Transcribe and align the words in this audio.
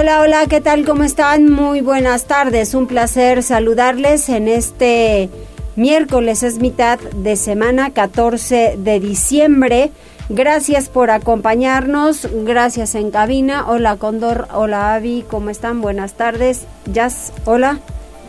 Hola, 0.00 0.22
hola, 0.22 0.46
¿qué 0.48 0.62
tal? 0.62 0.86
¿Cómo 0.86 1.04
están? 1.04 1.52
Muy 1.52 1.82
buenas 1.82 2.24
tardes. 2.24 2.72
Un 2.72 2.86
placer 2.86 3.42
saludarles 3.42 4.30
en 4.30 4.48
este 4.48 5.28
miércoles, 5.76 6.42
es 6.42 6.58
mitad 6.58 6.98
de 6.98 7.36
semana, 7.36 7.90
14 7.90 8.76
de 8.78 8.98
diciembre. 8.98 9.90
Gracias 10.30 10.88
por 10.88 11.10
acompañarnos, 11.10 12.26
gracias 12.32 12.94
en 12.94 13.10
cabina. 13.10 13.68
Hola 13.68 13.96
Condor, 13.96 14.48
hola 14.54 14.94
Avi, 14.94 15.22
¿cómo 15.28 15.50
están? 15.50 15.82
Buenas 15.82 16.14
tardes. 16.14 16.64
Jazz, 16.90 17.34
hola. 17.44 17.78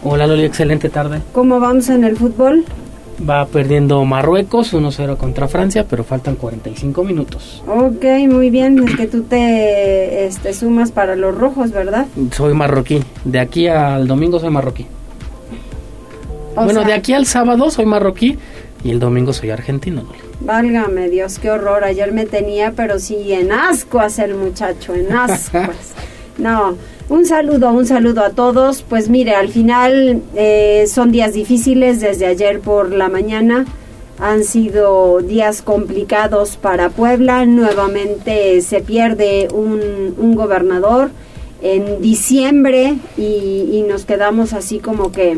Hola 0.04 0.28
Loli, 0.28 0.44
excelente 0.44 0.90
tarde. 0.90 1.22
¿Cómo 1.32 1.62
vamos 1.62 1.88
en 1.88 2.04
el 2.04 2.18
fútbol? 2.18 2.66
Va 3.28 3.46
perdiendo 3.46 4.04
Marruecos 4.06 4.74
1-0 4.74 5.18
contra 5.18 5.48
Francia, 5.48 5.86
pero 5.88 6.04
faltan 6.04 6.36
45 6.36 7.04
minutos. 7.04 7.62
Ok, 7.68 8.04
muy 8.28 8.50
bien. 8.50 8.80
Es 8.88 8.96
que 8.96 9.06
tú 9.08 9.24
te 9.24 10.26
este, 10.26 10.54
sumas 10.54 10.92
para 10.92 11.16
los 11.16 11.36
rojos, 11.38 11.72
¿verdad? 11.72 12.08
Soy 12.32 12.54
marroquí. 12.54 13.04
De 13.24 13.40
aquí 13.40 13.68
al 13.68 14.08
domingo 14.08 14.40
soy 14.40 14.50
marroquí. 14.50 14.88
bueno, 16.56 16.84
de 16.84 16.94
aquí 16.94 17.14
al 17.14 17.26
sábado 17.26 17.70
soy 17.70 17.86
marroquí 17.86 18.38
y 18.84 18.90
el 18.92 19.00
domingo 19.00 19.34
soy 19.34 19.52
argentino. 19.52 20.04
Válgame 20.40 21.10
Dios, 21.10 21.38
qué 21.38 21.52
horror. 21.52 21.84
Ayer 21.84 22.12
me 22.12 22.26
tenía, 22.26 22.72
pero 22.76 22.98
sí, 23.00 23.32
en 23.34 23.52
ascuas 23.52 24.18
el 24.20 24.34
muchacho, 24.36 24.96
en 24.96 25.12
ascuas. 25.16 25.94
no, 26.38 26.76
un 27.12 27.26
saludo, 27.26 27.74
un 27.74 27.86
saludo 27.86 28.24
a 28.24 28.30
todos. 28.30 28.84
Pues 28.84 29.10
mire, 29.10 29.36
al 29.36 29.50
final 29.50 30.22
eh, 30.34 30.86
son 30.88 31.12
días 31.12 31.34
difíciles 31.34 32.00
desde 32.00 32.26
ayer 32.26 32.62
por 32.62 32.94
la 32.94 33.10
mañana. 33.10 33.66
Han 34.18 34.46
sido 34.46 35.20
días 35.20 35.62
complicados 35.62 36.56
para 36.56 36.90
Puebla. 36.90 37.46
Nuevamente 37.46 38.62
se 38.62 38.80
pierde 38.80 39.50
un, 39.54 40.36
gobernador 40.36 41.12
en 41.62 42.02
diciembre 42.02 42.96
y, 43.18 43.68
y 43.74 43.84
nos 43.88 44.06
quedamos 44.06 44.54
así 44.54 44.80
como 44.80 45.12
que 45.12 45.38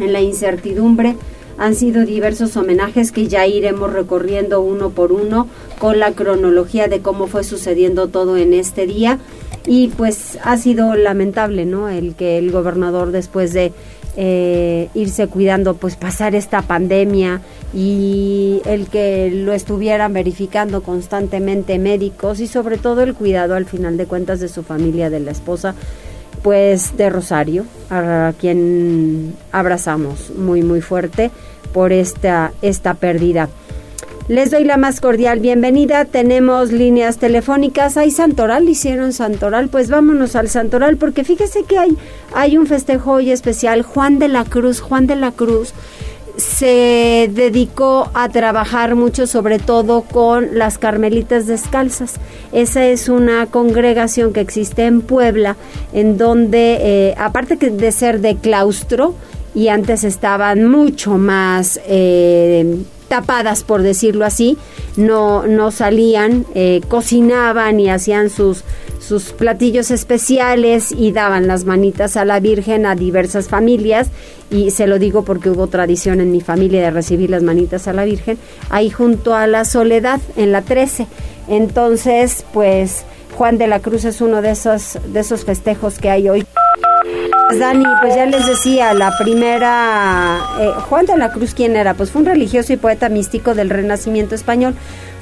en 0.00 0.12
la 0.12 0.20
incertidumbre. 0.20 1.14
Han 1.58 1.76
sido 1.76 2.04
diversos 2.04 2.56
homenajes 2.56 3.12
que 3.12 3.28
ya 3.28 3.46
iremos 3.46 3.92
recorriendo 3.92 4.60
uno 4.60 4.90
por 4.90 5.12
uno 5.12 5.46
con 5.78 6.00
la 6.00 6.10
cronología 6.10 6.88
de 6.88 7.00
cómo 7.00 7.28
fue 7.28 7.44
sucediendo 7.44 8.08
todo 8.08 8.36
en 8.36 8.52
este 8.52 8.86
día 8.86 9.20
y 9.66 9.88
pues 9.88 10.38
ha 10.42 10.56
sido 10.56 10.94
lamentable, 10.94 11.66
¿no? 11.66 11.88
El 11.88 12.14
que 12.14 12.38
el 12.38 12.50
gobernador 12.50 13.12
después 13.12 13.52
de 13.52 13.72
eh, 14.16 14.88
irse 14.94 15.26
cuidando, 15.28 15.74
pues 15.74 15.96
pasar 15.96 16.34
esta 16.34 16.62
pandemia 16.62 17.40
y 17.72 18.60
el 18.66 18.88
que 18.88 19.30
lo 19.32 19.52
estuvieran 19.52 20.12
verificando 20.12 20.82
constantemente 20.82 21.78
médicos 21.78 22.40
y 22.40 22.46
sobre 22.46 22.76
todo 22.76 23.02
el 23.02 23.14
cuidado 23.14 23.54
al 23.54 23.64
final 23.64 23.96
de 23.96 24.06
cuentas 24.06 24.40
de 24.40 24.48
su 24.48 24.62
familia, 24.62 25.08
de 25.08 25.20
la 25.20 25.30
esposa, 25.30 25.74
pues 26.42 26.96
de 26.96 27.08
Rosario, 27.08 27.64
a 27.88 28.34
quien 28.38 29.34
abrazamos 29.50 30.30
muy 30.36 30.62
muy 30.62 30.82
fuerte 30.82 31.30
por 31.72 31.92
esta, 31.92 32.52
esta 32.60 32.94
pérdida. 32.94 33.48
Les 34.28 34.52
doy 34.52 34.64
la 34.64 34.76
más 34.76 35.00
cordial 35.00 35.40
bienvenida. 35.40 36.04
Tenemos 36.04 36.70
líneas 36.70 37.18
telefónicas. 37.18 37.96
Hay 37.96 38.12
Santoral, 38.12 38.68
hicieron 38.68 39.12
Santoral. 39.12 39.68
Pues 39.68 39.90
vámonos 39.90 40.36
al 40.36 40.48
Santoral 40.48 40.96
porque 40.96 41.24
fíjese 41.24 41.64
que 41.64 41.76
hay, 41.78 41.96
hay 42.32 42.56
un 42.56 42.66
festejo 42.66 43.12
hoy 43.12 43.32
especial. 43.32 43.82
Juan 43.82 44.20
de 44.20 44.28
la 44.28 44.44
Cruz, 44.44 44.80
Juan 44.80 45.08
de 45.08 45.16
la 45.16 45.32
Cruz 45.32 45.74
se 46.36 47.30
dedicó 47.34 48.10
a 48.14 48.28
trabajar 48.28 48.94
mucho, 48.94 49.26
sobre 49.26 49.58
todo 49.58 50.02
con 50.02 50.56
las 50.56 50.78
Carmelitas 50.78 51.46
Descalzas. 51.46 52.14
Esa 52.52 52.86
es 52.86 53.08
una 53.08 53.46
congregación 53.46 54.32
que 54.32 54.40
existe 54.40 54.86
en 54.86 55.02
Puebla, 55.02 55.56
en 55.92 56.16
donde, 56.16 56.78
eh, 56.80 57.14
aparte 57.18 57.56
de 57.56 57.92
ser 57.92 58.20
de 58.20 58.36
claustro, 58.36 59.14
y 59.54 59.68
antes 59.68 60.04
estaban 60.04 60.70
mucho 60.70 61.18
más 61.18 61.78
eh, 61.86 62.78
tapadas, 63.12 63.62
por 63.62 63.82
decirlo 63.82 64.24
así, 64.24 64.56
no, 64.96 65.46
no 65.46 65.70
salían, 65.70 66.46
eh, 66.54 66.80
cocinaban 66.88 67.78
y 67.78 67.90
hacían 67.90 68.30
sus, 68.30 68.64
sus 69.06 69.32
platillos 69.32 69.90
especiales 69.90 70.92
y 70.92 71.12
daban 71.12 71.46
las 71.46 71.66
manitas 71.66 72.16
a 72.16 72.24
la 72.24 72.40
Virgen 72.40 72.86
a 72.86 72.94
diversas 72.94 73.48
familias 73.48 74.08
y 74.50 74.70
se 74.70 74.86
lo 74.86 74.98
digo 74.98 75.26
porque 75.26 75.50
hubo 75.50 75.66
tradición 75.66 76.22
en 76.22 76.32
mi 76.32 76.40
familia 76.40 76.80
de 76.80 76.90
recibir 76.90 77.28
las 77.28 77.42
manitas 77.42 77.86
a 77.86 77.92
la 77.92 78.06
Virgen, 78.06 78.38
ahí 78.70 78.88
junto 78.88 79.34
a 79.34 79.46
la 79.46 79.66
Soledad, 79.66 80.18
en 80.36 80.50
la 80.50 80.62
13. 80.62 81.06
Entonces, 81.48 82.46
pues 82.54 83.04
Juan 83.36 83.58
de 83.58 83.66
la 83.66 83.80
Cruz 83.80 84.06
es 84.06 84.22
uno 84.22 84.40
de 84.40 84.52
esos, 84.52 84.98
de 85.12 85.20
esos 85.20 85.44
festejos 85.44 85.98
que 85.98 86.08
hay 86.08 86.30
hoy. 86.30 86.46
Dani, 87.58 87.84
pues 88.00 88.14
ya 88.14 88.26
les 88.26 88.46
decía, 88.46 88.94
la 88.94 89.16
primera, 89.18 90.40
eh, 90.60 90.70
Juan 90.88 91.06
de 91.06 91.16
la 91.16 91.30
Cruz, 91.30 91.54
¿quién 91.54 91.76
era? 91.76 91.94
Pues 91.94 92.10
fue 92.10 92.20
un 92.20 92.26
religioso 92.26 92.72
y 92.72 92.76
poeta 92.76 93.08
místico 93.08 93.54
del 93.54 93.70
Renacimiento 93.70 94.34
español. 94.34 94.74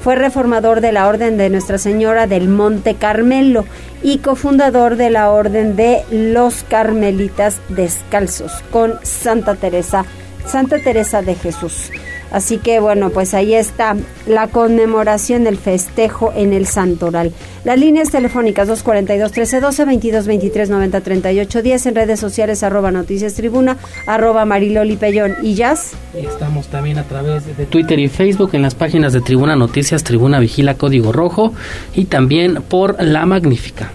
Fue 0.03 0.15
reformador 0.15 0.81
de 0.81 0.91
la 0.91 1.07
Orden 1.07 1.37
de 1.37 1.49
Nuestra 1.49 1.77
Señora 1.77 2.27
del 2.27 2.47
Monte 2.47 2.95
Carmelo 2.95 3.65
y 4.01 4.17
cofundador 4.17 4.95
de 4.95 5.09
la 5.09 5.29
Orden 5.29 5.75
de 5.75 6.03
los 6.11 6.63
Carmelitas 6.63 7.59
Descalzos 7.69 8.51
con 8.71 8.95
Santa 9.03 9.55
Teresa, 9.55 10.05
Santa 10.45 10.79
Teresa 10.79 11.21
de 11.21 11.35
Jesús. 11.35 11.91
Así 12.31 12.57
que 12.57 12.79
bueno, 12.79 13.09
pues 13.09 13.33
ahí 13.33 13.53
está 13.53 13.95
la 14.25 14.47
conmemoración 14.47 15.43
del 15.43 15.57
festejo 15.57 16.31
en 16.35 16.53
el 16.53 16.65
Santoral. 16.65 17.33
Las 17.63 17.77
líneas 17.77 18.09
telefónicas 18.09 18.69
242-1312, 18.69 20.51
22-23-90-38-10, 20.51 21.87
en 21.87 21.95
redes 21.95 22.19
sociales 22.19 22.63
arroba 22.63 22.91
noticias 22.91 23.35
tribuna, 23.35 23.77
arroba 24.07 24.45
mariloli 24.45 24.95
pellón 24.95 25.35
y 25.43 25.55
jazz. 25.55 25.91
Estamos 26.15 26.67
también 26.67 26.97
a 26.97 27.03
través 27.03 27.45
de 27.57 27.65
Twitter 27.65 27.99
y 27.99 28.07
Facebook 28.07 28.51
en 28.53 28.61
las 28.61 28.75
páginas 28.75 29.13
de 29.13 29.21
Tribuna 29.21 29.55
Noticias, 29.55 30.03
Tribuna 30.03 30.39
Vigila 30.39 30.75
Código 30.75 31.11
Rojo 31.11 31.53
y 31.93 32.05
también 32.05 32.63
por 32.63 33.01
La 33.03 33.25
Magnífica. 33.25 33.91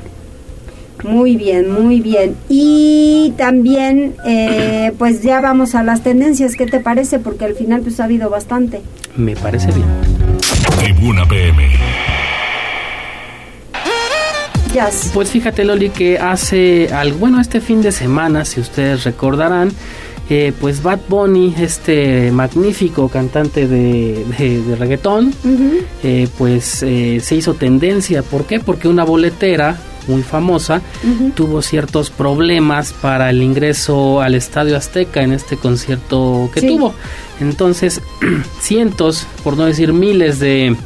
Muy 1.05 1.37
bien, 1.37 1.71
muy 1.71 2.01
bien. 2.01 2.37
Y 2.49 3.35
también, 3.37 4.15
eh, 4.25 4.93
pues 4.99 5.23
ya 5.23 5.41
vamos 5.41 5.75
a 5.75 5.83
las 5.83 6.03
tendencias. 6.03 6.55
¿Qué 6.57 6.67
te 6.67 6.81
parece? 6.81 7.19
Porque 7.19 7.45
al 7.45 7.55
final 7.55 7.83
pues 7.83 8.01
ha 8.01 8.05
habido 8.05 8.31
bastante. 8.31 8.81
Me 9.17 9.37
parece 9.37 9.69
bien. 9.69 9.87
Tribuna 10.81 11.27
PM. 11.27 11.69
Pues 15.15 15.31
fíjate 15.31 15.65
Loli 15.65 15.89
que 15.89 16.19
hace 16.19 16.91
algo, 16.93 17.19
bueno, 17.19 17.41
este 17.41 17.63
fin 17.63 17.81
de 17.81 17.93
semana, 17.93 18.45
si 18.45 18.61
ustedes 18.61 19.05
recordarán, 19.05 19.73
eh, 20.29 20.53
pues 20.61 20.83
Bad 20.83 21.01
Bunny, 21.09 21.55
este 21.59 22.31
magnífico 22.31 23.09
cantante 23.09 23.67
de, 23.67 24.23
de, 24.39 24.77
reggaetón, 24.77 25.33
eh, 26.03 26.29
pues 26.37 26.65
se 26.65 27.35
hizo 27.35 27.55
tendencia. 27.55 28.23
¿Por 28.23 28.45
qué? 28.45 28.61
Porque 28.61 28.87
una 28.89 29.05
boletera 29.05 29.79
muy 30.07 30.23
famosa, 30.23 30.83
tuvo 31.35 31.63
ciertos 31.63 32.11
problemas 32.11 32.93
para 32.93 33.31
el 33.31 33.43
ingreso 33.43 34.21
al 34.21 34.35
Estadio 34.35 34.77
Azteca 34.77 35.23
en 35.23 35.33
este 35.33 35.57
concierto 35.57 36.51
que 36.53 36.63
tuvo. 36.63 36.95
Entonces, 37.41 38.01
cientos, 38.61 39.27
por 39.43 39.57
no 39.57 39.67
decir 39.67 39.93
miles 39.93 40.39
de 40.39 40.77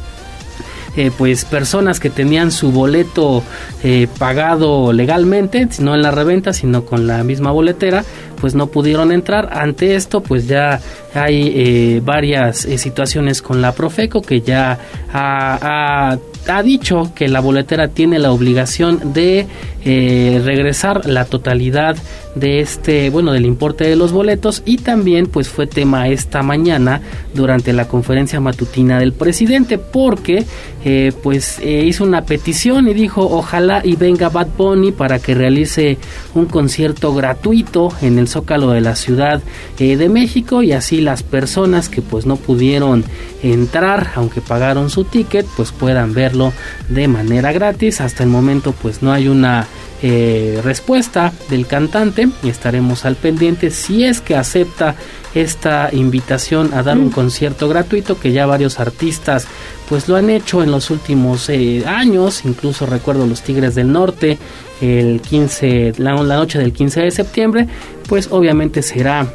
eh, 0.97 1.09
pues 1.17 1.45
personas 1.45 2.01
que 2.01 2.09
tenían 2.09 2.51
su 2.51 2.73
boleto 2.73 3.43
eh, 3.81 4.09
pagado 4.19 4.91
legalmente, 4.91 5.65
no 5.79 5.95
en 5.95 6.01
la 6.01 6.11
reventa, 6.11 6.51
sino 6.51 6.83
con 6.83 7.07
la 7.07 7.23
misma 7.23 7.51
boletera, 7.51 8.03
pues 8.41 8.55
no 8.55 8.67
pudieron 8.67 9.13
entrar. 9.13 9.49
Ante 9.53 9.95
esto, 9.95 10.21
pues 10.21 10.47
ya 10.47 10.81
hay 11.13 11.53
eh, 11.55 12.01
varias 12.03 12.57
situaciones 12.57 13.41
con 13.41 13.61
la 13.61 13.71
Profeco 13.71 14.21
que 14.21 14.41
ya 14.41 14.77
ha, 15.13 15.59
ha, 15.61 16.17
dicho 16.63 17.11
que 17.15 17.27
la 17.27 17.39
boletera 17.39 17.87
tiene 17.87 18.19
la 18.19 18.31
obligación 18.31 19.13
de 19.13 19.47
eh, 19.83 20.41
regresar 20.43 21.05
la 21.05 21.25
totalidad 21.25 21.97
de 22.35 22.61
este, 22.61 23.09
bueno, 23.09 23.33
del 23.33 23.45
importe 23.45 23.83
de 23.83 23.95
los 23.95 24.11
boletos 24.11 24.63
y 24.65 24.77
también 24.77 25.27
pues 25.27 25.49
fue 25.49 25.67
tema 25.67 26.07
esta 26.07 26.41
mañana 26.41 27.01
durante 27.33 27.73
la 27.73 27.87
conferencia 27.87 28.39
matutina 28.39 28.99
del 28.99 29.13
presidente 29.13 29.77
porque 29.77 30.45
eh, 30.85 31.11
pues 31.21 31.59
eh, 31.59 31.83
hizo 31.85 32.03
una 32.03 32.23
petición 32.23 32.87
y 32.87 32.93
dijo 32.93 33.21
ojalá 33.21 33.81
y 33.83 33.95
venga 33.95 34.29
Bad 34.29 34.47
Bunny 34.57 34.91
para 34.91 35.19
que 35.19 35.35
realice 35.35 35.97
un 36.33 36.45
concierto 36.45 37.13
gratuito 37.13 37.89
en 38.01 38.17
el 38.17 38.27
Zócalo 38.27 38.71
de 38.71 38.81
la 38.81 38.95
Ciudad 38.95 39.41
eh, 39.77 39.97
de 39.97 40.09
México 40.09 40.63
y 40.63 40.71
así 40.71 41.01
las 41.01 41.23
personas 41.23 41.89
que 41.89 42.01
pues 42.01 42.25
no 42.25 42.37
pudieron 42.37 43.03
entrar 43.43 44.11
aunque 44.15 44.41
pagaron 44.41 44.89
su 44.89 45.03
ticket 45.03 45.45
pues 45.57 45.71
puedan 45.71 46.13
verlo 46.13 46.53
de 46.89 47.07
manera 47.07 47.51
gratis. 47.51 48.01
Hasta 48.01 48.23
el 48.23 48.29
momento 48.29 48.73
pues 48.73 49.01
no 49.01 49.11
hay 49.11 49.27
una 49.27 49.67
eh, 50.03 50.59
respuesta 50.63 51.31
del 51.49 51.67
cantante 51.67 52.27
y 52.41 52.49
estaremos 52.49 53.05
al 53.05 53.15
pendiente 53.15 53.69
si 53.69 54.03
es 54.03 54.19
que 54.19 54.35
acepta 54.35 54.95
esta 55.35 55.89
invitación 55.91 56.73
a 56.73 56.81
dar 56.81 56.97
un 56.97 57.07
mm. 57.07 57.11
concierto 57.11 57.69
gratuito 57.69 58.19
que 58.19 58.31
ya 58.31 58.45
varios 58.45 58.79
artistas 58.79 59.47
pues 59.87 60.07
lo 60.07 60.15
han 60.15 60.29
hecho 60.29 60.63
en 60.63 60.71
los 60.71 60.89
últimos 60.89 61.49
eh, 61.49 61.83
años 61.85 62.45
incluso 62.45 62.85
recuerdo 62.85 63.27
los 63.27 63.43
Tigres 63.43 63.75
del 63.75 63.91
Norte 63.91 64.39
el 64.81 65.21
15 65.21 65.93
la, 65.97 66.15
la 66.15 66.35
noche 66.35 66.57
del 66.57 66.73
15 66.73 67.01
de 67.01 67.11
septiembre 67.11 67.67
pues 68.07 68.29
obviamente 68.31 68.81
será 68.81 69.31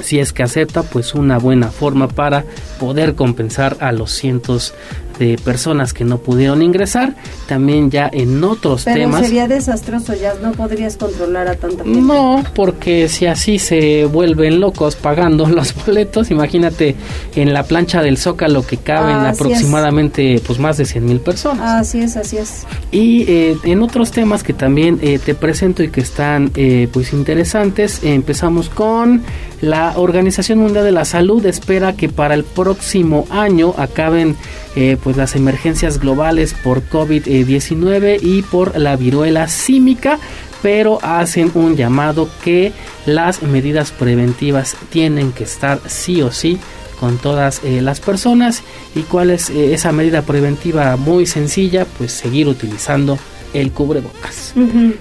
si 0.00 0.18
es 0.18 0.32
que 0.32 0.42
acepta 0.42 0.82
pues 0.82 1.14
una 1.14 1.38
buena 1.38 1.68
forma 1.68 2.08
para 2.08 2.44
poder 2.78 3.14
compensar 3.14 3.76
a 3.80 3.92
los 3.92 4.12
cientos 4.12 4.74
de 5.18 5.36
personas 5.36 5.92
que 5.92 6.04
no 6.04 6.18
pudieron 6.18 6.62
ingresar, 6.62 7.14
también 7.46 7.90
ya 7.90 8.08
en 8.12 8.42
otros 8.42 8.84
Pero 8.84 8.96
temas. 8.96 9.22
sería 9.22 9.48
desastroso, 9.48 10.14
ya 10.14 10.34
no 10.42 10.52
podrías 10.52 10.96
controlar 10.96 11.48
a 11.48 11.54
tanta 11.56 11.84
gente. 11.84 12.00
No, 12.00 12.42
porque 12.54 13.08
si 13.08 13.26
así 13.26 13.58
se 13.58 14.04
vuelven 14.06 14.60
locos 14.60 14.96
pagando 14.96 15.46
los 15.48 15.74
boletos, 15.74 16.30
imagínate 16.30 16.96
en 17.34 17.52
la 17.52 17.64
plancha 17.64 18.02
del 18.02 18.18
Zócalo 18.18 18.66
que 18.66 18.76
caben 18.78 19.16
aproximadamente 19.16 20.40
pues 20.46 20.58
más 20.58 20.76
de 20.76 20.84
100 20.84 21.04
mil 21.04 21.20
personas. 21.20 21.80
Así 21.80 22.00
es, 22.00 22.16
así 22.16 22.38
es. 22.38 22.66
Y 22.90 23.22
eh, 23.28 23.56
en 23.64 23.82
otros 23.82 24.10
temas 24.10 24.42
que 24.42 24.52
también 24.52 24.98
eh, 25.02 25.18
te 25.18 25.34
presento 25.34 25.82
y 25.82 25.90
que 25.90 26.00
están 26.00 26.50
eh, 26.54 26.88
pues 26.92 27.12
interesantes, 27.12 28.00
empezamos 28.02 28.68
con 28.68 29.22
la 29.60 29.94
Organización 29.96 30.58
Mundial 30.58 30.84
de 30.84 30.92
la 30.92 31.04
Salud 31.04 31.44
espera 31.46 31.94
que 31.94 32.08
para 32.08 32.34
el 32.34 32.44
próximo 32.44 33.26
año 33.30 33.74
acaben 33.78 34.36
eh, 34.76 34.96
pues 35.02 35.16
las 35.16 35.36
emergencias 35.36 35.98
globales 35.98 36.54
por 36.54 36.82
COVID-19 36.88 38.18
y 38.22 38.42
por 38.42 38.78
la 38.78 38.96
viruela 38.96 39.48
símica 39.48 40.18
pero 40.64 40.98
hacen 41.02 41.50
un 41.52 41.76
llamado 41.76 42.26
que 42.42 42.72
las 43.04 43.42
medidas 43.42 43.92
preventivas 43.92 44.76
tienen 44.88 45.32
que 45.32 45.44
estar 45.44 45.78
sí 45.86 46.22
o 46.22 46.32
sí 46.32 46.58
con 46.98 47.18
todas 47.18 47.60
eh, 47.64 47.82
las 47.82 48.00
personas. 48.00 48.62
Y 48.94 49.02
cuál 49.02 49.28
es 49.28 49.50
eh, 49.50 49.74
esa 49.74 49.92
medida 49.92 50.22
preventiva 50.22 50.96
muy 50.96 51.26
sencilla 51.26 51.86
pues 51.98 52.12
seguir 52.12 52.48
utilizando 52.48 53.18
el 53.54 53.72
cubrebocas. 53.72 54.54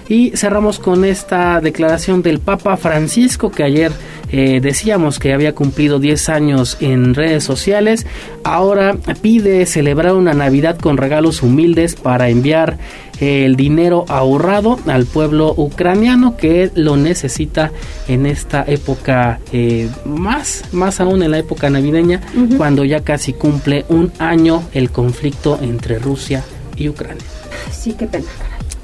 Y 0.07 0.31
cerramos 0.35 0.79
con 0.79 1.03
esta 1.03 1.59
declaración 1.59 2.21
del 2.21 2.39
Papa 2.39 2.77
Francisco 2.77 3.51
que 3.51 3.63
ayer 3.63 3.91
eh, 4.31 4.61
decíamos 4.61 5.19
que 5.19 5.33
había 5.33 5.53
cumplido 5.53 5.99
10 5.99 6.29
años 6.29 6.77
en 6.79 7.13
redes 7.13 7.43
sociales. 7.43 8.05
Ahora 8.43 8.95
pide 9.21 9.65
celebrar 9.65 10.13
una 10.13 10.33
Navidad 10.33 10.79
con 10.79 10.97
regalos 10.97 11.43
humildes 11.43 11.95
para 11.95 12.29
enviar 12.29 12.77
eh, 13.19 13.45
el 13.45 13.55
dinero 13.55 14.05
ahorrado 14.07 14.79
al 14.87 15.05
pueblo 15.05 15.53
ucraniano 15.55 16.35
que 16.35 16.71
lo 16.73 16.97
necesita 16.97 17.71
en 18.07 18.25
esta 18.25 18.63
época 18.67 19.39
eh, 19.51 19.87
más 20.03 20.63
más 20.71 20.99
aún 20.99 21.21
en 21.21 21.29
la 21.29 21.37
época 21.37 21.69
navideña 21.69 22.21
cuando 22.57 22.83
ya 22.83 23.01
casi 23.01 23.33
cumple 23.33 23.85
un 23.87 24.11
año 24.17 24.63
el 24.73 24.89
conflicto 24.89 25.59
entre 25.61 25.99
Rusia 25.99 26.43
y 26.75 26.89
Ucrania. 26.89 27.23
Sí, 27.71 27.93
qué 27.93 28.07
pena. 28.07 28.25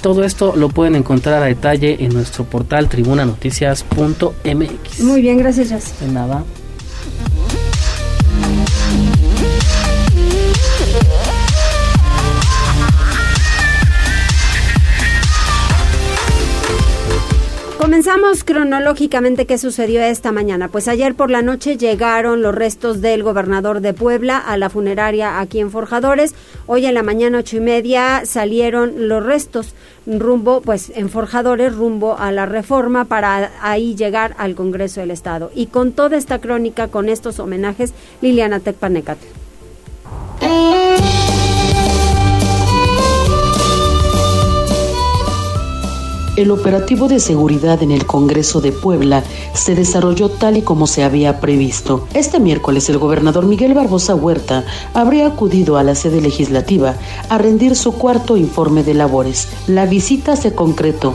Todo 0.02 0.24
esto 0.24 0.56
lo 0.56 0.70
pueden 0.70 0.96
encontrar 0.96 1.44
a 1.44 1.48
detalle 1.48 2.04
en 2.04 2.14
nuestro 2.14 2.46
portal 2.46 2.88
tribunanoticias.mx. 2.88 5.00
Muy 5.02 5.22
bien, 5.22 5.38
gracias, 5.38 5.70
Jess. 5.70 6.00
De 6.00 6.08
nada. 6.08 6.44
Comenzamos 17.90 18.44
cronológicamente 18.44 19.48
qué 19.48 19.58
sucedió 19.58 20.04
esta 20.04 20.32
mañana. 20.32 20.68
Pues 20.68 20.88
ayer 20.88 21.16
por 21.16 21.32
la 21.32 21.42
noche 21.42 21.76
llegaron 21.76 22.44
los 22.44 22.54
restos 22.54 23.02
del 23.02 23.24
gobernador 23.24 23.82
de 23.82 23.96
Puebla 23.96 24.38
a 24.38 24.58
la 24.58 24.70
funeraria 24.70 25.40
aquí 25.40 25.60
en 25.60 25.72
Forjadores. 25.72 26.36
Hoy 26.68 26.86
en 26.86 26.94
la 26.94 27.02
mañana 27.02 27.40
ocho 27.40 27.58
y 27.58 27.62
media 27.62 28.28
salieron 28.28 29.08
los 29.08 29.26
restos 29.26 29.74
rumbo, 30.06 30.62
pues 30.62 30.92
en 30.94 31.10
Forjadores, 31.10 31.76
rumbo 31.76 32.16
a 32.16 32.32
la 32.32 32.46
reforma 32.46 33.06
para 33.06 33.50
ahí 33.60 33.96
llegar 33.96 34.36
al 34.38 34.54
Congreso 34.54 35.00
del 35.00 35.10
Estado. 35.10 35.50
Y 35.56 35.66
con 35.66 35.92
toda 35.92 36.16
esta 36.16 36.40
crónica, 36.40 36.90
con 36.90 37.10
estos 37.10 37.40
homenajes, 37.40 37.96
Liliana 38.22 38.60
Tecpanecate. 38.60 39.26
El 46.40 46.52
operativo 46.52 47.10
de 47.10 47.20
seguridad 47.20 47.84
en 47.84 47.92
el 47.92 48.06
Congreso 48.06 48.62
de 48.62 48.72
Puebla 48.72 49.26
se 49.54 49.76
desarrolló 49.76 50.30
tal 50.30 50.56
y 50.56 50.62
como 50.62 50.88
se 50.88 51.04
había 51.04 51.42
previsto. 51.42 52.08
Este 52.14 52.40
miércoles 52.40 52.88
el 52.88 52.98
gobernador 52.98 53.46
Miguel 53.46 53.74
Barbosa 53.74 54.16
Huerta 54.16 54.64
habría 54.94 55.28
acudido 55.28 55.76
a 55.76 55.84
la 55.84 55.96
sede 55.96 56.22
legislativa 56.22 56.96
a 57.28 57.38
rendir 57.40 57.76
su 57.76 57.92
cuarto 57.92 58.38
informe 58.38 58.84
de 58.84 58.94
labores. 58.94 59.50
La 59.68 59.86
visita 59.86 60.38
se 60.38 60.56
concretó, 60.56 61.14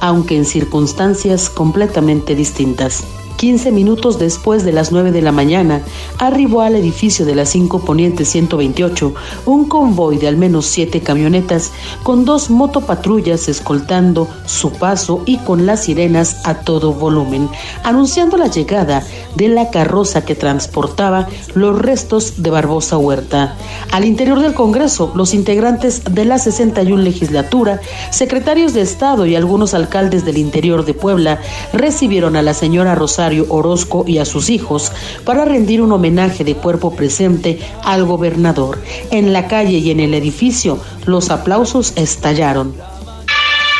aunque 0.00 0.38
en 0.38 0.46
circunstancias 0.46 1.50
completamente 1.50 2.34
distintas. 2.34 3.04
15 3.36 3.72
minutos 3.72 4.18
después 4.18 4.64
de 4.64 4.72
las 4.72 4.92
9 4.92 5.12
de 5.12 5.22
la 5.22 5.32
mañana, 5.32 5.82
arribó 6.18 6.60
al 6.60 6.76
edificio 6.76 7.24
de 7.24 7.34
la 7.34 7.46
5 7.46 7.80
Poniente 7.80 8.24
128 8.24 9.14
un 9.46 9.68
convoy 9.68 10.18
de 10.18 10.28
al 10.28 10.36
menos 10.36 10.66
siete 10.66 11.00
camionetas 11.00 11.72
con 12.02 12.24
dos 12.24 12.50
motopatrullas 12.50 13.48
escoltando 13.48 14.28
su 14.46 14.72
paso 14.72 15.22
y 15.26 15.38
con 15.38 15.66
las 15.66 15.84
sirenas 15.84 16.42
a 16.44 16.60
todo 16.60 16.92
volumen, 16.92 17.48
anunciando 17.82 18.36
la 18.36 18.48
llegada 18.48 19.02
de 19.34 19.48
la 19.48 19.70
carroza 19.70 20.24
que 20.24 20.34
transportaba 20.34 21.28
los 21.54 21.78
restos 21.78 22.42
de 22.42 22.50
Barbosa 22.50 22.98
Huerta. 22.98 23.56
Al 23.90 24.04
interior 24.04 24.40
del 24.40 24.54
Congreso, 24.54 25.12
los 25.14 25.34
integrantes 25.34 26.02
de 26.04 26.24
la 26.24 26.38
61 26.38 27.02
legislatura, 27.02 27.80
secretarios 28.10 28.74
de 28.74 28.82
Estado 28.82 29.26
y 29.26 29.36
algunos 29.36 29.74
alcaldes 29.74 30.24
del 30.24 30.38
interior 30.38 30.84
de 30.84 30.94
Puebla 30.94 31.40
recibieron 31.72 32.36
a 32.36 32.42
la 32.42 32.54
señora 32.54 32.94
Rosario 32.94 33.21
Orozco 33.48 34.04
y 34.06 34.18
a 34.18 34.24
sus 34.24 34.50
hijos 34.50 34.92
para 35.24 35.44
rendir 35.44 35.80
un 35.80 35.92
homenaje 35.92 36.44
de 36.44 36.54
cuerpo 36.54 36.94
presente 36.94 37.58
al 37.84 38.04
gobernador. 38.04 38.82
En 39.10 39.32
la 39.32 39.46
calle 39.46 39.78
y 39.78 39.90
en 39.90 40.00
el 40.00 40.14
edificio 40.14 40.78
los 41.06 41.30
aplausos 41.30 41.92
estallaron. 41.96 42.74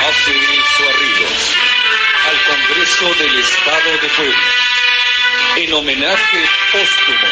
Hace 0.08 0.32
al 2.28 2.38
Congreso 2.48 3.06
del 3.22 3.38
Estado 3.40 3.90
de 4.00 4.08
Puebla 4.16 4.62
en 5.56 5.72
homenaje 5.74 6.38
póstumo 6.72 7.28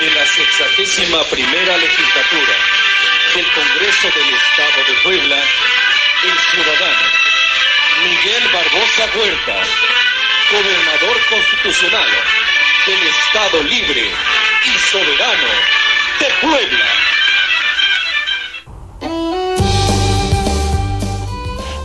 de 0.00 0.14
la 0.14 0.26
sexagésima 0.26 1.22
primera 1.24 1.76
legislatura 1.76 2.54
del 3.34 3.46
Congreso 3.52 4.08
del 4.08 4.34
Estado 4.34 4.80
de 4.88 4.94
Puebla, 5.02 5.36
el 6.24 6.38
ciudadano 6.50 7.20
Miguel 8.02 8.44
Barbosa 8.50 9.18
Huerta 9.18 9.62
gobernador 10.50 11.16
constitucional 11.28 12.08
del 12.86 13.02
Estado 13.06 13.62
libre 13.62 14.10
y 14.64 14.78
soberano 14.78 15.48
de 16.18 16.26
Puebla. 16.40 17.09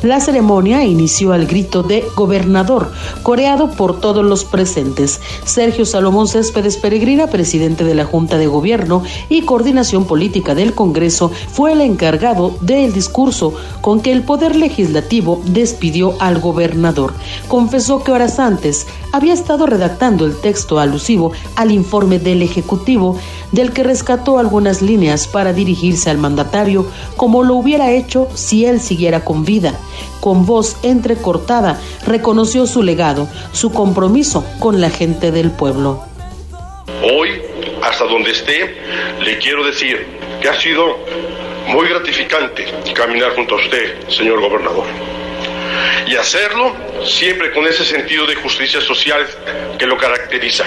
La 0.06 0.20
ceremonia 0.20 0.86
inició 0.86 1.34
al 1.34 1.48
grito 1.48 1.82
de 1.82 2.06
gobernador, 2.16 2.92
coreado 3.24 3.72
por 3.72 4.00
todos 4.00 4.24
los 4.24 4.46
presentes. 4.46 5.20
Sergio 5.46 5.84
Salomón 5.84 6.28
Céspedes 6.28 6.78
Peregrina, 6.78 7.26
presidente 7.26 7.84
de 7.84 7.96
la 7.96 8.06
Junta 8.06 8.38
de 8.38 8.46
Gobierno 8.46 9.02
y 9.30 9.42
Coordinación 9.42 10.06
Política 10.06 10.54
del 10.54 10.76
Congreso, 10.76 11.32
fue 11.52 11.72
el 11.72 11.82
encargado 11.82 12.56
del 12.62 12.94
discurso 12.94 13.56
con 13.82 14.00
que 14.00 14.12
el 14.12 14.22
Poder 14.22 14.56
Legislativo 14.56 15.42
despidió 15.44 16.14
al 16.20 16.40
gobernador. 16.40 17.16
Confesó 17.48 18.04
que 18.04 18.12
horas 18.12 18.38
antes 18.38 18.86
había 19.16 19.34
estado 19.34 19.66
redactando 19.66 20.26
el 20.26 20.40
texto 20.42 20.78
alusivo 20.78 21.32
al 21.56 21.72
informe 21.72 22.20
del 22.20 22.42
Ejecutivo, 22.42 23.18
del 23.54 23.72
que 23.72 23.84
rescató 23.84 24.40
algunas 24.40 24.82
líneas 24.82 25.28
para 25.28 25.54
dirigirse 25.54 26.10
al 26.10 26.18
mandatario 26.18 26.86
como 27.16 27.44
lo 27.44 27.56
hubiera 27.56 27.92
hecho 27.92 28.28
si 28.34 28.66
él 28.66 28.82
siguiera 28.82 29.24
con 29.24 29.46
vida. 29.46 29.74
Con 30.20 30.46
voz 30.46 30.78
entrecortada, 30.84 31.80
reconoció 32.06 32.68
su 32.68 32.84
legado, 32.84 33.30
su 33.54 33.72
compromiso 33.72 34.44
con 34.60 34.82
la 34.82 34.90
gente 34.90 35.32
del 35.32 35.52
pueblo. 35.52 36.04
Hoy, 37.02 37.42
hasta 37.84 38.06
donde 38.06 38.32
esté, 38.32 38.76
le 39.24 39.38
quiero 39.38 39.66
decir 39.66 40.06
que 40.42 40.50
ha 40.50 40.60
sido 40.60 40.98
muy 41.70 41.88
gratificante 41.88 42.66
caminar 42.94 43.34
junto 43.36 43.56
a 43.56 43.58
usted, 43.60 44.10
señor 44.10 44.42
gobernador 44.42 45.25
y 46.08 46.16
hacerlo 46.16 46.76
siempre 47.06 47.52
con 47.52 47.68
ese 47.68 47.84
sentido 47.84 48.26
de 48.26 48.36
justicia 48.36 48.82
social 48.82 49.26
que 49.78 49.86
lo 49.86 49.98
caracteriza 49.98 50.66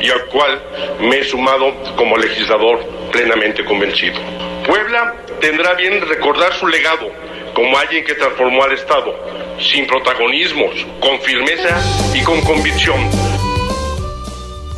y 0.00 0.10
al 0.10 0.26
cual 0.26 0.60
me 1.00 1.18
he 1.18 1.24
sumado 1.24 1.74
como 1.96 2.16
legislador 2.16 2.84
plenamente 3.12 3.64
convencido. 3.64 4.20
Puebla 4.66 5.14
tendrá 5.40 5.74
bien 5.74 6.00
recordar 6.06 6.52
su 6.54 6.66
legado 6.66 7.10
como 7.54 7.78
alguien 7.78 8.04
que 8.04 8.14
transformó 8.14 8.64
al 8.64 8.72
Estado 8.72 9.14
sin 9.60 9.86
protagonismos, 9.86 10.86
con 11.00 11.20
firmeza 11.20 11.80
y 12.14 12.22
con 12.22 12.40
convicción 12.42 13.47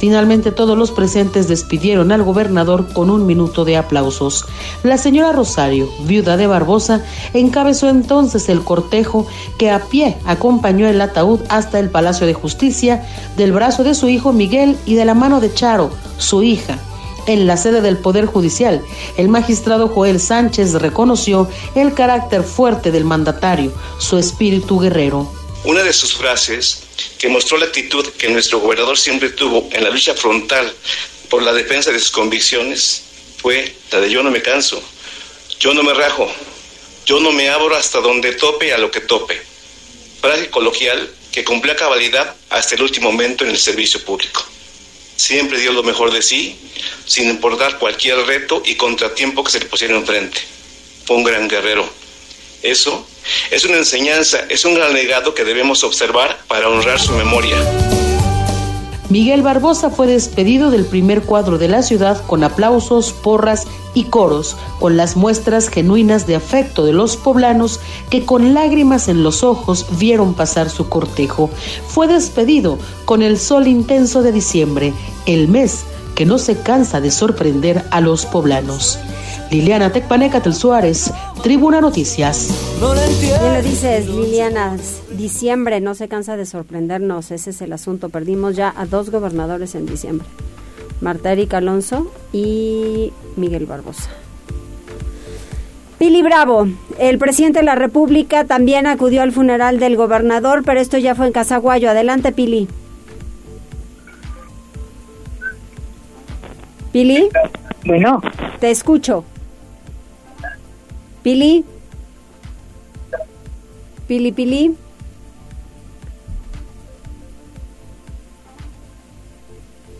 Finalmente 0.00 0.50
todos 0.50 0.78
los 0.78 0.92
presentes 0.92 1.46
despidieron 1.46 2.10
al 2.10 2.22
gobernador 2.22 2.90
con 2.94 3.10
un 3.10 3.26
minuto 3.26 3.66
de 3.66 3.76
aplausos. 3.76 4.46
La 4.82 4.96
señora 4.96 5.32
Rosario, 5.32 5.90
viuda 6.04 6.38
de 6.38 6.46
Barbosa, 6.46 7.04
encabezó 7.34 7.90
entonces 7.90 8.48
el 8.48 8.62
cortejo 8.62 9.26
que 9.58 9.70
a 9.70 9.80
pie 9.80 10.16
acompañó 10.24 10.88
el 10.88 11.02
ataúd 11.02 11.40
hasta 11.50 11.78
el 11.78 11.90
Palacio 11.90 12.26
de 12.26 12.32
Justicia, 12.32 13.06
del 13.36 13.52
brazo 13.52 13.84
de 13.84 13.94
su 13.94 14.08
hijo 14.08 14.32
Miguel 14.32 14.78
y 14.86 14.94
de 14.94 15.04
la 15.04 15.12
mano 15.12 15.38
de 15.38 15.52
Charo, 15.52 15.90
su 16.16 16.42
hija. 16.42 16.78
En 17.26 17.46
la 17.46 17.58
sede 17.58 17.82
del 17.82 17.98
Poder 17.98 18.24
Judicial, 18.24 18.80
el 19.18 19.28
magistrado 19.28 19.88
Joel 19.88 20.18
Sánchez 20.18 20.72
reconoció 20.72 21.46
el 21.74 21.92
carácter 21.92 22.42
fuerte 22.42 22.90
del 22.90 23.04
mandatario, 23.04 23.70
su 23.98 24.16
espíritu 24.16 24.78
guerrero. 24.78 25.39
Una 25.62 25.82
de 25.82 25.92
sus 25.92 26.14
frases 26.14 26.84
que 27.18 27.28
mostró 27.28 27.58
la 27.58 27.66
actitud 27.66 28.06
que 28.14 28.30
nuestro 28.30 28.60
gobernador 28.60 28.96
siempre 28.96 29.28
tuvo 29.28 29.68
en 29.72 29.84
la 29.84 29.90
lucha 29.90 30.14
frontal 30.14 30.74
por 31.28 31.42
la 31.42 31.52
defensa 31.52 31.92
de 31.92 31.98
sus 31.98 32.10
convicciones 32.10 33.02
fue 33.36 33.74
la 33.92 34.00
de 34.00 34.10
yo 34.10 34.22
no 34.22 34.30
me 34.30 34.40
canso, 34.40 34.82
yo 35.58 35.74
no 35.74 35.82
me 35.82 35.92
rajo, 35.92 36.32
yo 37.04 37.20
no 37.20 37.30
me 37.32 37.50
abro 37.50 37.76
hasta 37.76 38.00
donde 38.00 38.32
tope 38.32 38.72
a 38.72 38.78
lo 38.78 38.90
que 38.90 39.00
tope. 39.00 39.38
Frase 40.22 40.48
coloquial 40.48 41.10
que 41.30 41.44
cumplió 41.44 41.74
a 41.74 41.76
cabalidad 41.76 42.34
hasta 42.48 42.74
el 42.74 42.82
último 42.82 43.12
momento 43.12 43.44
en 43.44 43.50
el 43.50 43.58
servicio 43.58 44.02
público. 44.02 44.42
Siempre 45.16 45.60
dio 45.60 45.72
lo 45.72 45.82
mejor 45.82 46.10
de 46.10 46.22
sí, 46.22 46.58
sin 47.04 47.28
importar 47.28 47.78
cualquier 47.78 48.16
reto 48.26 48.62
y 48.64 48.76
contratiempo 48.76 49.44
que 49.44 49.52
se 49.52 49.60
le 49.60 49.66
pusiera 49.66 49.94
enfrente. 49.94 50.40
Fue 51.04 51.16
un 51.16 51.24
gran 51.24 51.48
guerrero. 51.48 51.99
Eso 52.62 53.06
es 53.50 53.64
una 53.64 53.76
enseñanza, 53.76 54.40
es 54.48 54.64
un 54.64 54.74
gran 54.74 54.92
legado 54.92 55.34
que 55.34 55.44
debemos 55.44 55.84
observar 55.84 56.40
para 56.48 56.68
honrar 56.68 56.98
su 56.98 57.12
memoria. 57.12 57.56
Miguel 59.10 59.42
Barbosa 59.42 59.90
fue 59.90 60.06
despedido 60.06 60.70
del 60.70 60.84
primer 60.84 61.22
cuadro 61.22 61.58
de 61.58 61.66
la 61.66 61.82
ciudad 61.82 62.24
con 62.28 62.44
aplausos, 62.44 63.12
porras 63.12 63.66
y 63.92 64.04
coros, 64.04 64.56
con 64.78 64.96
las 64.96 65.16
muestras 65.16 65.68
genuinas 65.68 66.28
de 66.28 66.36
afecto 66.36 66.84
de 66.84 66.92
los 66.92 67.16
poblanos 67.16 67.80
que 68.08 68.24
con 68.24 68.54
lágrimas 68.54 69.08
en 69.08 69.24
los 69.24 69.42
ojos 69.42 69.86
vieron 69.98 70.34
pasar 70.34 70.70
su 70.70 70.88
cortejo. 70.88 71.50
Fue 71.88 72.06
despedido 72.06 72.78
con 73.04 73.22
el 73.22 73.36
sol 73.40 73.66
intenso 73.66 74.22
de 74.22 74.30
diciembre, 74.30 74.92
el 75.26 75.48
mes 75.48 75.80
que 76.14 76.24
no 76.24 76.38
se 76.38 76.62
cansa 76.62 77.00
de 77.00 77.10
sorprender 77.10 77.84
a 77.90 78.00
los 78.00 78.26
poblanos. 78.26 79.00
Liliana 79.50 79.90
Tecpanecatel 79.90 80.54
Suárez, 80.54 81.12
Tribuna 81.42 81.80
Noticias. 81.80 82.54
Bien 83.20 83.54
lo 83.54 83.62
dices, 83.62 84.08
Liliana, 84.08 84.76
diciembre 85.16 85.80
no 85.80 85.96
se 85.96 86.06
cansa 86.06 86.36
de 86.36 86.46
sorprendernos, 86.46 87.32
ese 87.32 87.50
es 87.50 87.60
el 87.60 87.72
asunto. 87.72 88.10
Perdimos 88.10 88.54
ya 88.54 88.72
a 88.76 88.86
dos 88.86 89.10
gobernadores 89.10 89.74
en 89.74 89.86
diciembre, 89.86 90.26
Marta 91.00 91.32
Erika 91.32 91.56
Alonso 91.56 92.12
y 92.32 93.12
Miguel 93.36 93.66
Barbosa. 93.66 94.08
Pili 95.98 96.22
Bravo, 96.22 96.68
el 96.98 97.18
presidente 97.18 97.58
de 97.58 97.64
la 97.64 97.74
República 97.74 98.44
también 98.44 98.86
acudió 98.86 99.20
al 99.20 99.32
funeral 99.32 99.80
del 99.80 99.96
gobernador, 99.96 100.62
pero 100.64 100.80
esto 100.80 100.96
ya 100.96 101.14
fue 101.14 101.26
en 101.26 101.32
Casaguayo. 101.32 101.90
Adelante, 101.90 102.32
Pili. 102.32 102.68
Pili. 106.92 107.28
Bueno. 107.84 108.22
Te 108.60 108.70
escucho. 108.70 109.24
Pili. 111.22 111.64
Pili, 114.06 114.32
Pili. 114.32 114.74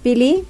Pili. 0.03 0.45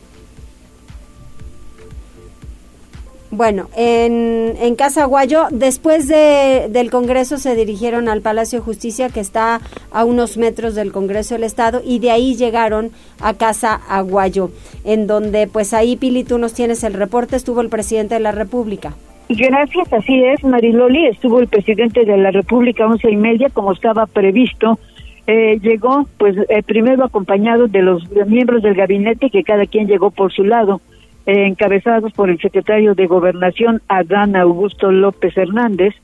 Bueno, 3.32 3.68
en, 3.76 4.56
en 4.60 4.74
Casa 4.74 5.04
Guayo, 5.04 5.46
después 5.50 6.08
de, 6.08 6.68
del 6.70 6.90
Congreso 6.90 7.38
se 7.38 7.54
dirigieron 7.54 8.08
al 8.08 8.22
Palacio 8.22 8.58
de 8.58 8.64
Justicia, 8.64 9.08
que 9.08 9.20
está 9.20 9.60
a 9.92 10.04
unos 10.04 10.36
metros 10.36 10.74
del 10.74 10.90
Congreso 10.90 11.34
del 11.34 11.44
Estado, 11.44 11.80
y 11.84 12.00
de 12.00 12.10
ahí 12.10 12.34
llegaron 12.34 12.90
a 13.20 13.34
Casa 13.34 13.74
Aguayo, 13.88 14.50
en 14.84 15.06
donde, 15.06 15.46
pues 15.46 15.74
ahí, 15.74 15.96
Pili, 15.96 16.24
tú 16.24 16.38
nos 16.38 16.54
tienes 16.54 16.82
el 16.82 16.94
reporte, 16.94 17.36
estuvo 17.36 17.60
el 17.60 17.68
presidente 17.68 18.14
de 18.14 18.20
la 18.20 18.32
República. 18.32 18.96
Gracias, 19.32 19.92
así 19.92 20.24
es, 20.24 20.42
Mariloli. 20.42 21.06
Estuvo 21.06 21.38
el 21.38 21.46
presidente 21.46 22.04
de 22.04 22.16
la 22.16 22.32
República 22.32 22.84
once 22.84 23.08
y 23.08 23.16
media, 23.16 23.48
como 23.48 23.72
estaba 23.72 24.06
previsto. 24.06 24.80
Eh, 25.28 25.60
llegó, 25.62 26.08
pues, 26.18 26.36
eh, 26.48 26.64
primero 26.64 27.04
acompañado 27.04 27.68
de 27.68 27.80
los 27.80 28.02
miembros 28.26 28.60
del 28.62 28.74
gabinete, 28.74 29.30
que 29.30 29.44
cada 29.44 29.66
quien 29.66 29.86
llegó 29.86 30.10
por 30.10 30.32
su 30.32 30.42
lado, 30.42 30.80
eh, 31.26 31.46
encabezados 31.46 32.12
por 32.12 32.28
el 32.28 32.40
secretario 32.40 32.96
de 32.96 33.06
Gobernación, 33.06 33.80
Adán 33.86 34.34
Augusto 34.34 34.90
López 34.90 35.36
Hernández, 35.36 35.94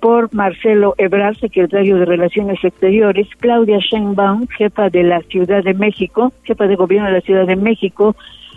por 0.00 0.32
Marcelo 0.32 0.94
Ebrard, 0.96 1.38
secretario 1.38 1.96
de 1.96 2.04
Relaciones 2.04 2.62
Exteriores, 2.62 3.26
Claudia 3.40 3.78
Sheinbaum, 3.78 4.46
jefa 4.46 4.90
de 4.90 5.02
la 5.02 5.22
Ciudad 5.22 5.64
de 5.64 5.74
México, 5.74 6.32
jefa 6.44 6.68
de 6.68 6.76
gobierno 6.76 7.08
de 7.08 7.14
la 7.14 7.20
Ciudad 7.22 7.48
de 7.48 7.56
México, 7.56 8.14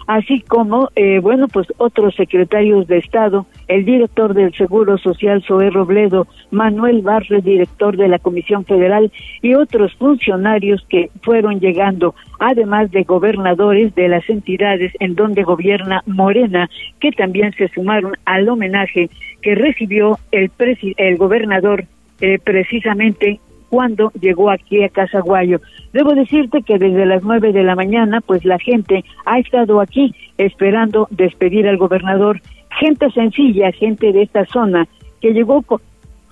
así 0.10 0.42
como, 0.42 0.89
eh, 0.96 1.20
bueno, 1.20 1.48
pues 1.48 1.68
otros 1.78 2.16
secretarios 2.16 2.88
de 2.88 2.98
Estado, 2.98 3.46
el 3.68 3.86
director 3.86 4.34
del 4.34 4.51
Seguro 4.56 4.98
Social, 4.98 5.44
Zoé 5.48 5.70
Robledo, 5.70 6.25
Manuel 6.50 7.04
Barre, 7.04 7.42
director 7.44 7.96
de 7.96 8.08
la 8.08 8.18
Comisión 8.18 8.66
Federal, 8.66 9.12
y 9.44 9.54
otros 9.54 9.94
funcionarios 9.94 10.84
que 10.89 11.12
fueron 11.22 11.60
llegando, 11.60 12.16
además 12.39 12.89
de 12.89 13.04
gobernadores 13.04 13.94
de 13.94 14.08
las 14.08 14.28
entidades 14.28 14.94
en 15.00 15.13
donde 15.13 15.44
gobierna 15.44 16.01
Morena, 16.08 16.72
que 17.00 17.12
también 17.12 17.54
se 17.54 17.68
sumaron 17.68 18.13
al 18.25 18.50
homenaje 18.50 19.12
que 19.44 19.54
recibió 19.54 20.18
el, 20.32 20.50
el 20.98 21.18
gobernador 21.18 21.86
eh, 22.20 22.39
precisamente 22.44 23.39
cuando 23.70 24.12
llegó 24.20 24.50
aquí 24.50 24.84
a 24.84 24.90
Casaguayo. 24.90 25.62
Debo 25.94 26.14
decirte 26.14 26.62
que 26.62 26.78
desde 26.78 27.06
las 27.06 27.24
nueve 27.24 27.54
de 27.54 27.64
la 27.64 27.76
mañana, 27.76 28.22
pues 28.22 28.44
la 28.46 28.60
gente 28.60 29.04
ha 29.26 29.40
estado 29.40 29.80
aquí 29.80 30.14
esperando 30.38 31.08
despedir 31.12 31.68
al 31.68 31.78
gobernador. 31.78 32.42
Gente 32.80 33.10
sencilla, 33.12 33.72
gente 33.72 34.12
de 34.12 34.24
esta 34.24 34.46
zona, 34.46 34.88
que 35.22 35.34
llegó 35.34 35.62
con, 35.62 35.82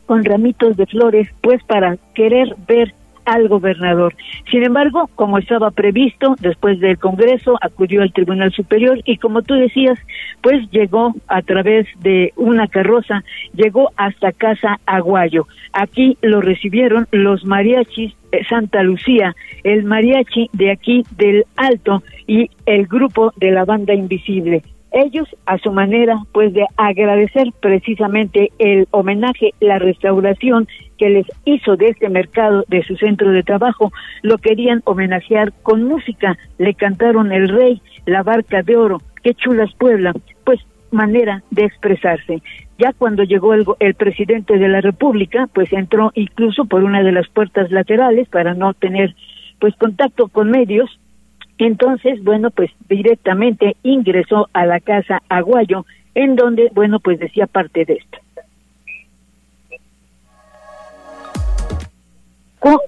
con 0.05 0.23
ramitos 0.23 0.77
de 0.77 0.85
flores, 0.85 1.27
pues 1.41 1.63
para 1.63 1.97
querer 2.13 2.55
ver 2.67 2.93
al 3.27 3.49
gobernador. 3.49 4.15
Sin 4.49 4.63
embargo, 4.63 5.09
como 5.15 5.37
estaba 5.37 5.69
previsto, 5.69 6.35
después 6.39 6.79
del 6.79 6.97
Congreso 6.97 7.57
acudió 7.61 8.01
al 8.01 8.13
Tribunal 8.13 8.51
Superior 8.53 9.01
y 9.03 9.17
como 9.17 9.41
tú 9.41 9.53
decías, 9.53 9.99
pues 10.41 10.69
llegó 10.71 11.13
a 11.27 11.41
través 11.41 11.87
de 11.99 12.31
una 12.37 12.67
carroza, 12.67 13.23
llegó 13.53 13.91
hasta 13.97 14.31
Casa 14.31 14.79
Aguayo. 14.85 15.45
Aquí 15.73 16.17
lo 16.21 16.39
recibieron 16.41 17.07
los 17.11 17.43
mariachis 17.45 18.15
de 18.31 18.43
Santa 18.45 18.81
Lucía, 18.81 19.35
el 19.63 19.83
mariachi 19.83 20.49
de 20.53 20.71
aquí 20.71 21.03
del 21.17 21.45
Alto 21.57 22.03
y 22.27 22.49
el 22.65 22.87
grupo 22.87 23.33
de 23.37 23.51
la 23.51 23.65
banda 23.65 23.93
invisible. 23.93 24.63
Ellos 24.97 25.27
a 25.45 25.57
su 25.57 25.71
manera 25.71 26.17
pues 26.31 26.53
de 26.53 26.65
agradecer 26.77 27.51
precisamente 27.59 28.51
el 28.59 28.87
homenaje, 28.91 29.51
la 29.59 29.79
restauración 29.79 30.67
que 30.97 31.09
les 31.09 31.25
hizo 31.45 31.75
de 31.75 31.89
este 31.89 32.09
mercado, 32.09 32.63
de 32.67 32.83
su 32.83 32.95
centro 32.97 33.31
de 33.31 33.43
trabajo, 33.43 33.91
lo 34.21 34.37
querían 34.37 34.81
homenajear 34.85 35.53
con 35.63 35.83
música, 35.83 36.37
le 36.57 36.73
cantaron 36.73 37.31
El 37.31 37.49
Rey, 37.49 37.81
La 38.05 38.23
Barca 38.23 38.61
de 38.63 38.75
Oro, 38.75 39.01
qué 39.23 39.33
chulas 39.33 39.73
Puebla, 39.75 40.13
pues 40.43 40.59
manera 40.91 41.43
de 41.51 41.65
expresarse. 41.65 42.41
Ya 42.79 42.93
cuando 42.93 43.23
llegó 43.23 43.53
el, 43.53 43.65
el, 43.79 43.95
presidente 43.95 44.57
de 44.57 44.67
la 44.67 44.81
República, 44.81 45.47
pues 45.53 45.71
entró 45.73 46.11
incluso 46.15 46.65
por 46.65 46.83
una 46.83 47.03
de 47.03 47.11
las 47.11 47.27
puertas 47.27 47.71
laterales 47.71 48.27
para 48.29 48.53
no 48.53 48.73
tener 48.73 49.15
pues 49.59 49.75
contacto 49.75 50.27
con 50.27 50.51
medios. 50.51 50.99
Entonces, 51.57 52.23
bueno, 52.23 52.51
pues 52.51 52.71
directamente 52.87 53.75
ingresó 53.83 54.49
a 54.53 54.65
la 54.65 54.79
casa 54.79 55.21
Aguayo, 55.29 55.85
en 56.13 56.35
donde, 56.35 56.69
bueno, 56.73 56.99
pues 56.99 57.19
decía 57.19 57.47
parte 57.47 57.85
de 57.85 57.93
esto. 57.93 58.17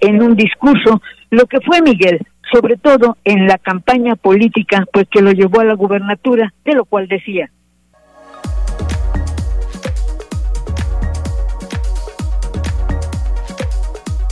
En 0.01 0.21
un 0.21 0.35
discurso 0.35 1.01
lo 1.29 1.45
que 1.45 1.61
fue 1.61 1.81
Miguel, 1.81 2.19
sobre 2.51 2.75
todo 2.75 3.17
en 3.23 3.47
la 3.47 3.57
campaña 3.57 4.15
política, 4.15 4.85
pues 4.91 5.07
que 5.09 5.21
lo 5.21 5.31
llevó 5.31 5.61
a 5.61 5.65
la 5.65 5.75
gubernatura, 5.75 6.53
de 6.65 6.73
lo 6.73 6.85
cual 6.85 7.07
decía, 7.07 7.49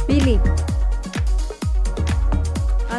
Billy. 0.08 0.40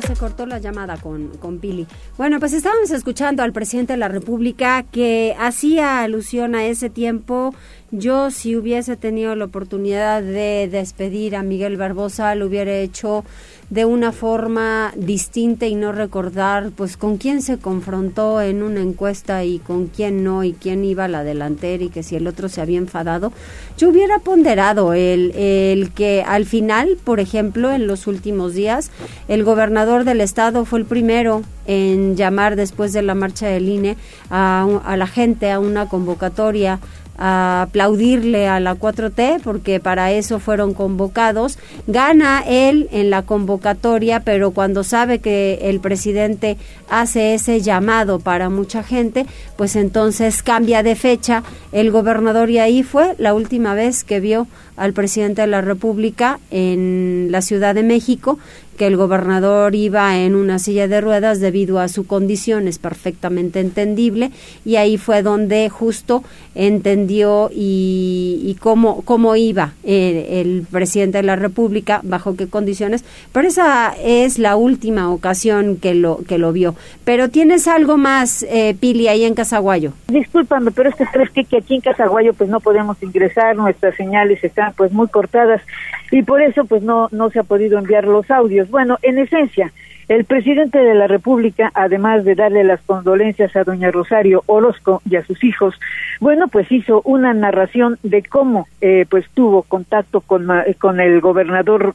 Se 0.09 0.17
cortó 0.17 0.47
la 0.47 0.59
llamada 0.59 0.97
con, 0.97 1.29
con 1.37 1.61
Billy. 1.61 1.87
Bueno, 2.17 2.41
pues 2.41 2.55
estábamos 2.55 2.91
escuchando 2.93 3.43
al 3.43 3.53
presidente 3.53 3.93
de 3.93 3.99
la 3.99 4.09
República 4.09 4.83
que 4.85 5.37
hacía 5.39 6.01
alusión 6.01 6.55
a 6.55 6.65
ese 6.65 6.89
tiempo 6.89 7.53
yo 7.91 8.31
si 8.31 8.55
hubiese 8.55 8.97
tenido 8.97 9.35
la 9.35 9.47
oportunidad 9.47 10.23
de 10.23 10.69
despedir 10.71 11.35
a 11.37 11.43
Miguel 11.43 11.79
Barbosa 11.79 12.35
lo 12.35 12.47
hubiera 12.47 12.77
hecho 12.77 13.25
de 13.71 13.85
una 13.85 14.13
forma 14.13 14.93
distinta 14.97 15.67
y 15.67 15.75
no 15.75 15.93
recordar 15.93 16.71
pues 16.75 16.97
con 16.97 17.19
quién 17.19 17.43
se 17.43 17.59
confrontó 17.59 18.41
en 18.41 18.63
una 18.63 18.81
encuesta 18.81 19.45
y 19.45 19.59
con 19.59 19.89
quién 19.89 20.25
no 20.25 20.43
y 20.43 20.55
quién 20.55 20.85
iba 20.85 21.05
a 21.05 21.09
la 21.09 21.23
delantera 21.23 21.85
y 21.85 21.91
que 21.91 22.03
si 22.03 22.17
el 22.17 22.27
otro 22.27 22.49
se 22.49 22.63
había 22.63 22.79
enfadado. 22.79 23.33
Yo 23.77 23.91
hubiera 23.91 24.21
ponderado 24.21 24.95
el, 24.95 25.33
el 25.35 25.91
que 25.93 26.23
al 26.27 26.47
final, 26.47 26.97
por 27.05 27.21
ejemplo, 27.21 27.71
en 27.71 27.87
los 27.87 28.07
últimos 28.07 28.55
días, 28.55 28.91
el 29.29 29.45
gobernador 29.45 30.05
del 30.05 30.23
estado 30.23 30.65
fue 30.65 30.79
el 30.79 30.87
primero 30.87 31.43
en 31.67 32.17
llamar 32.17 32.57
después 32.57 32.95
de 32.95 33.03
la 33.03 33.15
marcha 33.15 33.47
del 33.47 33.69
INE 33.69 33.97
a, 34.31 34.67
a 34.85 34.97
la 34.97 35.07
gente 35.07 35.51
a 35.51 35.61
una 35.61 35.87
convocatoria 35.87 36.81
a 37.19 37.63
aplaudirle 37.63 38.47
a 38.49 38.61
la 38.61 38.77
4T 38.77 39.41
porque 39.43 39.81
para 39.81 40.13
eso 40.13 40.39
fueron 40.39 40.73
convocados. 40.73 41.59
Gana 41.87 42.45
él 42.47 42.89
en 42.93 43.11
la 43.11 43.23
convocatoria, 43.23 44.21
pero 44.21 44.53
cuando 44.53 44.85
sabe 44.85 45.19
que 45.19 45.59
el 45.63 45.81
presidente 45.81 46.57
hace 46.89 47.35
ese 47.35 47.61
llamado 47.61 48.21
para 48.21 48.49
mucha 48.49 48.83
gente, 48.83 49.27
pues 49.57 49.77
entonces 49.77 50.43
cambia 50.43 50.83
de 50.83 50.95
fecha 50.95 51.43
el 51.73 51.91
gobernador 51.91 52.51
y 52.51 52.59
ahí 52.59 52.83
fue 52.83 53.15
la 53.19 53.35
última 53.35 53.75
vez 53.75 54.05
que 54.05 54.21
vio 54.21 54.47
al 54.79 54.93
presidente 54.93 55.43
de 55.43 55.49
la 55.49 55.61
República 55.61 56.39
en 56.51 57.29
la 57.31 57.43
Ciudad 57.43 57.75
de 57.75 57.83
México 57.83 58.39
que 58.79 58.87
el 58.87 58.97
gobernador 58.97 59.75
iba 59.75 60.17
en 60.17 60.35
una 60.35 60.59
silla 60.59 60.89
de 60.89 61.01
ruedas 61.03 61.41
debido 61.41 61.81
a 61.81 61.89
su 61.89 62.07
condición, 62.07 62.69
es 62.69 62.79
perfectamente 62.79 63.61
entendible, 63.61 64.31
y 64.65 64.77
ahí 64.77 64.97
fue 64.97 65.23
donde 65.23 65.69
justo 65.69 66.23
entendió 66.55 67.51
y, 67.53 68.57
cómo, 68.61 69.03
cómo 69.03 69.37
iba 69.37 69.73
eh, 69.85 70.41
el 70.41 70.65
presidente 70.71 71.19
de 71.19 71.25
la 71.25 71.37
República, 71.37 72.01
bajo 72.05 72.37
qué 72.37 72.49
condiciones, 72.49 73.05
pero 73.33 73.49
esa 73.49 73.95
es 74.03 74.39
la 74.39 74.57
última 74.57 75.11
ocasión 75.11 75.77
que 75.77 75.95
lo, 75.95 76.21
que 76.27 76.39
lo 76.39 76.53
vio. 76.53 76.77
Pero 77.05 77.29
tienes 77.29 77.67
algo 77.67 77.97
más, 77.97 78.45
eh, 78.45 78.77
Pili, 78.79 79.09
ahí 79.09 79.25
en 79.25 79.35
Casaguayo. 79.35 79.93
Discúlpame, 80.07 80.71
pero 80.71 80.91
es 80.91 80.97
que, 81.33 81.45
que 81.45 81.57
aquí 81.59 81.75
en 81.75 81.81
Casaguayo 81.81 82.33
pues 82.33 82.49
no 82.49 82.61
podemos 82.61 82.97
ingresar, 83.03 83.57
nuestras 83.57 83.97
señales 83.97 84.43
están 84.45 84.68
pues 84.77 84.93
muy 84.93 85.09
cortadas 85.09 85.63
y 86.11 86.23
por 86.23 86.43
eso 86.43 86.65
pues 86.65 86.83
no, 86.83 87.09
no 87.13 87.31
se 87.31 87.41
ha 87.41 87.45
podido 87.45 87.79
enviar 87.79 88.05
los 88.05 88.31
audios. 88.31 88.71
Bueno, 88.71 88.99
en 89.03 89.19
esencia, 89.19 89.73
el 90.09 90.25
presidente 90.25 90.79
de 90.79 90.95
la 90.95 91.07
República, 91.07 91.71
además 91.75 92.25
de 92.25 92.35
darle 92.35 92.65
las 92.65 92.81
condolencias 92.81 93.55
a 93.55 93.65
doña 93.65 93.91
Rosario 93.91 94.43
Orozco 94.47 95.03
y 95.09 95.17
a 95.17 95.25
sus 95.25 95.45
hijos, 95.45 95.79
bueno, 96.21 96.49
pues 96.49 96.71
hizo 96.73 97.03
una 97.05 97.35
narración 97.35 97.99
de 98.03 98.23
cómo 98.23 98.69
eh, 98.81 99.05
pues 99.11 99.27
tuvo 99.35 99.63
contacto 99.63 100.23
con, 100.23 100.49
con 100.79 101.01
el 101.01 101.21
gobernador 101.21 101.95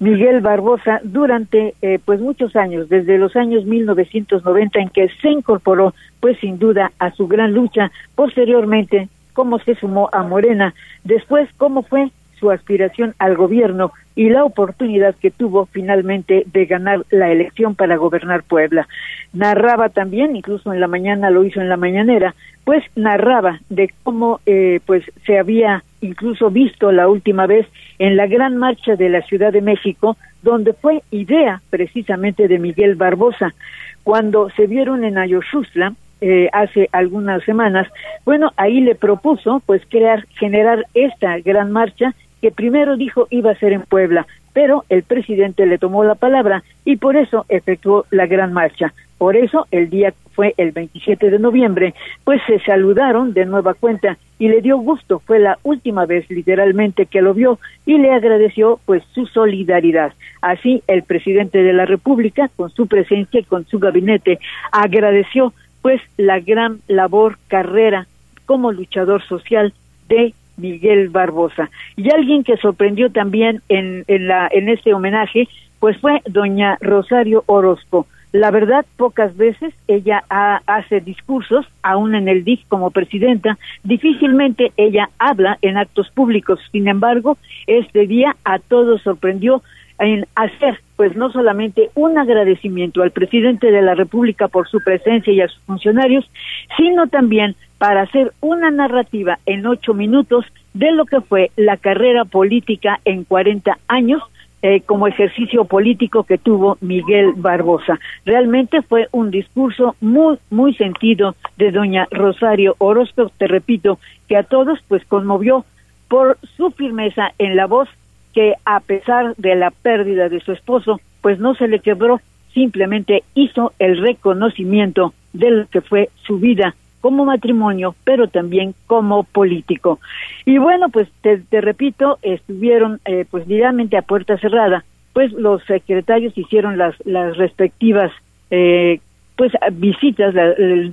Miguel 0.00 0.40
Barbosa 0.40 1.00
durante 1.02 1.74
eh, 1.82 1.98
pues 2.04 2.20
muchos 2.20 2.54
años, 2.54 2.88
desde 2.88 3.18
los 3.18 3.34
años 3.34 3.64
1990 3.64 4.78
en 4.78 4.90
que 4.90 5.08
se 5.20 5.30
incorporó 5.30 5.94
pues 6.20 6.38
sin 6.38 6.58
duda 6.58 6.92
a 6.98 7.10
su 7.12 7.26
gran 7.26 7.52
lucha, 7.52 7.90
posteriormente 8.14 9.08
cómo 9.38 9.60
se 9.60 9.76
sumó 9.76 10.08
a 10.10 10.24
Morena, 10.24 10.74
después 11.04 11.48
cómo 11.58 11.84
fue 11.84 12.10
su 12.40 12.50
aspiración 12.50 13.14
al 13.20 13.36
gobierno 13.36 13.92
y 14.16 14.30
la 14.30 14.42
oportunidad 14.42 15.14
que 15.14 15.30
tuvo 15.30 15.66
finalmente 15.66 16.42
de 16.52 16.66
ganar 16.66 17.04
la 17.10 17.30
elección 17.30 17.76
para 17.76 17.96
gobernar 17.96 18.42
Puebla. 18.42 18.88
Narraba 19.32 19.90
también, 19.90 20.34
incluso 20.34 20.72
en 20.72 20.80
la 20.80 20.88
mañana 20.88 21.30
lo 21.30 21.44
hizo 21.44 21.60
en 21.60 21.68
la 21.68 21.76
mañanera, 21.76 22.34
pues 22.64 22.82
narraba 22.96 23.60
de 23.68 23.88
cómo 24.02 24.40
eh, 24.44 24.80
pues 24.86 25.04
se 25.24 25.38
había 25.38 25.84
incluso 26.00 26.50
visto 26.50 26.90
la 26.90 27.06
última 27.06 27.46
vez 27.46 27.68
en 28.00 28.16
la 28.16 28.26
gran 28.26 28.56
marcha 28.56 28.96
de 28.96 29.08
la 29.08 29.22
Ciudad 29.22 29.52
de 29.52 29.62
México, 29.62 30.16
donde 30.42 30.72
fue 30.72 31.04
idea 31.12 31.62
precisamente 31.70 32.48
de 32.48 32.58
Miguel 32.58 32.96
Barbosa. 32.96 33.54
Cuando 34.02 34.50
se 34.50 34.66
vieron 34.66 35.04
en 35.04 35.16
Ayoshusla, 35.16 35.92
eh, 36.20 36.48
hace 36.52 36.88
algunas 36.92 37.42
semanas, 37.44 37.86
bueno, 38.24 38.52
ahí 38.56 38.80
le 38.80 38.94
propuso 38.94 39.62
pues 39.66 39.82
crear, 39.88 40.26
generar 40.38 40.86
esta 40.94 41.38
gran 41.38 41.70
marcha 41.70 42.14
que 42.40 42.50
primero 42.50 42.96
dijo 42.96 43.26
iba 43.30 43.50
a 43.50 43.58
ser 43.58 43.72
en 43.72 43.82
Puebla, 43.82 44.26
pero 44.52 44.84
el 44.88 45.02
presidente 45.02 45.66
le 45.66 45.78
tomó 45.78 46.04
la 46.04 46.14
palabra 46.14 46.62
y 46.84 46.96
por 46.96 47.16
eso 47.16 47.44
efectuó 47.48 48.06
la 48.10 48.26
gran 48.26 48.52
marcha. 48.52 48.92
Por 49.18 49.36
eso 49.36 49.66
el 49.72 49.90
día 49.90 50.14
fue 50.32 50.54
el 50.56 50.70
27 50.70 51.30
de 51.30 51.38
noviembre, 51.40 51.94
pues 52.22 52.40
se 52.46 52.60
saludaron 52.60 53.34
de 53.34 53.44
nueva 53.44 53.74
cuenta 53.74 54.16
y 54.38 54.46
le 54.46 54.60
dio 54.60 54.78
gusto, 54.78 55.18
fue 55.18 55.40
la 55.40 55.58
última 55.64 56.06
vez 56.06 56.30
literalmente 56.30 57.06
que 57.06 57.20
lo 57.20 57.34
vio 57.34 57.58
y 57.84 57.98
le 57.98 58.12
agradeció 58.12 58.78
pues 58.86 59.02
su 59.12 59.26
solidaridad. 59.26 60.12
Así 60.40 60.84
el 60.86 61.02
presidente 61.02 61.62
de 61.64 61.72
la 61.72 61.86
República 61.86 62.48
con 62.54 62.70
su 62.70 62.86
presencia 62.86 63.40
y 63.40 63.44
con 63.44 63.66
su 63.66 63.80
gabinete 63.80 64.38
agradeció 64.70 65.52
pues 65.82 66.00
la 66.16 66.40
gran 66.40 66.80
labor, 66.88 67.38
carrera 67.48 68.06
como 68.46 68.72
luchador 68.72 69.22
social 69.26 69.72
de 70.08 70.34
Miguel 70.56 71.08
Barbosa. 71.08 71.70
Y 71.96 72.10
alguien 72.10 72.44
que 72.44 72.56
sorprendió 72.56 73.10
también 73.10 73.62
en, 73.68 74.04
en, 74.08 74.28
la, 74.28 74.48
en 74.50 74.68
este 74.68 74.92
homenaje, 74.92 75.48
pues 75.78 75.96
fue 75.98 76.20
doña 76.26 76.76
Rosario 76.80 77.44
Orozco. 77.46 78.06
La 78.32 78.50
verdad, 78.50 78.84
pocas 78.98 79.34
veces 79.38 79.72
ella 79.86 80.22
hace 80.28 81.00
discursos, 81.00 81.66
aún 81.82 82.14
en 82.14 82.28
el 82.28 82.44
DIF 82.44 82.60
como 82.68 82.90
presidenta, 82.90 83.56
difícilmente 83.84 84.72
ella 84.76 85.08
habla 85.18 85.56
en 85.62 85.78
actos 85.78 86.10
públicos. 86.10 86.60
Sin 86.70 86.88
embargo, 86.88 87.38
este 87.66 88.06
día 88.06 88.36
a 88.44 88.58
todos 88.58 89.00
sorprendió 89.02 89.62
en 89.98 90.26
hacer, 90.34 90.80
pues 90.96 91.16
no 91.16 91.30
solamente 91.30 91.90
un 91.94 92.18
agradecimiento 92.18 93.02
al 93.02 93.10
presidente 93.10 93.70
de 93.70 93.82
la 93.82 93.94
República 93.94 94.48
por 94.48 94.68
su 94.68 94.80
presencia 94.80 95.32
y 95.32 95.40
a 95.40 95.48
sus 95.48 95.60
funcionarios, 95.62 96.28
sino 96.76 97.08
también 97.08 97.56
para 97.78 98.02
hacer 98.02 98.32
una 98.40 98.70
narrativa 98.70 99.38
en 99.46 99.66
ocho 99.66 99.94
minutos 99.94 100.44
de 100.74 100.92
lo 100.92 101.04
que 101.04 101.20
fue 101.20 101.50
la 101.56 101.76
carrera 101.76 102.24
política 102.24 103.00
en 103.04 103.24
40 103.24 103.78
años 103.88 104.22
eh, 104.60 104.80
como 104.80 105.06
ejercicio 105.06 105.64
político 105.66 106.24
que 106.24 106.36
tuvo 106.36 106.78
Miguel 106.80 107.32
Barbosa. 107.36 108.00
Realmente 108.24 108.82
fue 108.82 109.06
un 109.12 109.30
discurso 109.30 109.94
muy, 110.00 110.36
muy 110.50 110.74
sentido 110.74 111.36
de 111.56 111.70
doña 111.70 112.08
Rosario 112.10 112.74
Orozco, 112.78 113.30
te 113.38 113.46
repito, 113.46 114.00
que 114.28 114.36
a 114.36 114.42
todos 114.42 114.80
pues 114.88 115.04
conmovió 115.04 115.64
por 116.08 116.38
su 116.56 116.72
firmeza 116.72 117.32
en 117.38 117.54
la 117.54 117.66
voz 117.66 117.88
que 118.34 118.54
a 118.64 118.80
pesar 118.80 119.34
de 119.36 119.54
la 119.54 119.70
pérdida 119.70 120.28
de 120.28 120.40
su 120.40 120.52
esposo, 120.52 121.00
pues 121.20 121.38
no 121.38 121.54
se 121.54 121.68
le 121.68 121.80
quebró, 121.80 122.20
simplemente 122.52 123.22
hizo 123.34 123.72
el 123.78 123.98
reconocimiento 123.98 125.14
de 125.32 125.50
lo 125.50 125.66
que 125.66 125.80
fue 125.80 126.10
su 126.26 126.38
vida 126.38 126.74
como 127.00 127.24
matrimonio, 127.24 127.94
pero 128.04 128.28
también 128.28 128.74
como 128.86 129.22
político. 129.24 130.00
Y 130.44 130.58
bueno, 130.58 130.88
pues 130.88 131.08
te, 131.22 131.60
repito, 131.60 132.18
estuvieron 132.22 133.00
eh, 133.04 133.24
pues 133.30 133.46
directamente 133.46 133.96
a 133.96 134.02
puerta 134.02 134.36
cerrada, 134.38 134.84
pues 135.12 135.32
los 135.32 135.62
secretarios 135.64 136.36
hicieron 136.36 136.76
las, 136.76 136.94
las 137.04 137.36
respectivas 137.36 138.10
eh, 138.50 139.00
pues 139.38 139.52
visitas 139.70 140.34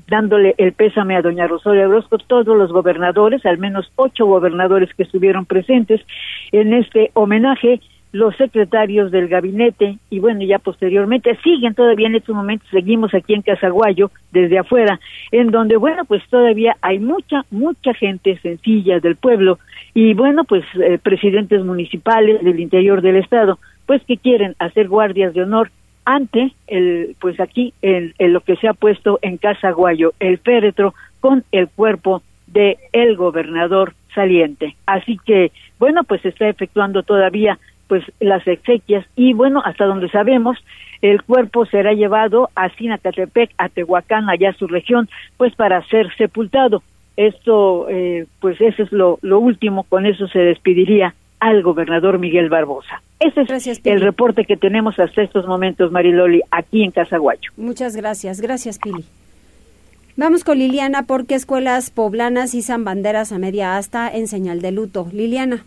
dándole 0.07 0.53
el 0.59 0.73
pésame 0.73 1.15
a 1.15 1.23
doña 1.23 1.47
Rosario 1.47 1.89
Orozco, 1.89 2.19
todos 2.19 2.55
los 2.55 2.71
gobernadores, 2.71 3.43
al 3.43 3.57
menos 3.57 3.91
ocho 3.95 4.27
gobernadores 4.27 4.93
que 4.93 5.01
estuvieron 5.01 5.47
presentes 5.47 5.99
en 6.51 6.75
este 6.75 7.09
homenaje, 7.15 7.81
los 8.11 8.35
secretarios 8.35 9.09
del 9.09 9.29
gabinete 9.29 9.97
y 10.11 10.19
bueno, 10.19 10.43
ya 10.43 10.59
posteriormente 10.59 11.35
siguen 11.43 11.73
todavía 11.73 12.05
en 12.05 12.17
estos 12.17 12.35
momentos, 12.35 12.69
seguimos 12.69 13.15
aquí 13.15 13.33
en 13.33 13.41
Casaguayo 13.41 14.11
desde 14.31 14.59
afuera, 14.59 14.99
en 15.31 15.49
donde 15.49 15.75
bueno, 15.77 16.05
pues 16.05 16.21
todavía 16.29 16.77
hay 16.81 16.99
mucha, 16.99 17.45
mucha 17.49 17.95
gente 17.95 18.37
sencilla 18.43 18.99
del 18.99 19.15
pueblo 19.15 19.57
y 19.95 20.13
bueno, 20.13 20.43
pues 20.43 20.63
eh, 20.75 20.99
presidentes 21.01 21.65
municipales 21.65 22.43
del 22.43 22.59
interior 22.59 23.01
del 23.01 23.15
estado, 23.15 23.57
pues 23.87 24.03
que 24.03 24.17
quieren 24.17 24.55
hacer 24.59 24.87
guardias 24.87 25.33
de 25.33 25.41
honor 25.41 25.71
ante 26.05 26.53
el 26.67 27.15
pues 27.19 27.39
aquí 27.39 27.73
en, 27.81 28.13
lo 28.19 28.41
que 28.41 28.55
se 28.55 28.67
ha 28.67 28.73
puesto 28.73 29.19
en 29.21 29.37
Casa 29.37 29.71
Guayo 29.71 30.13
el 30.19 30.37
féretro 30.37 30.93
con 31.19 31.43
el 31.51 31.67
cuerpo 31.67 32.21
de 32.47 32.77
el 32.93 33.17
gobernador 33.17 33.93
saliente. 34.13 34.75
Así 34.85 35.17
que 35.25 35.51
bueno 35.79 36.03
pues 36.03 36.21
se 36.21 36.29
está 36.29 36.47
efectuando 36.47 37.03
todavía 37.03 37.59
pues 37.87 38.03
las 38.19 38.47
exequias 38.47 39.05
y 39.15 39.33
bueno 39.33 39.61
hasta 39.65 39.85
donde 39.85 40.09
sabemos 40.09 40.57
el 41.01 41.23
cuerpo 41.23 41.65
será 41.65 41.93
llevado 41.93 42.49
a 42.55 42.69
Sinacatepec 42.69 43.51
a 43.57 43.69
Tehuacán 43.69 44.29
allá 44.29 44.53
su 44.53 44.67
región 44.67 45.09
pues 45.37 45.53
para 45.55 45.83
ser 45.87 46.15
sepultado. 46.15 46.83
Esto 47.17 47.87
eh, 47.89 48.25
pues 48.39 48.59
eso 48.61 48.83
es 48.83 48.91
lo, 48.91 49.19
lo 49.21 49.39
último 49.39 49.83
con 49.83 50.05
eso 50.05 50.27
se 50.27 50.39
despediría 50.39 51.15
al 51.39 51.61
gobernador 51.63 52.19
Miguel 52.19 52.49
Barbosa. 52.49 53.01
Ese 53.19 53.41
es 53.41 53.81
el 53.85 54.01
reporte 54.01 54.45
que 54.45 54.57
tenemos 54.57 54.99
hasta 54.99 55.21
estos 55.21 55.47
momentos, 55.47 55.91
Mariloli, 55.91 56.41
aquí 56.51 56.83
en 56.83 56.91
Casaguayo. 56.91 57.51
Muchas 57.57 57.95
gracias. 57.95 58.41
Gracias, 58.41 58.79
Pili. 58.79 59.05
Vamos 60.17 60.43
con 60.43 60.57
Liliana 60.57 61.03
porque 61.03 61.35
escuelas 61.35 61.89
poblanas 61.89 62.53
izan 62.53 62.83
banderas 62.83 63.31
a 63.31 63.37
media 63.37 63.77
asta 63.77 64.09
en 64.09 64.27
señal 64.27 64.61
de 64.61 64.71
luto. 64.71 65.07
Liliana. 65.11 65.65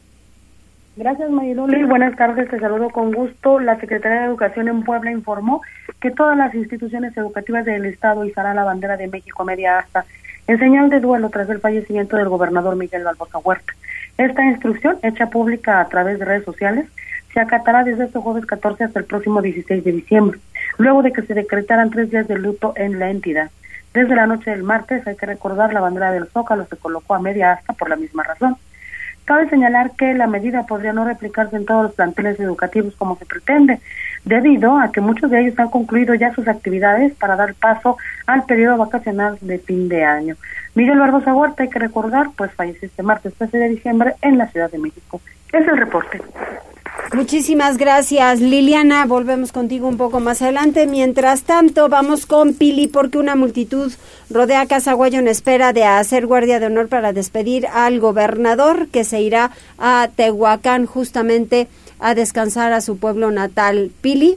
Gracias, 0.96 1.30
Mariloli. 1.30 1.84
Buenas 1.84 2.16
tardes, 2.16 2.50
te 2.50 2.58
saludo 2.58 2.90
con 2.90 3.12
gusto. 3.12 3.60
La 3.60 3.78
Secretaría 3.78 4.20
de 4.20 4.26
Educación 4.26 4.68
en 4.68 4.82
Puebla 4.82 5.12
informó 5.12 5.62
que 6.00 6.10
todas 6.10 6.36
las 6.36 6.54
instituciones 6.54 7.16
educativas 7.16 7.64
del 7.64 7.84
Estado 7.86 8.24
izarán 8.24 8.56
la 8.56 8.64
bandera 8.64 8.96
de 8.96 9.06
México 9.06 9.42
a 9.42 9.46
media 9.46 9.78
asta 9.78 10.04
en 10.48 10.58
señal 10.58 10.88
de 10.90 11.00
duelo 11.00 11.28
tras 11.28 11.48
el 11.50 11.60
fallecimiento 11.60 12.16
del 12.16 12.28
gobernador 12.28 12.74
Miguel 12.74 13.04
Barbosa 13.04 13.38
Huerta. 13.38 13.74
Esta 14.18 14.44
instrucción, 14.44 14.98
hecha 15.04 15.30
pública 15.30 15.80
a 15.80 15.88
través 15.88 16.18
de 16.18 16.24
redes 16.24 16.44
sociales, 16.44 16.86
se 17.32 17.38
acatará 17.38 17.84
desde 17.84 18.06
este 18.06 18.18
jueves 18.18 18.46
14 18.46 18.82
hasta 18.82 18.98
el 18.98 19.04
próximo 19.04 19.40
16 19.40 19.84
de 19.84 19.92
diciembre, 19.92 20.40
luego 20.76 21.02
de 21.02 21.12
que 21.12 21.22
se 21.22 21.34
decretaran 21.34 21.90
tres 21.90 22.10
días 22.10 22.26
de 22.26 22.36
luto 22.36 22.72
en 22.74 22.98
la 22.98 23.10
entidad. 23.10 23.50
Desde 23.94 24.16
la 24.16 24.26
noche 24.26 24.50
del 24.50 24.64
martes 24.64 25.06
hay 25.06 25.16
que 25.16 25.26
recordar 25.26 25.72
la 25.72 25.80
bandera 25.80 26.10
del 26.10 26.26
Zócalo 26.26 26.66
se 26.66 26.76
colocó 26.76 27.14
a 27.14 27.20
media 27.20 27.52
asta 27.52 27.74
por 27.74 27.88
la 27.88 27.96
misma 27.96 28.24
razón. 28.24 28.56
Cabe 29.24 29.48
señalar 29.50 29.92
que 29.92 30.14
la 30.14 30.26
medida 30.26 30.66
podría 30.66 30.92
no 30.92 31.04
replicarse 31.04 31.54
en 31.54 31.66
todos 31.66 31.84
los 31.84 31.94
planteles 31.94 32.40
educativos 32.40 32.96
como 32.96 33.16
se 33.18 33.26
pretende, 33.26 33.78
debido 34.24 34.78
a 34.78 34.92
que 34.92 35.00
muchos 35.00 35.30
de 35.30 35.40
ellos 35.40 35.58
han 35.58 35.68
concluido 35.68 36.14
ya 36.14 36.34
sus 36.34 36.48
actividades 36.48 37.14
para 37.14 37.36
dar 37.36 37.54
paso 37.54 37.96
al 38.26 38.44
periodo 38.44 38.76
vacacional 38.76 39.38
de 39.40 39.58
fin 39.58 39.88
de 39.88 40.04
año. 40.04 40.36
Miguel 40.74 40.98
Barbosa 40.98 41.34
Huerta, 41.34 41.62
hay 41.62 41.70
que 41.70 41.78
recordar, 41.78 42.28
pues 42.36 42.52
falleció 42.52 42.86
este 42.86 43.02
martes 43.02 43.34
13 43.34 43.58
de 43.58 43.68
diciembre 43.68 44.14
en 44.22 44.38
la 44.38 44.46
Ciudad 44.48 44.70
de 44.70 44.78
México. 44.78 45.20
Es 45.52 45.66
el 45.66 45.76
reporte. 45.76 46.20
Muchísimas 47.14 47.78
gracias, 47.78 48.40
Liliana. 48.40 49.06
Volvemos 49.06 49.50
contigo 49.50 49.88
un 49.88 49.96
poco 49.96 50.20
más 50.20 50.42
adelante. 50.42 50.86
Mientras 50.86 51.42
tanto, 51.42 51.88
vamos 51.88 52.26
con 52.26 52.52
Pili 52.52 52.86
porque 52.86 53.16
una 53.16 53.34
multitud 53.34 53.90
rodea 54.28 54.66
Casaguayo 54.66 55.18
en 55.18 55.28
espera 55.28 55.72
de 55.72 55.84
hacer 55.84 56.26
guardia 56.26 56.60
de 56.60 56.66
honor 56.66 56.88
para 56.88 57.14
despedir 57.14 57.66
al 57.68 57.98
gobernador 57.98 58.88
que 58.88 59.04
se 59.04 59.22
irá 59.22 59.52
a 59.78 60.10
Tehuacán 60.14 60.84
justamente 60.84 61.68
a 62.00 62.14
descansar 62.14 62.72
a 62.72 62.80
su 62.80 62.98
pueblo 62.98 63.30
natal. 63.30 63.90
Pili. 64.00 64.36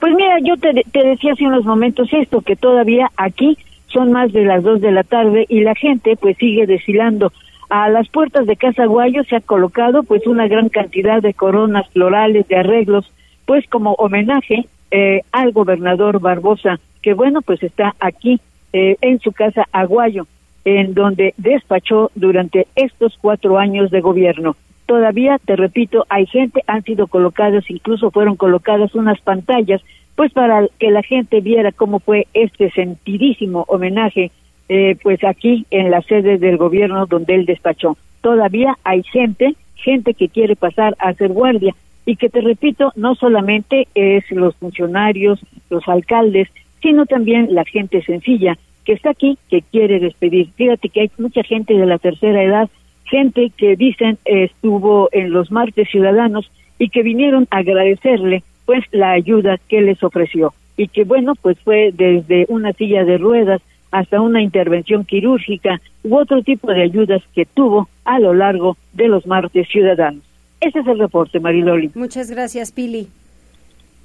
Pues 0.00 0.14
mira, 0.14 0.38
yo 0.42 0.56
te, 0.56 0.72
te 0.92 1.06
decía 1.06 1.32
hace 1.32 1.46
unos 1.46 1.64
momentos 1.64 2.08
esto, 2.12 2.40
que 2.42 2.56
todavía 2.56 3.10
aquí 3.16 3.56
son 3.86 4.12
más 4.12 4.32
de 4.32 4.44
las 4.44 4.62
dos 4.62 4.80
de 4.80 4.92
la 4.92 5.04
tarde 5.04 5.46
y 5.48 5.60
la 5.60 5.74
gente 5.74 6.16
pues 6.16 6.36
sigue 6.36 6.66
desfilando. 6.66 7.32
A 7.68 7.88
las 7.88 8.08
puertas 8.08 8.46
de 8.46 8.56
Casa 8.56 8.86
Guayo 8.86 9.24
se 9.24 9.36
ha 9.36 9.40
colocado 9.40 10.02
pues 10.02 10.26
una 10.26 10.46
gran 10.46 10.68
cantidad 10.68 11.20
de 11.20 11.34
coronas 11.34 11.88
florales, 11.90 12.46
de 12.46 12.56
arreglos, 12.56 13.10
pues 13.44 13.66
como 13.68 13.94
homenaje 13.94 14.66
eh, 14.90 15.22
al 15.32 15.52
gobernador 15.52 16.20
Barbosa, 16.20 16.78
que 17.02 17.14
bueno 17.14 17.42
pues 17.42 17.62
está 17.62 17.94
aquí 17.98 18.40
eh, 18.72 18.96
en 19.00 19.18
su 19.20 19.32
casa 19.32 19.66
Aguayo, 19.72 20.26
en 20.64 20.94
donde 20.94 21.34
despachó 21.38 22.10
durante 22.14 22.66
estos 22.76 23.16
cuatro 23.20 23.58
años 23.58 23.90
de 23.90 24.00
gobierno. 24.00 24.56
Todavía, 24.86 25.38
te 25.44 25.56
repito, 25.56 26.06
hay 26.08 26.26
gente, 26.26 26.62
han 26.66 26.82
sido 26.84 27.08
colocadas, 27.08 27.68
incluso 27.68 28.10
fueron 28.10 28.36
colocadas 28.36 28.94
unas 28.94 29.20
pantallas 29.20 29.82
pues 30.16 30.32
para 30.32 30.66
que 30.78 30.90
la 30.90 31.02
gente 31.02 31.40
viera 31.40 31.72
cómo 31.72 32.00
fue 32.00 32.26
este 32.32 32.70
sentidísimo 32.70 33.64
homenaje, 33.68 34.32
eh, 34.68 34.96
pues 35.02 35.22
aquí 35.22 35.66
en 35.70 35.90
la 35.90 36.00
sede 36.02 36.38
del 36.38 36.56
gobierno 36.56 37.06
donde 37.06 37.34
él 37.34 37.44
despachó. 37.44 37.96
Todavía 38.22 38.78
hay 38.82 39.02
gente, 39.02 39.54
gente 39.76 40.14
que 40.14 40.28
quiere 40.28 40.56
pasar 40.56 40.96
a 40.98 41.12
ser 41.12 41.32
guardia 41.32 41.74
y 42.06 42.16
que 42.16 42.30
te 42.30 42.40
repito, 42.40 42.92
no 42.96 43.14
solamente 43.14 43.88
es 43.94 44.24
los 44.30 44.56
funcionarios, 44.56 45.38
los 45.68 45.86
alcaldes, 45.86 46.48
sino 46.80 47.04
también 47.04 47.54
la 47.54 47.64
gente 47.64 48.02
sencilla 48.02 48.56
que 48.84 48.94
está 48.94 49.10
aquí, 49.10 49.36
que 49.50 49.62
quiere 49.62 50.00
despedir. 50.00 50.48
Fíjate 50.54 50.88
que 50.88 51.00
hay 51.02 51.10
mucha 51.18 51.42
gente 51.42 51.74
de 51.74 51.86
la 51.86 51.98
tercera 51.98 52.42
edad, 52.42 52.70
gente 53.06 53.50
que 53.56 53.76
dicen 53.76 54.18
estuvo 54.24 55.08
en 55.12 55.30
los 55.30 55.50
martes 55.50 55.88
ciudadanos 55.88 56.50
y 56.78 56.88
que 56.90 57.02
vinieron 57.02 57.46
a 57.50 57.58
agradecerle 57.58 58.42
pues 58.64 58.84
la 58.90 59.12
ayuda 59.12 59.58
que 59.68 59.80
les 59.80 60.02
ofreció 60.02 60.52
y 60.76 60.88
que 60.88 61.04
bueno 61.04 61.34
pues 61.34 61.58
fue 61.60 61.92
desde 61.92 62.46
una 62.48 62.72
silla 62.72 63.04
de 63.04 63.18
ruedas 63.18 63.62
hasta 63.90 64.20
una 64.20 64.42
intervención 64.42 65.04
quirúrgica 65.04 65.80
u 66.02 66.16
otro 66.16 66.42
tipo 66.42 66.70
de 66.70 66.82
ayudas 66.82 67.22
que 67.34 67.46
tuvo 67.46 67.88
a 68.04 68.18
lo 68.18 68.34
largo 68.34 68.76
de 68.92 69.08
los 69.08 69.26
martes 69.26 69.68
ciudadanos. 69.68 70.22
Ese 70.60 70.80
es 70.80 70.86
el 70.86 70.98
reporte, 70.98 71.40
Mariloli. 71.40 71.90
Muchas 71.94 72.30
gracias, 72.30 72.72
Pili. 72.72 73.08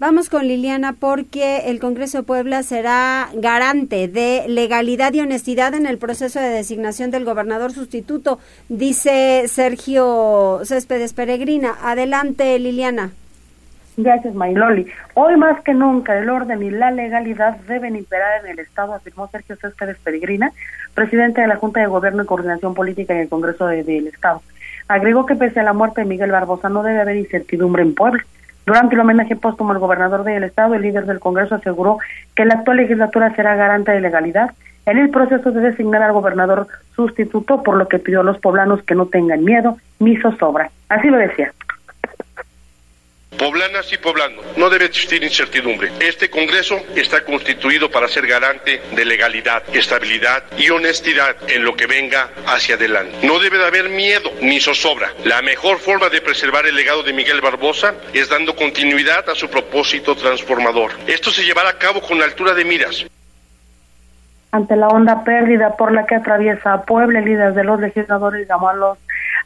Vamos 0.02 0.32
con 0.32 0.48
Liliana 0.48 0.94
porque 0.94 1.70
el 1.70 1.80
Congreso 1.80 2.18
de 2.18 2.24
Puebla 2.24 2.64
será 2.64 3.30
garante 3.36 4.08
de 4.08 4.46
legalidad 4.48 5.14
y 5.14 5.20
honestidad 5.20 5.76
en 5.76 5.86
el 5.86 6.00
proceso 6.00 6.40
de 6.40 6.50
designación 6.50 7.12
del 7.12 7.24
gobernador 7.24 7.72
sustituto, 7.72 8.40
dice 8.68 9.44
Sergio 9.48 10.62
Céspedes 10.64 11.14
Peregrina. 11.14 11.76
Adelante, 11.84 12.58
Liliana. 12.58 13.12
Gracias, 13.96 14.34
Mayloli. 14.34 14.88
Hoy 15.14 15.38
más 15.38 15.62
que 15.62 15.76
nunca 15.76 16.18
el 16.18 16.32
orden 16.32 16.64
y 16.64 16.72
la 16.72 16.90
legalidad 16.90 17.58
deben 17.68 17.96
imperar 17.96 18.44
en 18.44 18.54
el 18.54 18.58
Estado, 18.58 18.96
afirmó 18.96 19.28
Sergio 19.28 19.56
Céspedes 19.56 19.98
Peregrina, 20.04 20.52
presidente 20.96 21.42
de 21.42 21.48
la 21.48 21.58
Junta 21.58 21.80
de 21.80 21.86
Gobierno 21.86 22.24
y 22.24 22.26
Coordinación 22.26 22.74
Política 22.74 23.14
en 23.14 23.20
el 23.20 23.30
Congreso 23.30 23.68
del 23.68 24.08
Estado. 24.08 24.42
Agregó 24.88 25.28
que 25.28 25.36
pese 25.36 25.60
a 25.60 25.64
la 25.64 25.74
muerte 25.74 26.02
de 26.02 26.08
Miguel 26.08 26.32
Barbosa 26.32 26.70
no 26.70 26.82
debe 26.82 27.02
haber 27.02 27.18
incertidumbre 27.18 27.84
en 27.84 27.94
Puebla. 27.94 28.26
Durante 28.65 28.95
el 28.95 29.02
homenaje 29.02 29.36
póstumo 29.36 29.71
al 29.71 29.80
gobernador 29.80 30.24
del 30.24 30.43
Estado, 30.43 30.76
el 30.76 30.84
líder 30.84 31.06
del 31.06 31.19
Congreso 31.19 31.56
aseguró 31.56 31.97
que 32.36 32.45
la 32.45 32.56
actual 32.56 32.78
legislatura 32.78 33.34
será 33.36 33.56
garante 33.56 33.91
de 33.91 34.02
legalidad 34.02 34.52
en 34.86 34.97
el 34.97 35.10
proceso 35.10 35.52
de 35.52 35.62
designar 35.62 36.02
al 36.02 36.13
gobernador 36.13 36.67
sustituto, 36.95 37.63
por 37.63 37.78
lo 37.78 37.88
que 37.88 38.00
pidió 38.00 38.21
a 38.21 38.24
los 38.24 38.39
poblanos 38.39 38.84
que 38.84 38.95
no 38.95 39.08
tengan 39.08 39.43
miedo 39.43 39.78
ni 40.00 40.17
zozobra. 40.17 40.69
Así 40.89 41.08
lo 41.10 41.17
decía. 41.17 41.54
Poblanas 43.38 43.91
y 43.91 43.98
poblanos, 43.98 44.46
no 44.58 44.70
debe 44.70 44.86
existir 44.86 45.24
incertidumbre. 45.24 45.91
Este 46.00 46.30
Congreso 46.30 46.80
está 46.96 47.24
constituido 47.24 47.89
para 47.89 48.08
ser 48.08 48.28
garante 48.28 48.82
de 48.91 49.06
legalidad, 49.06 49.63
estabilidad 49.74 50.44
y 50.58 50.70
honestidad 50.70 51.36
en 51.48 51.63
lo 51.63 51.76
que 51.76 51.88
venga 51.88 52.30
hacia 52.46 52.76
adelante. 52.76 53.26
No 53.26 53.39
debe 53.39 53.58
de 53.58 53.65
haber 53.65 53.89
miedo 53.89 54.32
ni 54.41 54.60
zozobra. 54.60 55.13
La 55.24 55.41
mejor 55.41 55.80
forma 55.80 56.10
de 56.10 56.22
preservar 56.22 56.67
el 56.67 56.76
legado 56.76 57.04
de 57.04 57.13
Miguel 57.13 57.41
Barbosa 57.41 57.96
es 58.13 58.30
dando 58.30 58.56
continuidad 58.56 59.28
a 59.30 59.36
su 59.36 59.50
propósito 59.50 60.15
transformador. 60.15 60.91
Esto 61.08 61.32
se 61.32 61.44
llevará 61.44 61.70
a 61.70 61.78
cabo 61.80 62.02
con 62.02 62.22
altura 62.22 62.54
de 62.54 62.65
miras. 62.65 63.06
Ante 64.52 64.76
la 64.76 64.89
honda 64.89 65.24
pérdida 65.24 65.78
por 65.78 65.94
la 65.94 66.06
que 66.06 66.15
atraviesa 66.15 66.84
Puebla, 66.84 67.20
el 67.20 67.26
líder 67.26 67.54
de 67.54 67.63
los 67.63 67.80
legisladores 67.80 68.48
llamó 68.48 68.70
a 68.70 68.74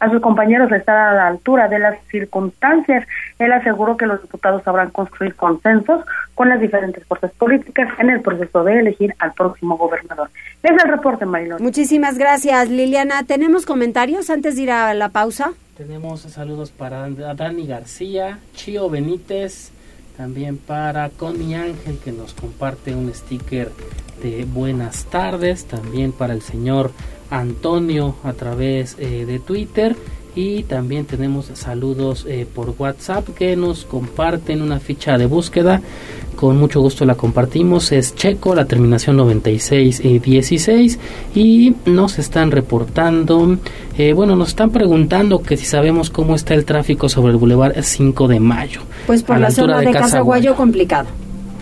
a 0.06 0.12
sus 0.12 0.22
compañeros 0.22 0.72
estar 0.72 0.96
a 0.96 1.14
la 1.14 1.28
altura 1.28 1.68
de 1.68 1.80
las 1.80 1.98
circunstancias. 2.10 3.06
Él 3.40 3.52
aseguró 3.52 3.98
que 3.98 4.06
los 4.06 4.22
diputados 4.22 4.64
sabrán 4.64 4.92
construir 4.92 5.36
consensos 5.36 6.06
con 6.34 6.50
las 6.50 6.60
diferentes 6.60 7.04
fuerzas 7.06 7.32
políticas 7.34 7.90
en 8.00 8.10
el 8.10 8.22
proceso 8.22 8.64
de 8.64 8.80
elegir 8.80 9.16
al 9.20 9.34
próximo 9.34 9.78
gobernador. 9.78 10.30
Es 10.64 10.72
el 10.72 10.90
reporte, 10.90 11.26
Marilón. 11.26 11.62
Muchísimas 11.62 12.18
gracias, 12.18 12.70
Liliana. 12.70 13.24
¿Tenemos 13.24 13.66
comentarios 13.66 14.30
antes 14.30 14.56
de 14.56 14.64
ir 14.64 14.72
a 14.72 14.94
la 14.94 15.10
pausa? 15.10 15.54
Tenemos 15.78 16.22
saludos 16.22 16.72
para 16.72 17.10
Dani 17.10 17.68
García, 17.68 18.40
Chio 18.54 18.90
Benítez, 18.90 19.72
también 20.16 20.58
para 20.58 21.10
Connie 21.10 21.56
Ángel 21.56 22.00
que 22.04 22.12
nos 22.12 22.34
comparte 22.34 22.96
un 22.96 23.14
sticker 23.14 23.70
de 24.22 24.46
buenas 24.46 25.06
tardes, 25.06 25.66
también 25.66 26.14
para 26.14 26.34
el 26.34 26.42
señor 26.42 26.92
Antonio 27.30 28.16
a 28.24 28.34
través 28.34 28.96
eh, 29.00 29.26
de 29.26 29.40
Twitter. 29.40 29.96
Y 30.38 30.64
también 30.64 31.06
tenemos 31.06 31.50
saludos 31.54 32.26
eh, 32.28 32.46
por 32.54 32.76
WhatsApp 32.78 33.30
que 33.30 33.56
nos 33.56 33.86
comparten 33.86 34.62
una 34.62 34.80
ficha 34.80 35.18
de 35.18 35.28
búsqueda. 35.28 35.82
Con 36.36 36.58
mucho 36.58 36.82
gusto 36.82 37.06
la 37.06 37.16
compartimos. 37.16 37.94
Es 37.94 38.16
Checo 38.16 38.54
la 38.54 38.66
terminación 38.66 39.16
96 39.16 40.02
y 40.04 40.20
16 40.20 41.00
y 41.34 41.76
nos 41.86 42.20
están 42.20 42.52
reportando 42.52 43.58
eh, 43.98 44.12
bueno 44.12 44.36
nos 44.36 44.50
están 44.50 44.72
preguntando 44.72 45.42
que 45.42 45.56
si 45.56 45.66
sabemos 45.66 46.10
cómo 46.10 46.36
está 46.36 46.54
el 46.54 46.66
tráfico 46.66 47.08
sobre 47.08 47.32
el 47.32 47.38
bulevar 47.38 47.82
5 47.82 48.28
de 48.28 48.40
mayo 48.42 48.82
pues 49.08 49.24
por 49.24 49.40
la, 49.40 49.52
zona 49.52 49.80
de, 49.80 49.92
Casaguayo 49.92 50.56
complicado 50.56 51.08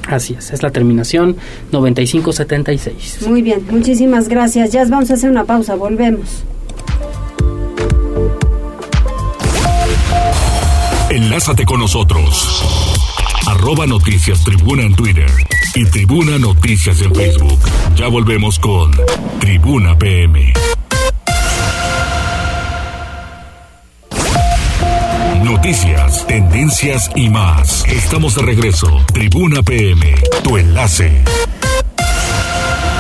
Así 0.08 0.36
es, 0.38 0.52
es 0.52 0.62
la 0.64 0.72
terminación 0.72 1.38
9576. 1.72 3.28
Muy 3.28 3.42
bien, 3.42 3.66
muchísimas 3.70 4.28
gracias. 4.28 4.72
Ya 4.72 4.86
vamos 4.86 5.10
a 5.12 5.14
hacer 5.16 5.30
una 5.30 5.46
pausa, 5.46 5.76
volvemos. 5.76 6.44
Enlázate 11.10 11.66
con 11.66 11.80
nosotros. 11.80 12.64
Arroba 13.48 13.86
Noticias 13.86 14.44
Tribuna 14.44 14.84
en 14.84 14.96
Twitter 14.96 15.30
y 15.76 15.86
Tribuna 15.86 16.40
Noticias 16.40 17.02
en 17.02 17.14
Facebook. 17.14 17.60
Ya 17.96 18.08
volvemos 18.08 18.58
con 18.58 18.92
Tribuna 19.40 19.98
PM. 19.98 20.54
Noticias, 25.64 26.28
tendencias 26.28 27.10
y 27.16 27.30
más. 27.30 27.86
Estamos 27.88 28.36
de 28.36 28.42
regreso. 28.42 28.88
Tribuna 29.14 29.64
PM, 29.66 30.14
tu 30.44 30.58
enlace. 30.58 31.24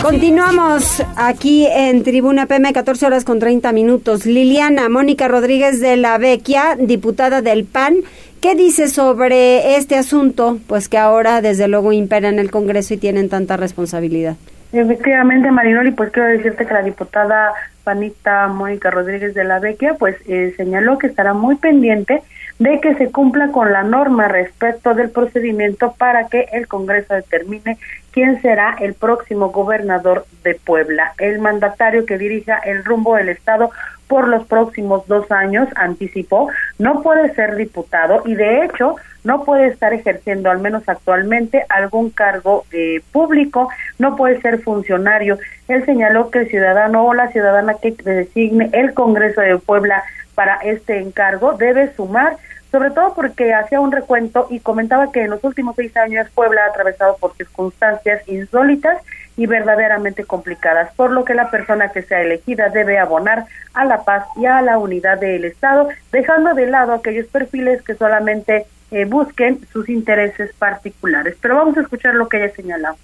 Continuamos 0.01 1.05
aquí 1.17 1.67
en 1.67 2.03
Tribuna 2.03 2.45
PM, 2.45 2.71
14 2.71 3.05
horas 3.05 3.25
con 3.25 3.39
30 3.39 3.73
minutos. 3.73 4.25
Liliana 4.25 4.87
Mónica 4.87 5.27
Rodríguez 5.27 5.81
de 5.81 5.97
la 5.97 6.17
Vecchia, 6.17 6.77
diputada 6.79 7.41
del 7.41 7.65
PAN, 7.65 7.95
¿qué 8.39 8.55
dice 8.55 8.87
sobre 8.87 9.75
este 9.75 9.97
asunto? 9.97 10.57
Pues 10.65 10.87
que 10.87 10.97
ahora 10.97 11.41
desde 11.41 11.67
luego 11.67 11.91
impera 11.91 12.29
en 12.29 12.39
el 12.39 12.49
Congreso 12.49 12.93
y 12.93 12.97
tienen 12.97 13.27
tanta 13.27 13.57
responsabilidad. 13.57 14.37
Efectivamente, 14.71 15.51
Marinoli, 15.51 15.91
pues 15.91 16.11
quiero 16.11 16.29
decirte 16.29 16.65
que 16.65 16.73
la 16.73 16.81
diputada 16.81 17.51
panista 17.83 18.47
Mónica 18.47 18.89
Rodríguez 18.89 19.33
de 19.33 19.43
la 19.43 19.59
Vecchia, 19.59 19.95
pues 19.99 20.15
eh, 20.29 20.53
señaló 20.55 20.97
que 20.97 21.07
estará 21.07 21.33
muy 21.33 21.55
pendiente 21.57 22.23
de 22.59 22.79
que 22.79 22.95
se 22.95 23.11
cumpla 23.11 23.49
con 23.49 23.71
la 23.71 23.83
norma 23.83 24.27
respecto 24.27 24.93
del 24.93 25.09
procedimiento 25.09 25.93
para 25.97 26.27
que 26.27 26.47
el 26.53 26.67
Congreso 26.67 27.13
determine 27.13 27.77
quién 28.11 28.41
será 28.41 28.75
el 28.79 28.93
próximo 28.93 29.49
gobernador 29.49 30.25
de 30.43 30.55
Puebla. 30.55 31.13
El 31.17 31.39
mandatario 31.39 32.05
que 32.05 32.17
dirija 32.17 32.57
el 32.57 32.85
rumbo 32.85 33.15
del 33.15 33.29
Estado 33.29 33.71
por 34.07 34.27
los 34.27 34.45
próximos 34.45 35.07
dos 35.07 35.31
años, 35.31 35.67
anticipó, 35.75 36.49
no 36.77 37.01
puede 37.01 37.33
ser 37.33 37.55
diputado 37.55 38.21
y 38.25 38.35
de 38.35 38.63
hecho 38.63 38.95
no 39.23 39.43
puede 39.43 39.67
estar 39.67 39.93
ejerciendo, 39.93 40.51
al 40.51 40.59
menos 40.59 40.83
actualmente, 40.87 41.65
algún 41.69 42.09
cargo 42.09 42.65
eh, 42.71 43.01
público, 43.11 43.69
no 43.97 44.15
puede 44.15 44.41
ser 44.41 44.61
funcionario. 44.61 45.39
Él 45.67 45.85
señaló 45.85 46.29
que 46.29 46.39
el 46.39 46.49
ciudadano 46.49 47.05
o 47.05 47.13
la 47.13 47.29
ciudadana 47.29 47.75
que 47.75 47.91
designe 47.91 48.69
el 48.73 48.93
Congreso 48.93 49.41
de 49.41 49.57
Puebla 49.57 50.03
para 50.35 50.55
este 50.57 50.99
encargo 50.99 51.53
debe 51.53 51.93
sumar 51.95 52.37
sobre 52.73 52.89
todo 52.89 53.13
porque 53.13 53.53
hacía 53.53 53.79
un 53.79 53.91
recuento 53.91 54.47
y 54.49 54.59
comentaba 54.59 55.11
que 55.11 55.21
en 55.21 55.29
los 55.29 55.43
últimos 55.43 55.75
seis 55.75 55.95
años 55.95 56.27
Puebla 56.33 56.63
ha 56.63 56.69
atravesado 56.69 57.17
por 57.17 57.35
circunstancias 57.35 58.27
insólitas 58.27 58.97
y 59.37 59.45
verdaderamente 59.45 60.23
complicadas, 60.23 60.91
por 60.95 61.11
lo 61.11 61.23
que 61.23 61.35
la 61.35 61.51
persona 61.51 61.89
que 61.89 62.01
sea 62.01 62.21
elegida 62.21 62.69
debe 62.69 62.97
abonar 62.97 63.45
a 63.75 63.85
la 63.85 64.03
paz 64.03 64.25
y 64.37 64.47
a 64.47 64.59
la 64.63 64.79
unidad 64.79 65.19
del 65.19 65.45
Estado, 65.45 65.87
dejando 66.11 66.55
de 66.55 66.65
lado 66.65 66.93
aquellos 66.93 67.27
perfiles 67.27 67.83
que 67.83 67.93
solamente 67.93 68.65
eh, 68.89 69.05
busquen 69.05 69.59
sus 69.71 69.87
intereses 69.87 70.51
particulares. 70.53 71.37
Pero 71.41 71.55
vamos 71.55 71.77
a 71.77 71.81
escuchar 71.81 72.15
lo 72.15 72.27
que 72.27 72.37
ella 72.43 72.55
señalado. 72.55 72.95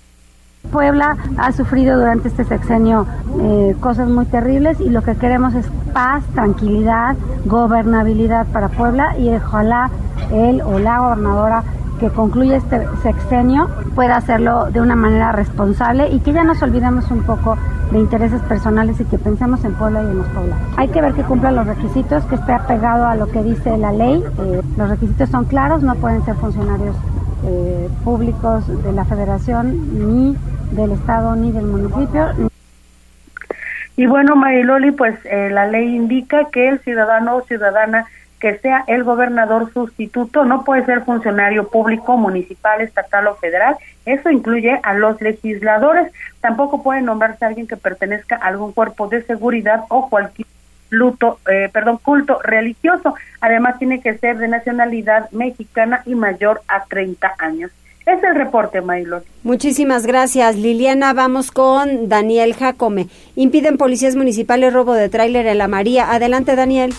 Puebla 0.71 1.17
ha 1.37 1.51
sufrido 1.51 1.97
durante 1.97 2.27
este 2.27 2.43
sexenio 2.45 3.05
eh, 3.41 3.75
cosas 3.79 4.09
muy 4.09 4.25
terribles 4.25 4.79
y 4.79 4.89
lo 4.89 5.01
que 5.01 5.15
queremos 5.15 5.53
es 5.55 5.65
paz, 5.93 6.23
tranquilidad, 6.33 7.15
gobernabilidad 7.45 8.47
para 8.47 8.69
Puebla 8.69 9.17
y 9.17 9.29
ojalá 9.29 9.89
él 10.31 10.61
o 10.61 10.79
la 10.79 10.99
gobernadora 10.99 11.63
que 11.99 12.09
concluye 12.09 12.55
este 12.55 12.87
sexenio 13.03 13.67
pueda 13.93 14.15
hacerlo 14.15 14.71
de 14.71 14.79
una 14.81 14.95
manera 14.95 15.31
responsable 15.31 16.09
y 16.09 16.19
que 16.19 16.31
ya 16.31 16.43
nos 16.43 16.61
olvidemos 16.61 17.11
un 17.11 17.23
poco 17.23 17.57
de 17.91 17.99
intereses 17.99 18.41
personales 18.43 18.99
y 18.99 19.05
que 19.05 19.17
pensemos 19.17 19.63
en 19.65 19.73
Puebla 19.73 20.03
y 20.03 20.05
en 20.05 20.17
los 20.19 20.27
poblados. 20.27 20.63
Hay 20.77 20.87
que 20.89 21.01
ver 21.01 21.13
que 21.13 21.23
cumpla 21.23 21.51
los 21.51 21.67
requisitos, 21.67 22.23
que 22.25 22.35
esté 22.35 22.53
apegado 22.53 23.05
a 23.05 23.15
lo 23.15 23.27
que 23.27 23.43
dice 23.43 23.77
la 23.77 23.91
ley. 23.91 24.23
Eh, 24.39 24.61
los 24.77 24.89
requisitos 24.89 25.29
son 25.29 25.45
claros, 25.45 25.83
no 25.83 25.95
pueden 25.95 26.23
ser 26.23 26.35
funcionarios 26.35 26.95
eh, 27.45 27.89
públicos 28.03 28.65
de 28.83 28.91
la 28.93 29.05
federación, 29.05 29.73
ni 29.97 30.37
del 30.71 30.91
estado, 30.91 31.35
ni 31.35 31.51
del 31.51 31.65
municipio. 31.65 32.49
Y 33.95 34.05
bueno, 34.05 34.35
Mariloli, 34.35 34.91
pues 34.91 35.17
eh, 35.25 35.49
la 35.51 35.67
ley 35.67 35.95
indica 35.95 36.45
que 36.51 36.69
el 36.69 36.79
ciudadano 36.79 37.35
o 37.35 37.41
ciudadana 37.41 38.05
que 38.39 38.57
sea 38.59 38.85
el 38.87 39.03
gobernador 39.03 39.71
sustituto 39.73 40.45
no 40.45 40.63
puede 40.63 40.85
ser 40.85 41.03
funcionario 41.03 41.67
público, 41.67 42.17
municipal, 42.17 42.81
estatal 42.81 43.27
o 43.27 43.35
federal. 43.35 43.75
Eso 44.05 44.29
incluye 44.29 44.79
a 44.81 44.93
los 44.93 45.21
legisladores. 45.21 46.11
Tampoco 46.39 46.81
puede 46.81 47.01
nombrarse 47.01 47.45
alguien 47.45 47.67
que 47.67 47.75
pertenezca 47.75 48.37
a 48.37 48.47
algún 48.47 48.71
cuerpo 48.71 49.07
de 49.07 49.23
seguridad 49.23 49.83
o 49.89 50.09
cualquier 50.09 50.47
luto, 50.89 51.39
eh, 51.51 51.69
perdón, 51.71 51.99
culto 52.01 52.39
religioso. 52.41 53.13
Además, 53.41 53.77
tiene 53.77 54.01
que 54.01 54.17
ser 54.17 54.37
de 54.37 54.47
nacionalidad 54.47 55.29
mexicana 55.31 56.01
y 56.05 56.15
mayor 56.15 56.61
a 56.67 56.85
30 56.85 57.33
años. 57.37 57.71
Es 58.11 58.23
el 58.23 58.35
reporte, 58.35 58.81
Maylor. 58.81 59.23
Muchísimas 59.43 60.07
gracias, 60.07 60.55
Liliana. 60.57 61.13
Vamos 61.13 61.51
con 61.51 62.09
Daniel 62.09 62.55
Jacome. 62.55 63.07
Impiden 63.35 63.77
policías 63.77 64.15
municipales 64.15 64.73
robo 64.73 64.93
de 64.93 65.09
tráiler 65.09 65.45
en 65.45 65.59
la 65.59 65.67
María. 65.67 66.11
Adelante, 66.11 66.55
Daniel. 66.55 66.91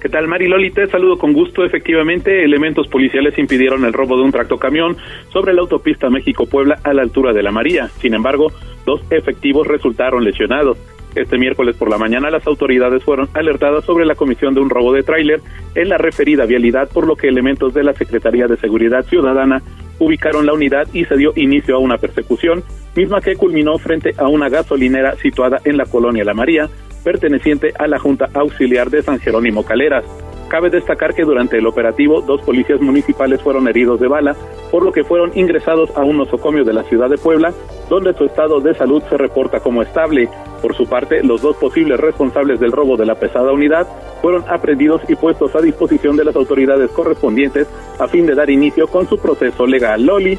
¿Qué 0.00 0.08
tal, 0.08 0.28
Mariloli? 0.28 0.70
Te 0.70 0.86
saludo 0.86 1.18
con 1.18 1.32
gusto. 1.32 1.64
Efectivamente, 1.64 2.44
elementos 2.44 2.86
policiales 2.86 3.36
impidieron 3.38 3.84
el 3.84 3.92
robo 3.92 4.16
de 4.16 4.22
un 4.22 4.30
tractocamión 4.30 4.96
sobre 5.32 5.52
la 5.52 5.62
autopista 5.62 6.10
México-Puebla 6.10 6.78
a 6.84 6.92
la 6.92 7.02
altura 7.02 7.32
de 7.32 7.42
la 7.42 7.50
María. 7.50 7.88
Sin 8.00 8.14
embargo, 8.14 8.52
dos 8.84 9.00
efectivos 9.10 9.66
resultaron 9.66 10.22
lesionados. 10.22 10.78
Este 11.16 11.38
miércoles 11.38 11.76
por 11.76 11.88
la 11.88 11.96
mañana 11.96 12.30
las 12.30 12.46
autoridades 12.46 13.02
fueron 13.02 13.30
alertadas 13.32 13.86
sobre 13.86 14.04
la 14.04 14.14
comisión 14.14 14.52
de 14.52 14.60
un 14.60 14.68
robo 14.68 14.92
de 14.92 15.02
tráiler 15.02 15.40
en 15.74 15.88
la 15.88 15.96
referida 15.96 16.44
vialidad, 16.44 16.90
por 16.90 17.06
lo 17.06 17.16
que 17.16 17.28
elementos 17.28 17.72
de 17.72 17.82
la 17.82 17.94
Secretaría 17.94 18.46
de 18.46 18.58
Seguridad 18.58 19.02
Ciudadana 19.06 19.62
ubicaron 19.98 20.44
la 20.44 20.52
unidad 20.52 20.86
y 20.92 21.06
se 21.06 21.16
dio 21.16 21.32
inicio 21.34 21.74
a 21.74 21.78
una 21.78 21.96
persecución, 21.96 22.62
misma 22.94 23.22
que 23.22 23.34
culminó 23.34 23.78
frente 23.78 24.12
a 24.18 24.28
una 24.28 24.50
gasolinera 24.50 25.16
situada 25.16 25.58
en 25.64 25.78
la 25.78 25.86
colonia 25.86 26.22
La 26.22 26.34
María, 26.34 26.68
perteneciente 27.02 27.72
a 27.78 27.86
la 27.86 27.98
Junta 27.98 28.28
Auxiliar 28.34 28.90
de 28.90 29.00
San 29.00 29.18
Jerónimo 29.18 29.64
Caleras. 29.64 30.04
Cabe 30.48 30.70
destacar 30.70 31.14
que 31.14 31.24
durante 31.24 31.58
el 31.58 31.66
operativo 31.66 32.20
dos 32.20 32.40
policías 32.42 32.80
municipales 32.80 33.42
fueron 33.42 33.66
heridos 33.66 33.98
de 33.98 34.08
bala, 34.08 34.36
por 34.70 34.84
lo 34.84 34.92
que 34.92 35.04
fueron 35.04 35.32
ingresados 35.34 35.90
a 35.96 36.02
un 36.02 36.18
nosocomio 36.18 36.64
de 36.64 36.72
la 36.72 36.84
ciudad 36.84 37.10
de 37.10 37.18
Puebla, 37.18 37.52
donde 37.88 38.14
su 38.14 38.24
estado 38.24 38.60
de 38.60 38.74
salud 38.74 39.02
se 39.08 39.16
reporta 39.16 39.60
como 39.60 39.82
estable. 39.82 40.28
Por 40.62 40.74
su 40.76 40.86
parte, 40.86 41.22
los 41.22 41.42
dos 41.42 41.56
posibles 41.56 41.98
responsables 41.98 42.60
del 42.60 42.72
robo 42.72 42.96
de 42.96 43.06
la 43.06 43.16
pesada 43.16 43.52
unidad 43.52 43.86
fueron 44.22 44.44
aprendidos 44.48 45.02
y 45.08 45.16
puestos 45.16 45.54
a 45.54 45.60
disposición 45.60 46.16
de 46.16 46.24
las 46.24 46.36
autoridades 46.36 46.90
correspondientes 46.90 47.68
a 47.98 48.06
fin 48.08 48.26
de 48.26 48.34
dar 48.34 48.50
inicio 48.50 48.86
con 48.86 49.08
su 49.08 49.18
proceso 49.18 49.66
legal. 49.66 50.04
Loli. 50.04 50.38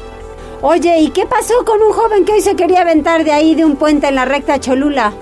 Oye, 0.60 0.98
¿y 1.00 1.10
qué 1.10 1.24
pasó 1.24 1.64
con 1.64 1.80
un 1.80 1.92
joven 1.92 2.24
que 2.24 2.32
hoy 2.32 2.40
se 2.40 2.56
quería 2.56 2.80
aventar 2.80 3.24
de 3.24 3.32
ahí 3.32 3.54
de 3.54 3.64
un 3.64 3.76
puente 3.76 4.08
en 4.08 4.16
la 4.16 4.24
recta 4.24 4.58
Cholula? 4.58 5.12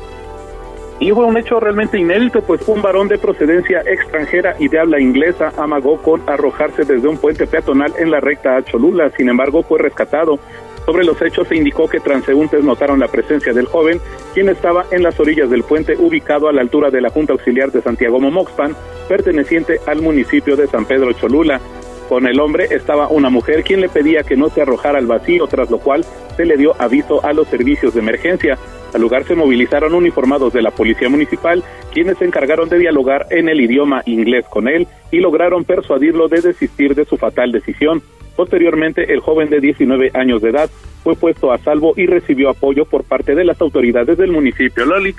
Y 0.98 1.10
fue 1.10 1.26
un 1.26 1.36
hecho 1.36 1.60
realmente 1.60 1.98
inédito, 1.98 2.40
pues 2.40 2.66
un 2.68 2.80
varón 2.80 3.08
de 3.08 3.18
procedencia 3.18 3.80
extranjera 3.80 4.56
y 4.58 4.68
de 4.68 4.78
habla 4.78 4.98
inglesa 4.98 5.52
amagó 5.58 6.00
con 6.00 6.22
arrojarse 6.26 6.84
desde 6.84 7.06
un 7.06 7.18
puente 7.18 7.46
peatonal 7.46 7.92
en 7.98 8.10
la 8.10 8.20
recta 8.20 8.56
a 8.56 8.62
Cholula. 8.64 9.10
Sin 9.16 9.28
embargo, 9.28 9.62
fue 9.62 9.78
rescatado. 9.78 10.38
Sobre 10.86 11.04
los 11.04 11.20
hechos 11.20 11.48
se 11.48 11.56
indicó 11.56 11.88
que 11.88 12.00
transeúntes 12.00 12.62
notaron 12.62 13.00
la 13.00 13.08
presencia 13.08 13.52
del 13.52 13.66
joven, 13.66 14.00
quien 14.32 14.48
estaba 14.48 14.86
en 14.92 15.02
las 15.02 15.18
orillas 15.18 15.50
del 15.50 15.64
puente 15.64 15.96
ubicado 15.98 16.48
a 16.48 16.52
la 16.52 16.60
altura 16.62 16.90
de 16.90 17.00
la 17.00 17.10
Junta 17.10 17.32
Auxiliar 17.32 17.72
de 17.72 17.82
Santiago 17.82 18.20
Momoxpan, 18.20 18.74
perteneciente 19.08 19.80
al 19.86 20.00
municipio 20.00 20.56
de 20.56 20.68
San 20.68 20.84
Pedro 20.86 21.12
Cholula. 21.12 21.60
Con 22.08 22.26
el 22.26 22.38
hombre 22.38 22.66
estaba 22.70 23.08
una 23.08 23.30
mujer 23.30 23.64
quien 23.64 23.80
le 23.80 23.88
pedía 23.88 24.22
que 24.22 24.36
no 24.36 24.48
se 24.48 24.62
arrojara 24.62 24.98
al 24.98 25.06
vacío, 25.06 25.46
tras 25.48 25.70
lo 25.70 25.78
cual 25.78 26.04
se 26.36 26.44
le 26.44 26.56
dio 26.56 26.74
aviso 26.80 27.24
a 27.24 27.32
los 27.32 27.48
servicios 27.48 27.94
de 27.94 28.00
emergencia. 28.00 28.58
Al 28.94 29.00
lugar 29.00 29.24
se 29.24 29.34
movilizaron 29.34 29.92
uniformados 29.92 30.52
de 30.52 30.62
la 30.62 30.70
Policía 30.70 31.08
Municipal, 31.08 31.64
quienes 31.92 32.18
se 32.18 32.24
encargaron 32.24 32.68
de 32.68 32.78
dialogar 32.78 33.26
en 33.30 33.48
el 33.48 33.60
idioma 33.60 34.02
inglés 34.06 34.46
con 34.48 34.68
él 34.68 34.86
y 35.10 35.18
lograron 35.18 35.64
persuadirlo 35.64 36.28
de 36.28 36.42
desistir 36.42 36.94
de 36.94 37.04
su 37.04 37.16
fatal 37.16 37.50
decisión. 37.50 38.02
Posteriormente, 38.36 39.12
el 39.12 39.20
joven 39.20 39.50
de 39.50 39.60
19 39.60 40.12
años 40.14 40.42
de 40.42 40.50
edad 40.50 40.70
fue 41.02 41.14
puesto 41.16 41.52
a 41.52 41.58
salvo 41.58 41.94
y 41.96 42.06
recibió 42.06 42.50
apoyo 42.50 42.84
por 42.84 43.02
parte 43.04 43.34
de 43.34 43.44
las 43.44 43.60
autoridades 43.60 44.16
del 44.16 44.30
municipio. 44.30 44.84
Loli. 44.84 45.14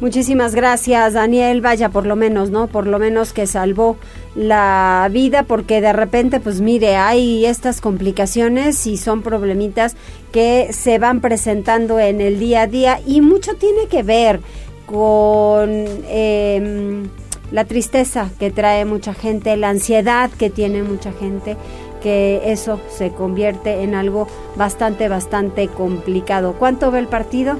Muchísimas 0.00 0.54
gracias, 0.54 1.12
Daniel. 1.12 1.60
Vaya, 1.60 1.90
por 1.90 2.06
lo 2.06 2.16
menos, 2.16 2.50
¿no? 2.50 2.68
Por 2.68 2.86
lo 2.86 2.98
menos 2.98 3.34
que 3.34 3.46
salvó 3.46 3.98
la 4.34 5.06
vida, 5.12 5.42
porque 5.42 5.82
de 5.82 5.92
repente, 5.92 6.40
pues 6.40 6.62
mire, 6.62 6.96
hay 6.96 7.44
estas 7.44 7.82
complicaciones 7.82 8.86
y 8.86 8.96
son 8.96 9.20
problemitas 9.20 9.96
que 10.32 10.72
se 10.72 10.98
van 10.98 11.20
presentando 11.20 12.00
en 12.00 12.22
el 12.22 12.40
día 12.40 12.62
a 12.62 12.66
día 12.66 13.00
y 13.06 13.20
mucho 13.20 13.56
tiene 13.56 13.88
que 13.90 14.02
ver 14.02 14.40
con 14.86 15.70
em, 16.08 17.08
la 17.52 17.66
tristeza 17.66 18.30
que 18.38 18.50
trae 18.50 18.86
mucha 18.86 19.12
gente, 19.12 19.54
la 19.58 19.68
ansiedad 19.68 20.30
que 20.30 20.48
tiene 20.48 20.82
mucha 20.82 21.12
gente 21.12 21.58
que 22.02 22.40
eso 22.46 22.80
se 22.88 23.10
convierte 23.10 23.82
en 23.82 23.94
algo 23.94 24.26
bastante, 24.56 25.08
bastante 25.08 25.68
complicado. 25.68 26.54
¿Cuánto 26.58 26.90
ve 26.90 27.00
el 27.00 27.08
partido? 27.08 27.58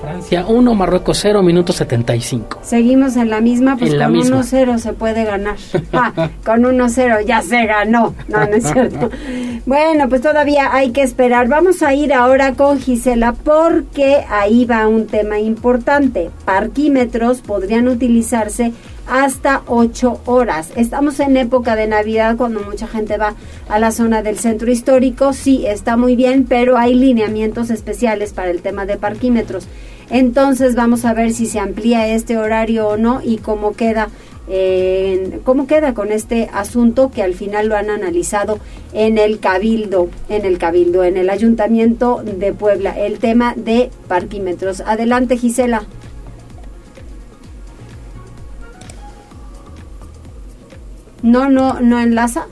Francia 0.00 0.46
1, 0.46 0.74
Marruecos 0.74 1.18
0, 1.20 1.42
minuto 1.42 1.72
75. 1.72 2.60
Seguimos 2.62 3.16
en 3.16 3.30
la 3.30 3.40
misma, 3.40 3.76
pues 3.76 3.94
con 3.94 4.14
1-0 4.14 4.78
se 4.78 4.92
puede 4.92 5.24
ganar. 5.24 5.56
Ah, 5.92 6.30
con 6.44 6.62
1-0 6.62 7.24
ya 7.24 7.42
se 7.42 7.66
ganó. 7.66 8.14
No, 8.28 8.38
no 8.38 8.54
es 8.54 8.70
cierto. 8.70 9.10
bueno, 9.66 10.08
pues 10.08 10.20
todavía 10.20 10.72
hay 10.72 10.90
que 10.90 11.02
esperar. 11.02 11.48
Vamos 11.48 11.82
a 11.82 11.94
ir 11.94 12.12
ahora 12.12 12.52
con 12.52 12.78
Gisela 12.78 13.32
porque 13.32 14.24
ahí 14.28 14.64
va 14.64 14.86
un 14.86 15.06
tema 15.06 15.40
importante. 15.40 16.30
Parquímetros 16.44 17.40
podrían 17.40 17.88
utilizarse 17.88 18.72
hasta 19.08 19.62
8 19.66 20.20
horas. 20.26 20.70
Estamos 20.76 21.18
en 21.20 21.36
época 21.36 21.74
de 21.74 21.86
Navidad 21.86 22.36
cuando 22.36 22.60
mucha 22.60 22.86
gente 22.86 23.16
va 23.16 23.34
a 23.68 23.78
la 23.78 23.90
zona 23.90 24.22
del 24.22 24.38
centro 24.38 24.70
histórico. 24.70 25.32
Sí, 25.32 25.66
está 25.66 25.96
muy 25.96 26.14
bien, 26.14 26.44
pero 26.44 26.76
hay 26.76 26.94
lineamientos 26.94 27.70
especiales 27.70 28.32
para 28.32 28.50
el 28.50 28.60
tema 28.60 28.84
de 28.86 28.98
parquímetros. 28.98 29.66
Entonces 30.10 30.74
vamos 30.74 31.04
a 31.04 31.12
ver 31.14 31.32
si 31.32 31.46
se 31.46 31.58
amplía 31.58 32.08
este 32.08 32.38
horario 32.38 32.88
o 32.88 32.96
no 32.96 33.20
y 33.22 33.38
cómo 33.38 33.74
queda 33.74 34.08
cómo 35.44 35.66
queda 35.66 35.92
con 35.92 36.10
este 36.10 36.48
asunto 36.54 37.10
que 37.10 37.22
al 37.22 37.34
final 37.34 37.68
lo 37.68 37.76
han 37.76 37.90
analizado 37.90 38.58
en 38.94 39.18
el 39.18 39.40
cabildo, 39.40 40.08
en 40.30 40.46
el 40.46 40.56
cabildo, 40.56 41.04
en 41.04 41.18
el 41.18 41.28
ayuntamiento 41.28 42.22
de 42.24 42.54
Puebla, 42.54 42.98
el 42.98 43.18
tema 43.18 43.52
de 43.56 43.90
parquímetros. 44.08 44.80
Adelante, 44.80 45.36
Gisela. 45.36 45.82
No, 51.22 51.50
no, 51.50 51.80
no 51.80 52.00
enlaza 52.00 52.46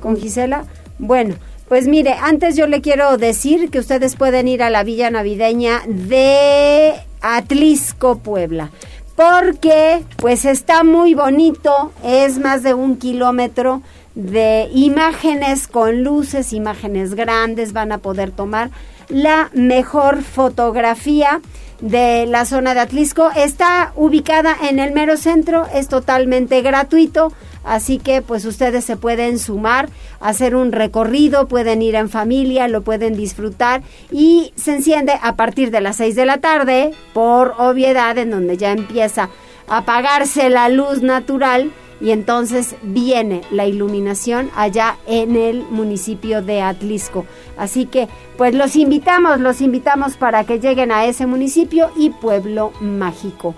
con 0.00 0.16
Gisela. 0.16 0.66
Bueno, 0.98 1.34
pues 1.68 1.86
mire, 1.88 2.14
antes 2.20 2.56
yo 2.56 2.66
le 2.66 2.80
quiero 2.80 3.16
decir 3.16 3.70
que 3.70 3.78
ustedes 3.78 4.16
pueden 4.16 4.48
ir 4.48 4.62
a 4.62 4.70
la 4.70 4.84
villa 4.84 5.10
navideña 5.10 5.82
de 5.86 6.94
Atlisco, 7.20 8.18
Puebla. 8.18 8.70
Porque 9.16 10.02
pues 10.16 10.44
está 10.44 10.82
muy 10.82 11.14
bonito, 11.14 11.92
es 12.04 12.38
más 12.38 12.62
de 12.62 12.74
un 12.74 12.96
kilómetro 12.96 13.82
de 14.14 14.68
imágenes 14.72 15.68
con 15.68 16.02
luces, 16.02 16.52
imágenes 16.52 17.14
grandes, 17.14 17.72
van 17.72 17.92
a 17.92 17.98
poder 17.98 18.30
tomar 18.30 18.70
la 19.08 19.50
mejor 19.54 20.22
fotografía 20.22 21.40
de 21.80 22.26
la 22.26 22.44
zona 22.44 22.74
de 22.74 22.80
Atlisco. 22.80 23.30
Está 23.36 23.92
ubicada 23.96 24.56
en 24.68 24.78
el 24.78 24.92
mero 24.92 25.16
centro, 25.16 25.66
es 25.72 25.88
totalmente 25.88 26.62
gratuito. 26.62 27.32
Así 27.64 27.98
que 27.98 28.22
pues 28.22 28.44
ustedes 28.44 28.84
se 28.84 28.96
pueden 28.96 29.38
sumar, 29.38 29.88
hacer 30.20 30.54
un 30.54 30.70
recorrido, 30.70 31.48
pueden 31.48 31.82
ir 31.82 31.94
en 31.94 32.10
familia, 32.10 32.68
lo 32.68 32.82
pueden 32.82 33.16
disfrutar 33.16 33.82
y 34.12 34.52
se 34.56 34.76
enciende 34.76 35.14
a 35.22 35.34
partir 35.36 35.70
de 35.70 35.80
las 35.80 35.96
6 35.96 36.14
de 36.14 36.26
la 36.26 36.38
tarde, 36.38 36.92
por 37.14 37.54
obviedad, 37.58 38.16
en 38.18 38.30
donde 38.30 38.56
ya 38.56 38.72
empieza 38.72 39.30
a 39.66 39.78
apagarse 39.78 40.50
la 40.50 40.68
luz 40.68 41.02
natural 41.02 41.72
y 42.00 42.10
entonces 42.10 42.74
viene 42.82 43.40
la 43.50 43.66
iluminación 43.66 44.50
allá 44.54 44.98
en 45.06 45.36
el 45.36 45.62
municipio 45.70 46.42
de 46.42 46.60
Atlisco. 46.60 47.24
Así 47.56 47.86
que 47.86 48.08
pues 48.36 48.54
los 48.54 48.76
invitamos, 48.76 49.40
los 49.40 49.60
invitamos 49.60 50.16
para 50.16 50.44
que 50.44 50.60
lleguen 50.60 50.92
a 50.92 51.06
ese 51.06 51.26
municipio 51.26 51.90
y 51.96 52.10
pueblo 52.10 52.72
mágico. 52.80 53.54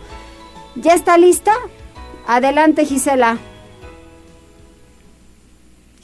¿Ya 0.77 0.95
está 0.95 1.19
lista? 1.19 1.53
Adelante 2.27 2.85
Gisela. 2.85 3.38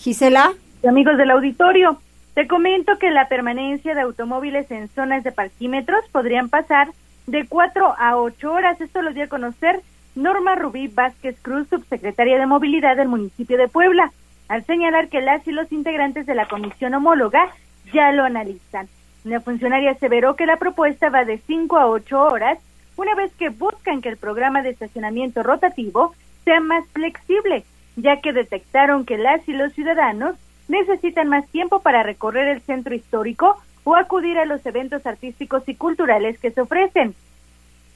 Gisela. 0.02 0.52
Amigos 0.86 1.16
del 1.16 1.30
auditorio, 1.30 1.96
te 2.34 2.48
comento 2.48 2.98
que 2.98 3.12
la 3.12 3.28
permanencia 3.28 3.94
de 3.94 4.00
automóviles 4.00 4.68
en 4.72 4.88
zonas 4.88 5.22
de 5.22 5.30
parquímetros 5.30 6.00
podrían 6.10 6.48
pasar 6.48 6.88
de 7.28 7.46
4 7.46 7.94
a 7.96 8.16
8 8.16 8.52
horas. 8.52 8.80
Esto 8.80 9.00
lo 9.00 9.12
dio 9.12 9.24
a 9.24 9.28
conocer 9.28 9.80
Norma 10.16 10.56
Rubí 10.56 10.88
Vázquez 10.88 11.36
Cruz, 11.40 11.68
subsecretaria 11.68 12.36
de 12.36 12.46
Movilidad 12.46 12.96
del 12.96 13.06
municipio 13.06 13.56
de 13.56 13.68
Puebla, 13.68 14.10
al 14.48 14.64
señalar 14.64 15.08
que 15.08 15.20
las 15.20 15.46
y 15.46 15.52
los 15.52 15.70
integrantes 15.70 16.26
de 16.26 16.34
la 16.34 16.48
comisión 16.48 16.94
homóloga 16.94 17.48
ya 17.92 18.10
lo 18.10 18.24
analizan. 18.24 18.88
La 19.22 19.40
funcionaria 19.40 19.92
aseveró 19.92 20.34
que 20.34 20.46
la 20.46 20.56
propuesta 20.56 21.10
va 21.10 21.24
de 21.24 21.38
5 21.38 21.78
a 21.78 21.86
8 21.86 22.20
horas, 22.20 22.58
una 22.96 23.14
vez 23.14 23.32
que 23.38 23.50
buscan 23.50 24.00
que 24.00 24.08
el 24.08 24.16
programa 24.16 24.62
de 24.62 24.70
estacionamiento 24.70 25.44
rotativo 25.44 26.12
sea 26.44 26.58
más 26.58 26.84
flexible 26.88 27.64
ya 27.96 28.20
que 28.20 28.32
detectaron 28.32 29.04
que 29.04 29.18
las 29.18 29.46
y 29.48 29.52
los 29.52 29.72
ciudadanos 29.72 30.36
necesitan 30.68 31.28
más 31.28 31.46
tiempo 31.48 31.80
para 31.80 32.02
recorrer 32.02 32.48
el 32.48 32.62
centro 32.62 32.94
histórico 32.94 33.58
o 33.84 33.96
acudir 33.96 34.38
a 34.38 34.44
los 34.44 34.64
eventos 34.64 35.06
artísticos 35.06 35.62
y 35.66 35.74
culturales 35.74 36.38
que 36.38 36.50
se 36.50 36.60
ofrecen. 36.60 37.14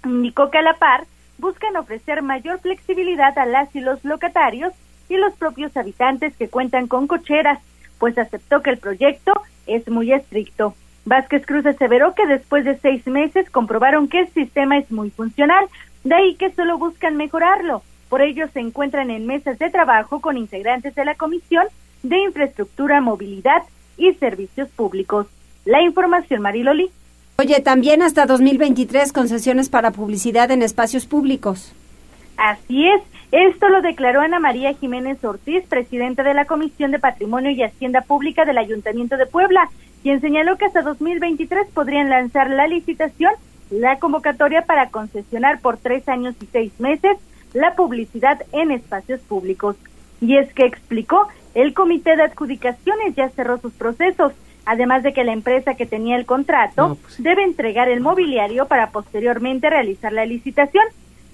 Indicó 0.04 0.50
que 0.50 0.58
a 0.58 0.62
la 0.62 0.74
par 0.74 1.04
buscan 1.38 1.76
ofrecer 1.76 2.22
mayor 2.22 2.60
flexibilidad 2.60 3.36
a 3.38 3.46
las 3.46 3.74
y 3.74 3.80
los 3.80 4.04
locatarios 4.04 4.72
y 5.08 5.16
los 5.16 5.34
propios 5.34 5.76
habitantes 5.76 6.36
que 6.36 6.48
cuentan 6.48 6.88
con 6.88 7.06
cocheras, 7.06 7.60
pues 7.98 8.18
aceptó 8.18 8.62
que 8.62 8.70
el 8.70 8.78
proyecto 8.78 9.32
es 9.66 9.88
muy 9.88 10.12
estricto. 10.12 10.74
Vázquez 11.04 11.46
Cruz 11.46 11.64
aseveró 11.66 12.14
que 12.14 12.26
después 12.26 12.64
de 12.64 12.78
seis 12.78 13.06
meses 13.06 13.48
comprobaron 13.50 14.08
que 14.08 14.20
el 14.20 14.28
sistema 14.30 14.76
es 14.76 14.90
muy 14.90 15.10
funcional, 15.10 15.66
de 16.02 16.14
ahí 16.14 16.34
que 16.34 16.50
solo 16.50 16.78
buscan 16.78 17.16
mejorarlo, 17.16 17.82
por 18.08 18.22
ello 18.22 18.48
se 18.52 18.60
encuentran 18.60 19.10
en 19.10 19.26
mesas 19.26 19.58
de 19.58 19.70
trabajo 19.70 20.20
con 20.20 20.36
integrantes 20.36 20.94
de 20.94 21.04
la 21.04 21.14
Comisión 21.14 21.66
de 22.02 22.18
Infraestructura, 22.18 23.00
Movilidad 23.00 23.62
y 23.96 24.12
Servicios 24.14 24.68
Públicos. 24.68 25.26
La 25.64 25.82
información, 25.82 26.42
Mariloli. 26.42 26.90
Oye, 27.38 27.60
también 27.60 28.02
hasta 28.02 28.26
2023 28.26 29.12
concesiones 29.12 29.68
para 29.68 29.90
publicidad 29.90 30.50
en 30.50 30.62
espacios 30.62 31.06
públicos. 31.06 31.72
Así 32.36 32.88
es. 32.88 33.02
Esto 33.32 33.68
lo 33.68 33.82
declaró 33.82 34.20
Ana 34.20 34.38
María 34.38 34.72
Jiménez 34.74 35.22
Ortiz, 35.24 35.64
presidenta 35.68 36.22
de 36.22 36.32
la 36.32 36.44
Comisión 36.44 36.92
de 36.92 37.00
Patrimonio 37.00 37.50
y 37.50 37.62
Hacienda 37.62 38.02
Pública 38.02 38.44
del 38.44 38.56
Ayuntamiento 38.56 39.16
de 39.16 39.26
Puebla, 39.26 39.68
quien 40.02 40.20
señaló 40.20 40.56
que 40.56 40.66
hasta 40.66 40.82
2023 40.82 41.66
podrían 41.74 42.08
lanzar 42.08 42.48
la 42.48 42.68
licitación, 42.68 43.32
la 43.70 43.98
convocatoria 43.98 44.62
para 44.62 44.90
concesionar 44.90 45.60
por 45.60 45.76
tres 45.76 46.08
años 46.08 46.36
y 46.40 46.46
seis 46.46 46.72
meses 46.78 47.18
la 47.56 47.74
publicidad 47.74 48.42
en 48.52 48.70
espacios 48.70 49.20
públicos. 49.20 49.76
Y 50.20 50.36
es 50.36 50.52
que 50.52 50.66
explicó, 50.66 51.28
el 51.54 51.72
comité 51.72 52.14
de 52.14 52.24
adjudicaciones 52.24 53.14
ya 53.14 53.30
cerró 53.30 53.58
sus 53.58 53.72
procesos, 53.72 54.32
además 54.66 55.02
de 55.02 55.14
que 55.14 55.24
la 55.24 55.32
empresa 55.32 55.74
que 55.74 55.86
tenía 55.86 56.16
el 56.16 56.26
contrato 56.26 56.98
pues 57.00 57.22
debe 57.22 57.44
entregar 57.44 57.88
el 57.88 58.00
mobiliario 58.00 58.66
para 58.66 58.90
posteriormente 58.90 59.70
realizar 59.70 60.12
la 60.12 60.26
licitación. 60.26 60.84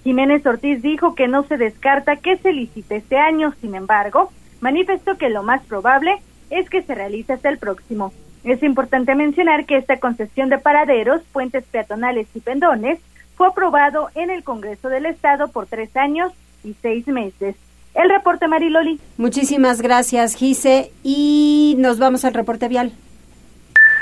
Jiménez 0.04 0.46
Ortiz 0.46 0.80
dijo 0.80 1.14
que 1.16 1.26
no 1.26 1.42
se 1.44 1.56
descarta 1.56 2.16
que 2.16 2.36
se 2.36 2.52
licite 2.52 2.96
este 2.96 3.18
año, 3.18 3.52
sin 3.60 3.74
embargo, 3.74 4.30
manifestó 4.60 5.18
que 5.18 5.28
lo 5.28 5.42
más 5.42 5.62
probable 5.62 6.22
es 6.50 6.70
que 6.70 6.82
se 6.82 6.94
realice 6.94 7.32
hasta 7.32 7.48
el 7.48 7.58
próximo. 7.58 8.12
Es 8.44 8.62
importante 8.62 9.14
mencionar 9.16 9.66
que 9.66 9.76
esta 9.76 9.98
concesión 9.98 10.50
de 10.50 10.58
paraderos, 10.58 11.22
puentes 11.32 11.64
peatonales 11.64 12.28
y 12.34 12.40
pendones 12.40 13.00
fue 13.36 13.48
aprobado 13.48 14.08
en 14.14 14.30
el 14.30 14.42
Congreso 14.44 14.88
del 14.88 15.06
Estado 15.06 15.48
por 15.48 15.66
tres 15.66 15.96
años 15.96 16.32
y 16.64 16.74
seis 16.80 17.06
meses. 17.06 17.56
El 17.94 18.08
reporte 18.08 18.48
Mariloli. 18.48 18.98
Muchísimas 19.18 19.82
gracias, 19.82 20.34
Gise. 20.34 20.92
Y 21.02 21.74
nos 21.78 21.98
vamos 21.98 22.24
al 22.24 22.34
reporte 22.34 22.68
vial. 22.68 22.92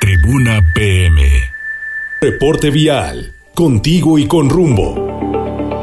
Tribuna 0.01 0.61
PM. 0.75 1.23
Reporte 2.21 2.71
vial. 2.71 3.35
Contigo 3.55 4.19
y 4.19 4.27
con 4.27 4.49
rumbo. 4.49 5.30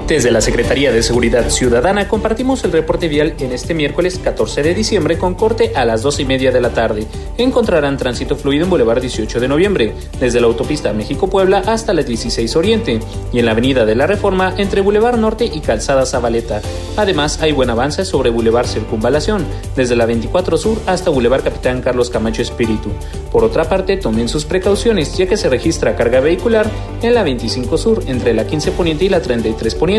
Desde 0.08 0.32
la 0.32 0.40
Secretaría 0.40 0.94
de 0.94 1.04
Seguridad 1.04 1.50
Ciudadana 1.50 2.08
compartimos 2.08 2.64
el 2.64 2.72
reporte 2.72 3.10
vial 3.10 3.34
en 3.42 3.52
este 3.52 3.74
miércoles 3.74 4.18
14 4.24 4.64
de 4.64 4.74
diciembre 4.74 5.18
con 5.18 5.36
corte 5.36 5.74
a 5.76 5.84
las 5.84 6.02
12 6.02 6.22
y 6.22 6.26
media 6.26 6.54
de 6.54 6.62
la 6.62 6.70
tarde. 6.70 7.06
Encontrarán 7.38 7.98
tránsito 7.98 8.38
fluido 8.38 8.64
en 8.64 8.70
Boulevard 8.70 9.02
18 9.02 9.42
de 9.42 9.50
noviembre, 9.50 9.94
desde 10.18 10.40
la 10.40 10.48
autopista 10.48 10.94
México-Puebla 10.94 11.62
hasta 11.68 11.94
la 11.94 12.04
16 12.04 12.56
Oriente, 12.56 13.02
y 13.34 13.40
en 13.40 13.46
la 13.46 13.52
Avenida 13.52 13.86
de 13.86 13.96
la 13.96 14.08
Reforma 14.08 14.54
entre 14.56 14.80
Boulevard 14.80 15.18
Norte 15.18 15.44
y 15.44 15.60
Calzada 15.60 16.06
Zabaleta. 16.06 16.62
Además, 16.96 17.42
hay 17.42 17.52
buen 17.52 17.70
avance 17.70 18.06
sobre 18.06 18.30
Boulevard 18.30 18.66
Circunvalación, 18.66 19.46
desde 19.76 19.98
la 19.98 20.06
24 20.06 20.58
Sur 20.58 20.78
hasta 20.86 21.10
Boulevard 21.10 21.44
Capitán 21.44 21.82
Carlos 21.82 22.10
Camacho 22.10 22.42
Espíritu. 22.42 22.92
Por 23.30 23.44
otra 23.44 23.66
parte, 23.66 23.98
tomen 23.98 24.30
sus 24.30 24.46
precauciones, 24.46 25.18
ya 25.18 25.28
que 25.28 25.36
se 25.36 25.50
registra 25.50 25.98
carga 25.98 26.22
vehicular 26.22 26.66
en 27.02 27.14
la 27.14 27.24
25 27.24 27.78
Sur 27.78 28.04
entre 28.08 28.34
la 28.34 28.48
15 28.48 28.72
Poniente 28.72 29.04
y 29.04 29.10
la 29.10 29.22
33 29.22 29.76
Poniente 29.76 29.97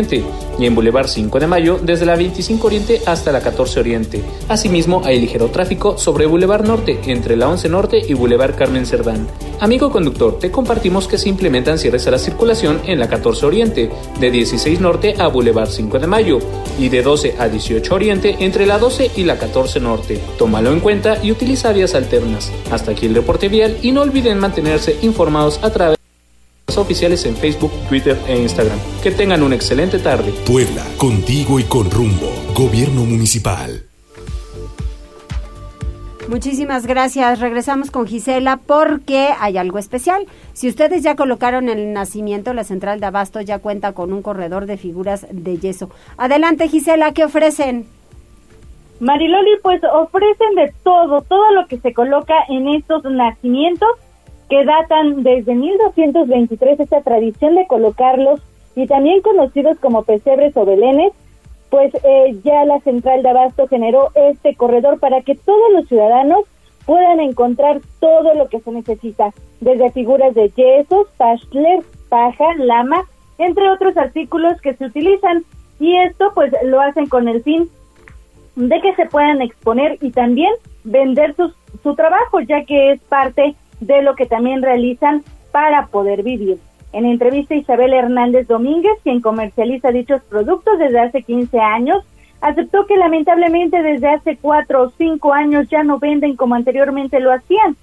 y 0.57 0.65
en 0.65 0.75
Boulevard 0.75 1.07
5 1.07 1.39
de 1.39 1.47
Mayo 1.47 1.79
desde 1.81 2.05
la 2.05 2.15
25 2.15 2.67
Oriente 2.67 3.01
hasta 3.05 3.31
la 3.31 3.41
14 3.41 3.79
Oriente. 3.79 4.21
Asimismo, 4.47 5.01
hay 5.03 5.19
ligero 5.19 5.47
tráfico 5.47 5.97
sobre 5.97 6.25
Boulevard 6.25 6.65
Norte 6.65 6.99
entre 7.07 7.35
la 7.35 7.49
11 7.49 7.69
Norte 7.69 8.01
y 8.07 8.13
Boulevard 8.13 8.55
Carmen 8.55 8.85
Cerdán. 8.85 9.27
Amigo 9.59 9.91
conductor, 9.91 10.39
te 10.39 10.51
compartimos 10.51 11.07
que 11.07 11.17
se 11.17 11.27
implementan 11.27 11.77
cierres 11.77 12.07
a 12.07 12.11
la 12.11 12.17
circulación 12.17 12.79
en 12.85 12.99
la 12.99 13.09
14 13.09 13.45
Oriente, 13.45 13.89
de 14.19 14.31
16 14.31 14.79
Norte 14.79 15.15
a 15.19 15.27
Boulevard 15.27 15.69
5 15.69 15.99
de 15.99 16.07
Mayo 16.07 16.39
y 16.79 16.87
de 16.87 17.03
12 17.03 17.35
a 17.37 17.49
18 17.49 17.93
Oriente 17.93 18.37
entre 18.39 18.65
la 18.65 18.79
12 18.79 19.11
y 19.17 19.23
la 19.25 19.37
14 19.37 19.81
Norte. 19.81 20.19
Tómalo 20.37 20.71
en 20.71 20.79
cuenta 20.79 21.17
y 21.21 21.31
utiliza 21.31 21.73
vías 21.73 21.93
alternas. 21.93 22.51
Hasta 22.71 22.91
aquí 22.91 23.05
el 23.05 23.15
reporte 23.15 23.49
vial 23.49 23.77
y 23.81 23.91
no 23.91 24.01
olviden 24.01 24.39
mantenerse 24.39 24.95
informados 25.01 25.59
a 25.61 25.71
través 25.71 25.98
oficiales 26.79 27.25
en 27.25 27.35
Facebook, 27.35 27.71
Twitter 27.87 28.17
e 28.27 28.37
Instagram. 28.37 28.79
Que 29.03 29.11
tengan 29.11 29.43
una 29.43 29.55
excelente 29.55 29.99
tarde. 29.99 30.31
Puebla, 30.45 30.83
contigo 30.97 31.59
y 31.59 31.63
con 31.63 31.89
rumbo. 31.91 32.31
Gobierno 32.55 33.05
Municipal. 33.05 33.89
Muchísimas 36.29 36.85
gracias. 36.85 37.39
Regresamos 37.39 37.89
con 37.89 38.05
Gisela 38.05 38.57
porque 38.57 39.29
hay 39.39 39.57
algo 39.57 39.79
especial. 39.79 40.27
Si 40.53 40.67
ustedes 40.67 41.01
ya 41.01 41.15
colocaron 41.15 41.69
el 41.69 41.91
nacimiento, 41.91 42.53
la 42.53 42.63
central 42.63 42.99
de 42.99 43.07
Abasto 43.07 43.41
ya 43.41 43.57
cuenta 43.57 43.93
con 43.93 44.13
un 44.13 44.21
corredor 44.21 44.67
de 44.67 44.77
figuras 44.77 45.25
de 45.31 45.57
yeso. 45.57 45.89
Adelante 46.17 46.67
Gisela, 46.67 47.13
¿qué 47.13 47.25
ofrecen? 47.25 47.87
Mariloli, 48.99 49.57
pues 49.63 49.81
ofrecen 49.91 50.53
de 50.53 50.71
todo, 50.83 51.21
todo 51.21 51.51
lo 51.51 51.65
que 51.65 51.79
se 51.79 51.93
coloca 51.93 52.35
en 52.47 52.67
estos 52.67 53.03
nacimientos 53.05 53.89
que 54.49 54.65
datan 54.65 55.23
desde 55.23 55.53
1223 55.53 56.79
esta 56.79 57.01
tradición 57.01 57.55
de 57.55 57.67
colocarlos 57.67 58.41
y 58.75 58.87
también 58.87 59.21
conocidos 59.21 59.77
como 59.79 60.03
pesebres 60.03 60.57
o 60.57 60.65
belenes, 60.65 61.13
pues 61.69 61.93
eh, 62.03 62.35
ya 62.43 62.65
la 62.65 62.79
central 62.79 63.21
de 63.21 63.29
abasto 63.29 63.67
generó 63.67 64.09
este 64.15 64.55
corredor 64.55 64.99
para 64.99 65.21
que 65.21 65.35
todos 65.35 65.71
los 65.73 65.87
ciudadanos 65.87 66.45
puedan 66.85 67.19
encontrar 67.19 67.81
todo 67.99 68.33
lo 68.33 68.49
que 68.49 68.59
se 68.61 68.71
necesita, 68.71 69.31
desde 69.61 69.91
figuras 69.91 70.33
de 70.33 70.49
yesos, 70.49 71.07
pashler, 71.17 71.83
paja, 72.09 72.55
lama, 72.57 73.03
entre 73.37 73.69
otros 73.69 73.95
artículos 73.97 74.59
que 74.61 74.73
se 74.73 74.85
utilizan. 74.85 75.43
Y 75.79 75.95
esto 75.97 76.31
pues 76.33 76.51
lo 76.63 76.81
hacen 76.81 77.07
con 77.07 77.27
el 77.27 77.43
fin 77.43 77.69
de 78.55 78.81
que 78.81 78.95
se 78.95 79.05
puedan 79.05 79.43
exponer 79.43 79.99
y 80.01 80.09
también 80.11 80.51
vender 80.83 81.35
su 81.35 81.95
trabajo, 81.95 82.39
ya 82.39 82.65
que 82.65 82.93
es 82.93 83.01
parte 83.01 83.55
de 83.79 84.01
lo 84.01 84.15
que 84.15 84.25
también 84.25 84.61
realizan 84.61 85.23
para 85.51 85.87
poder 85.87 86.23
vivir. 86.23 86.59
En 86.91 87.05
entrevista 87.05 87.55
Isabel 87.55 87.93
Hernández 87.93 88.47
Domínguez, 88.47 88.97
quien 89.03 89.21
comercializa 89.21 89.91
dichos 89.91 90.21
productos 90.23 90.79
desde 90.79 90.99
hace 90.99 91.21
15 91.21 91.59
años, 91.59 92.03
aceptó 92.41 92.85
que 92.85 92.97
lamentablemente 92.97 93.81
desde 93.83 94.09
hace 94.09 94.37
4 94.37 94.81
o 94.81 94.89
5 94.89 95.33
años 95.33 95.67
ya 95.69 95.83
no 95.83 95.99
venden 95.99 96.35
como 96.35 96.55
anteriormente 96.55 97.19
lo 97.19 97.31
hacían, 97.31 97.75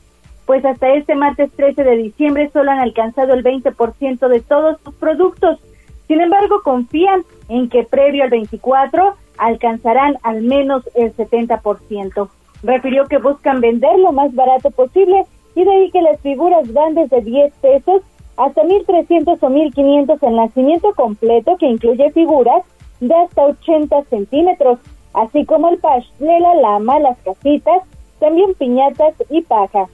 pues 0.44 0.64
hasta 0.64 0.94
este 0.94 1.14
martes 1.14 1.50
13 1.52 1.84
de 1.84 1.96
diciembre 1.96 2.50
solo 2.52 2.70
han 2.70 2.80
alcanzado 2.80 3.34
el 3.34 3.44
20% 3.44 4.28
de 4.28 4.40
todos 4.40 4.78
sus 4.82 4.94
productos. 4.94 5.58
Sin 6.06 6.20
embargo, 6.20 6.62
confían 6.62 7.22
en 7.48 7.68
que 7.68 7.82
previo 7.82 8.24
al 8.24 8.30
24 8.30 9.14
alcanzarán 9.38 10.16
al 10.22 10.42
menos 10.42 10.88
el 10.94 11.14
70%. 11.14 12.28
Refirió 12.62 13.06
que 13.06 13.18
buscan 13.18 13.60
vender 13.60 13.98
lo 13.98 14.12
más 14.12 14.34
barato 14.34 14.70
posible 14.70 15.24
y 15.56 15.64
de 15.64 15.70
ahí 15.72 15.90
que 15.90 16.02
las 16.02 16.20
figuras 16.20 16.70
van 16.72 16.94
desde 16.94 17.22
10 17.22 17.52
pesos 17.54 18.02
hasta 18.36 18.62
1.300 18.62 19.38
o 19.40 19.48
1.500 19.48 20.18
en 20.22 20.36
nacimiento 20.36 20.92
completo, 20.94 21.56
que 21.56 21.66
incluye 21.66 22.12
figuras 22.12 22.62
de 23.00 23.14
hasta 23.14 23.46
80 23.46 24.04
centímetros, 24.04 24.78
así 25.14 25.46
como 25.46 25.70
el 25.70 25.80
de 26.18 26.40
la 26.40 26.54
lama, 26.56 26.98
las 27.00 27.18
casitas, 27.22 27.82
también 28.20 28.52
piñatas 28.54 29.14
y 29.30 29.40
paja. 29.42 29.88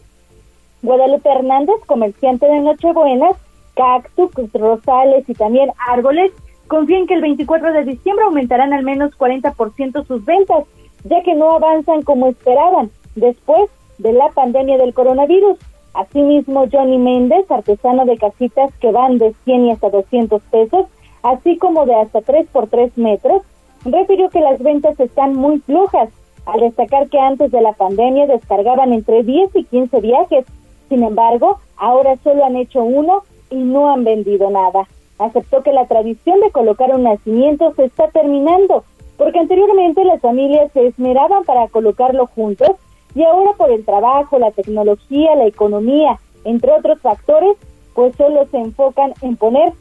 Guadalupe 0.82 1.30
Hernández, 1.30 1.76
comerciante 1.86 2.46
de 2.46 2.58
Nochebuenas, 2.58 3.36
cactus, 3.76 4.30
rosales 4.52 5.28
y 5.28 5.34
también 5.34 5.70
árboles, 5.88 6.32
confía 6.66 6.98
en 6.98 7.06
que 7.06 7.14
el 7.14 7.20
24 7.20 7.72
de 7.72 7.84
diciembre 7.84 8.24
aumentarán 8.24 8.72
al 8.72 8.82
menos 8.82 9.16
40% 9.16 10.04
sus 10.06 10.24
ventas, 10.24 10.64
ya 11.04 11.22
que 11.22 11.36
no 11.36 11.52
avanzan 11.52 12.02
como 12.02 12.26
esperaban. 12.26 12.90
Después 13.14 13.70
de 14.02 14.12
la 14.12 14.28
pandemia 14.30 14.78
del 14.78 14.92
coronavirus. 14.92 15.58
Asimismo, 15.94 16.66
Johnny 16.70 16.98
Méndez, 16.98 17.50
artesano 17.50 18.04
de 18.04 18.16
casitas 18.16 18.72
que 18.80 18.90
van 18.90 19.18
de 19.18 19.34
100 19.44 19.66
y 19.66 19.70
hasta 19.70 19.90
200 19.90 20.42
pesos, 20.50 20.86
así 21.22 21.56
como 21.58 21.86
de 21.86 21.94
hasta 21.94 22.20
3 22.20 22.46
por 22.52 22.66
3 22.66 22.96
metros, 22.98 23.42
refirió 23.84 24.28
que 24.30 24.40
las 24.40 24.60
ventas 24.62 24.98
están 24.98 25.34
muy 25.34 25.58
flojas, 25.60 26.08
al 26.46 26.60
destacar 26.60 27.08
que 27.08 27.18
antes 27.18 27.52
de 27.52 27.60
la 27.60 27.72
pandemia 27.72 28.26
descargaban 28.26 28.92
entre 28.92 29.22
10 29.22 29.54
y 29.54 29.64
15 29.64 30.00
viajes. 30.00 30.44
Sin 30.88 31.04
embargo, 31.04 31.58
ahora 31.76 32.16
solo 32.24 32.44
han 32.44 32.56
hecho 32.56 32.82
uno 32.82 33.22
y 33.50 33.56
no 33.56 33.92
han 33.92 34.02
vendido 34.02 34.50
nada. 34.50 34.88
Aceptó 35.18 35.62
que 35.62 35.72
la 35.72 35.86
tradición 35.86 36.40
de 36.40 36.50
colocar 36.50 36.92
un 36.94 37.04
nacimiento 37.04 37.72
se 37.74 37.84
está 37.84 38.08
terminando, 38.08 38.82
porque 39.16 39.38
anteriormente 39.38 40.04
las 40.04 40.20
familias 40.20 40.72
se 40.72 40.86
esmeraban 40.86 41.44
para 41.44 41.68
colocarlo 41.68 42.26
juntos 42.26 42.72
y 43.14 43.22
ahora 43.24 43.52
por 43.56 43.70
el 43.70 43.84
trabajo, 43.84 44.38
la 44.38 44.50
tecnología, 44.50 45.34
la 45.34 45.46
economía, 45.46 46.18
entre 46.44 46.72
otros 46.72 47.00
factores, 47.00 47.56
pues 47.94 48.14
solo 48.16 48.46
se 48.50 48.58
enfocan 48.58 49.12
en 49.20 49.36
poner 49.36 49.72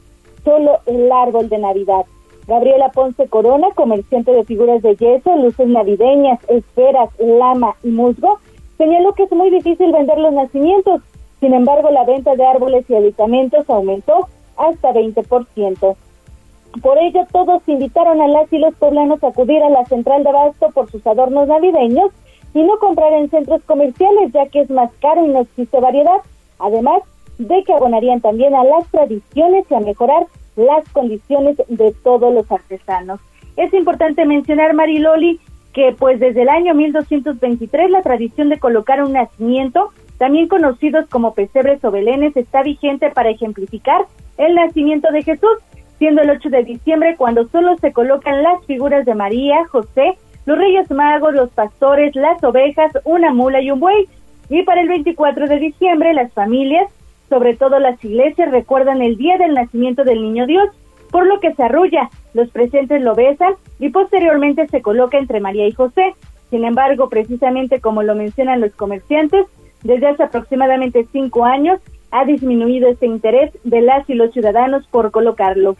solo 0.44 0.80
el 0.86 1.12
árbol 1.12 1.50
de 1.50 1.58
Navidad. 1.58 2.06
Gabriela 2.48 2.90
Ponce 2.90 3.28
Corona, 3.28 3.70
comerciante 3.76 4.32
de 4.32 4.44
figuras 4.44 4.82
de 4.82 4.96
yeso, 4.96 5.36
luces 5.38 5.68
navideñas, 5.68 6.40
esferas, 6.50 7.10
lama 7.20 7.76
y 7.84 7.90
musgo, 7.90 8.40
señaló 8.78 9.14
que 9.14 9.24
es 9.24 9.32
muy 9.32 9.50
difícil 9.50 9.92
vender 9.92 10.18
los 10.18 10.34
nacimientos. 10.34 11.02
Sin 11.40 11.54
embargo, 11.54 11.90
la 11.92 12.04
venta 12.04 12.36
de 12.36 12.46
árboles 12.46 12.90
y 12.90 12.96
aditamentos 12.96 13.70
aumentó 13.70 14.28
hasta 14.58 14.92
20%. 14.92 15.96
Por 16.82 16.98
ello, 16.98 17.26
todos 17.32 17.62
invitaron 17.68 18.22
a 18.22 18.28
las 18.28 18.52
y 18.52 18.58
los 18.58 18.74
poblanos 18.76 19.24
a 19.24 19.28
acudir 19.28 19.62
a 19.64 19.70
la 19.70 19.86
central 19.86 20.24
de 20.24 20.30
abasto 20.30 20.70
por 20.72 20.90
sus 20.90 21.06
adornos 21.06 21.48
navideños 21.48 22.12
y 22.54 22.64
no 22.64 22.78
comprar 22.80 23.14
en 23.14 23.30
centros 23.30 23.62
comerciales 23.64 24.32
ya 24.34 24.48
que 24.48 24.62
es 24.62 24.70
más 24.70 24.92
caro 25.02 25.26
y 25.26 25.30
no 25.30 25.42
existe 25.42 25.80
variedad, 25.80 26.18
además 26.60 27.02
de 27.38 27.64
que 27.64 27.74
abonarían 27.74 28.22
también 28.22 28.54
a 28.56 28.64
las 28.64 28.88
tradiciones 28.88 29.66
y 29.70 29.74
a 29.74 29.80
mejorar 29.80 30.28
las 30.56 30.88
condiciones 30.90 31.58
de 31.68 31.94
todos 32.04 32.34
los 32.34 32.52
artesanos. 32.52 33.20
Es 33.58 33.74
importante 33.74 34.26
mencionar, 34.26 34.74
Mariloli, 34.74 35.40
que 35.74 35.96
pues 35.98 36.20
desde 36.20 36.44
el 36.44 36.50
año 36.50 36.74
1223 36.74 37.90
la 37.90 38.02
tradición 38.02 38.50
de 38.50 38.60
colocar 38.60 39.04
un 39.04 39.14
nacimiento, 39.14 39.90
también 40.18 40.48
conocidos 40.48 41.08
como 41.10 41.34
pesebres 41.34 41.84
o 41.84 41.92
belenes, 41.92 42.36
está 42.36 42.64
vigente 42.64 43.10
para 43.10 43.30
ejemplificar 43.30 44.06
el 44.38 44.56
nacimiento 44.56 45.12
de 45.12 45.24
Jesús, 45.24 45.58
siendo 45.98 46.22
el 46.22 46.32
8 46.32 46.50
de 46.50 46.64
diciembre 46.64 47.16
cuando 47.18 47.48
solo 47.48 47.78
se 47.78 47.94
colocan 47.94 48.44
las 48.44 48.64
figuras 48.66 49.06
de 49.06 49.16
María, 49.16 49.66
José 49.68 50.18
los 50.46 50.58
Reyes 50.58 50.90
Magos, 50.92 51.34
los 51.34 51.50
pastores, 51.52 52.16
las 52.16 52.44
ovejas, 52.44 52.92
una 53.04 53.34
mula 53.34 53.62
y 53.62 53.72
un 53.72 53.80
buey. 53.80 54.08
Y 54.50 54.64
para 54.64 54.82
el 54.82 54.90
24 54.90 55.48
de 55.48 55.60
diciembre 55.60 56.14
las 56.14 56.34
familias, 56.34 56.88
sobre 57.30 57.56
todo 57.56 57.80
las 57.80 58.04
iglesias, 58.04 58.52
recuerdan 58.52 59.02
el 59.02 59.18
día 59.18 59.38
del 59.38 59.54
nacimiento 59.54 60.04
del 60.04 60.22
Niño 60.22 60.46
Dios, 60.48 60.70
por 61.12 61.26
lo 61.26 61.40
que 61.40 61.54
se 61.54 61.64
arrulla, 61.64 62.10
los 62.34 62.50
presentes 62.50 63.02
lo 63.02 63.16
besan 63.16 63.54
y 63.80 63.90
posteriormente 63.90 64.68
se 64.68 64.82
coloca 64.82 65.18
entre 65.18 65.40
María 65.40 65.68
y 65.68 65.72
José. 65.72 66.14
Sin 66.50 66.66
embargo, 66.66 67.10
precisamente 67.10 67.80
como 67.80 68.04
lo 68.04 68.16
mencionan 68.16 68.62
los 68.62 68.74
comerciantes, 68.74 69.46
desde 69.84 70.08
hace 70.08 70.24
aproximadamente 70.24 71.08
cinco 71.12 71.46
años 71.46 71.80
ha 72.12 72.26
disminuido 72.26 72.90
este 72.90 73.06
interés 73.06 73.52
de 73.64 73.82
las 73.82 74.10
y 74.10 74.14
los 74.14 74.32
ciudadanos 74.34 74.86
por 74.88 75.12
colocarlo. 75.12 75.76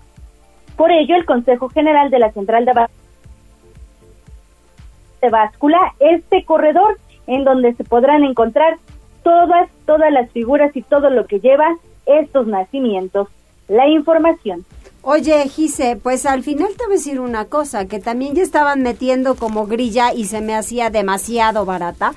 Por 0.78 0.92
ello, 0.92 1.16
el 1.16 1.26
Consejo 1.26 1.70
General 1.70 2.10
de 2.10 2.20
la 2.20 2.32
Central 2.32 2.66
de 2.66 2.74
de 2.74 2.88
báscula 5.30 5.94
este 6.00 6.44
corredor 6.46 6.98
en 7.28 7.44
donde 7.44 7.74
se 7.76 7.84
podrán 7.84 8.24
encontrar 8.24 8.78
todas, 9.24 9.70
todas 9.86 10.12
las 10.12 10.30
figuras 10.32 10.76
y 10.76 10.82
todo 10.82 11.10
lo 11.10 11.28
que 11.28 11.40
lleva 11.40 11.68
estos 12.06 12.48
nacimientos. 12.48 13.28
La 13.68 13.88
información. 13.88 14.66
Oye, 15.04 15.48
Gise, 15.48 15.98
pues 16.02 16.26
al 16.26 16.44
final 16.44 16.70
te 16.78 16.86
voy 16.86 16.94
a 16.94 16.98
decir 16.98 17.20
una 17.20 17.46
cosa, 17.46 17.86
que 17.86 18.00
también 18.00 18.36
ya 18.36 18.44
estaban 18.44 18.84
metiendo 18.84 19.36
como 19.36 19.66
grilla 19.66 20.14
y 20.14 20.26
se 20.26 20.42
me 20.42 20.54
hacía 20.54 20.90
demasiado 20.90 21.66
barata 21.66 22.14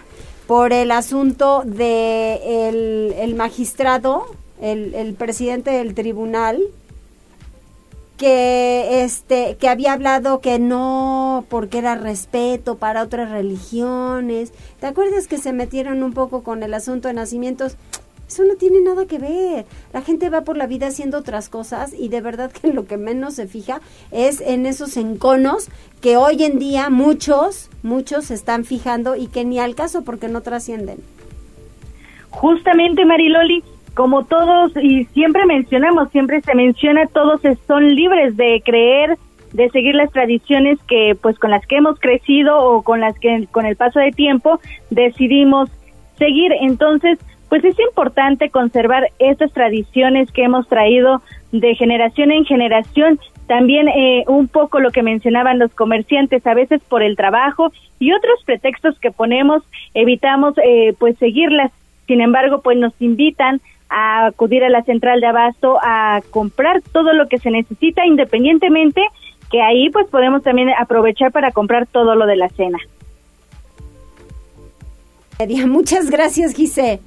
por 0.47 0.73
el 0.73 0.91
asunto 0.91 1.63
de 1.65 3.15
el, 3.23 3.35
magistrado, 3.37 4.27
el, 4.61 4.95
el 4.95 5.15
presidente 5.15 5.71
del 5.71 5.95
tribunal, 5.95 6.61
que 8.17 9.03
este 9.05 9.57
que 9.57 9.69
había 9.69 9.93
hablado 9.93 10.41
que 10.41 10.59
no 10.59 11.45
porque 11.49 11.79
era 11.79 11.95
respeto 11.97 12.77
para 12.77 13.03
otras 13.03 13.31
religiones. 13.31 14.53
¿Te 14.81 14.87
acuerdas 14.87 15.27
que 15.27 15.39
se 15.39 15.53
metieron 15.53 16.03
un 16.03 16.13
poco 16.13 16.43
con 16.43 16.63
el 16.63 16.75
asunto 16.75 17.09
de 17.09 17.15
nacimientos? 17.15 17.77
Eso 18.29 18.45
no 18.45 18.55
tiene 18.55 18.81
nada 18.81 19.07
que 19.07 19.19
ver. 19.19 19.67
La 19.93 20.01
gente 20.01 20.31
va 20.31 20.43
por 20.43 20.57
la 20.57 20.67
vida 20.67 20.87
haciendo 20.87 21.19
otras 21.19 21.49
cosas 21.49 21.93
y 21.93 22.09
de 22.09 22.21
verdad 22.21 22.51
que 22.51 22.73
lo 22.73 22.87
que 22.87 22.97
menos 22.97 23.35
se 23.35 23.47
fija 23.47 23.81
es 24.11 24.41
en 24.41 24.67
esos 24.67 24.97
enconos 24.97 25.69
que 26.01 26.17
hoy 26.17 26.43
en 26.43 26.59
día 26.59 26.91
muchos, 26.91 27.71
muchos 27.83 28.27
se 28.27 28.35
están 28.35 28.65
fijando 28.65 29.15
y 29.15 29.27
que 29.27 29.45
ni 29.45 29.59
al 29.59 29.75
caso 29.75 30.03
porque 30.03 30.29
no 30.29 30.41
trascienden. 30.41 30.99
Justamente, 32.31 33.05
Mariloli, 33.05 33.63
como 33.95 34.25
todos 34.25 34.73
y 34.77 35.05
siempre 35.07 35.47
mencionamos, 35.47 36.11
siempre 36.11 36.41
se 36.41 36.55
menciona, 36.55 37.07
todos 37.07 37.41
son 37.67 37.95
libres 37.95 38.37
de 38.37 38.61
creer, 38.65 39.17
de 39.53 39.71
seguir 39.71 39.95
las 39.95 40.11
tradiciones 40.11 40.79
que 40.89 41.17
pues 41.21 41.39
con 41.39 41.51
las 41.51 41.65
que 41.67 41.77
hemos 41.77 41.99
crecido 42.01 42.59
o 42.59 42.83
con 42.83 43.01
las 43.01 43.19
que 43.19 43.47
con 43.53 43.67
el 43.67 43.77
paso 43.77 44.01
de 44.01 44.11
tiempo 44.11 44.61
decidimos 44.91 45.71
seguir. 46.19 46.53
Entonces, 46.61 47.19
pues 47.49 47.65
es 47.65 47.79
importante 47.79 48.51
conservar 48.51 49.11
estas 49.21 49.53
tradiciones 49.53 50.31
que 50.33 50.43
hemos 50.43 50.67
traído 50.67 51.23
de 51.53 51.77
generación 51.77 52.33
en 52.33 52.45
generación. 52.45 53.21
También 53.47 53.87
eh, 53.89 54.25
un 54.27 54.49
poco 54.49 54.81
lo 54.81 54.91
que 54.91 55.05
mencionaban 55.05 55.61
los 55.61 55.73
comerciantes, 55.73 56.45
a 56.49 56.55
veces 56.55 56.83
por 56.89 57.03
el 57.05 57.17
trabajo 57.17 57.71
y 58.01 58.13
otros 58.13 58.43
pretextos 58.45 58.99
que 58.99 59.13
ponemos, 59.13 59.63
evitamos 59.95 60.55
eh, 60.65 60.95
pues 60.99 61.17
seguirlas. 61.19 61.71
Sin 62.09 62.21
embargo, 62.21 62.61
pues 62.61 62.77
nos 62.77 62.93
invitan 63.01 63.61
a 63.95 64.27
acudir 64.27 64.65
a 64.65 64.69
la 64.69 64.83
central 64.83 65.21
de 65.21 65.29
abasto 65.29 65.79
a 65.81 66.21
comprar 66.31 66.83
todo 66.93 67.13
lo 67.13 67.29
que 67.29 67.39
se 67.39 67.51
necesita 67.51 68.05
independientemente 68.05 69.01
que 69.51 69.63
ahí 69.63 69.89
pues 69.91 70.09
podemos 70.09 70.43
también 70.43 70.71
aprovechar 70.77 71.31
para 71.31 71.53
comprar 71.53 71.87
todo 71.87 72.17
lo 72.17 72.27
de 72.27 72.35
la 72.35 72.49
cena. 72.49 72.79
Muchas 75.69 76.11
gracias, 76.11 76.55
Gise. 76.55 77.01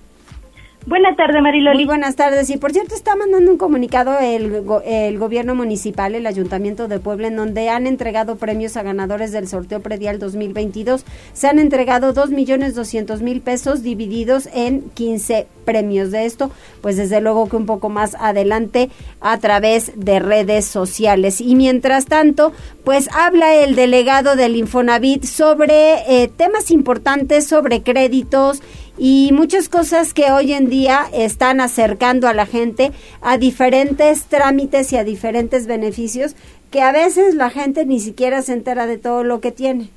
Buenas 0.88 1.18
tardes, 1.18 1.42
Mariloli. 1.42 1.80
Muy 1.80 1.86
buenas 1.86 2.16
tardes. 2.16 2.50
Y 2.50 2.56
por 2.56 2.72
cierto, 2.72 2.96
está 2.96 3.14
mandando 3.18 3.52
un 3.52 3.58
comunicado 3.58 4.20
el, 4.20 4.64
el 4.86 5.20
gobierno 5.20 5.54
municipal, 5.54 6.16
el 6.16 6.26
Ayuntamiento 6.26 6.88
de 6.88 7.02
Puebla, 7.02 7.28
en 7.28 7.36
donde 7.36 7.68
han 7.68 7.88
entregado 7.88 8.38
premios 8.38 8.78
a 8.78 8.84
ganadores 8.84 9.34
del 9.34 9.50
sorteo 9.50 9.82
predial 9.82 10.18
2022. 10.18 11.04
Se 11.34 11.48
han 11.48 11.60
entregado 11.60 12.14
dos 12.14 12.30
millones 12.30 12.74
doscientos 12.74 13.22
mil 13.22 13.42
pesos 13.42 13.84
divididos 13.84 14.48
en 14.54 14.90
15 14.92 15.48
premios. 15.66 16.12
De 16.12 16.26
esto, 16.26 16.52
pues 16.80 16.96
desde 16.96 17.20
luego 17.20 17.50
que 17.50 17.58
un 17.58 17.66
poco 17.66 17.90
más 17.90 18.16
adelante 18.18 18.90
a 19.20 19.40
través 19.40 19.92
de 19.98 20.20
redes 20.20 20.64
sociales. 20.68 21.42
Y 21.42 21.56
mientras 21.56 22.06
tanto, 22.06 22.54
pues 22.86 23.10
habla 23.14 23.54
el 23.56 23.76
delegado 23.76 24.38
del 24.38 24.56
Infonavit 24.56 25.26
sobre 25.26 25.96
eh, 26.08 26.30
temas 26.30 26.72
importantes, 26.72 27.46
sobre 27.46 27.84
créditos 27.84 28.62
y 28.98 29.32
muchas 29.34 29.70
cosas 29.70 30.14
que 30.14 30.32
hoy 30.32 30.54
en 30.54 30.70
día 30.70 31.08
están 31.14 31.62
acercando 31.62 32.28
a 32.28 32.34
la 32.34 32.46
gente 32.46 32.92
a 33.22 33.38
diferentes 33.38 34.24
trámites 34.26 34.92
y 34.94 34.98
a 34.98 35.04
diferentes 35.04 35.68
beneficios 35.68 36.36
que 36.72 36.82
a 36.82 36.92
veces 36.92 37.36
la 37.36 37.50
gente 37.50 37.86
ni 37.86 38.00
siquiera 38.00 38.42
se 38.42 38.54
entera 38.54 38.86
de 38.86 38.98
todo 38.98 39.24
lo 39.24 39.40
que 39.40 39.52
tiene. 39.52 39.90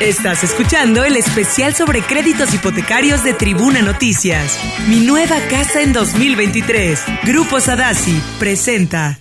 Estás 0.00 0.44
escuchando 0.44 1.04
el 1.04 1.16
especial 1.16 1.74
sobre 1.74 2.02
créditos 2.02 2.52
hipotecarios 2.52 3.24
de 3.24 3.32
Tribuna 3.32 3.80
Noticias. 3.80 4.58
Mi 4.88 5.00
nueva 5.00 5.36
casa 5.48 5.80
en 5.80 5.94
2023. 5.94 7.02
Grupo 7.24 7.60
Sadasi 7.60 8.20
presenta. 8.38 9.18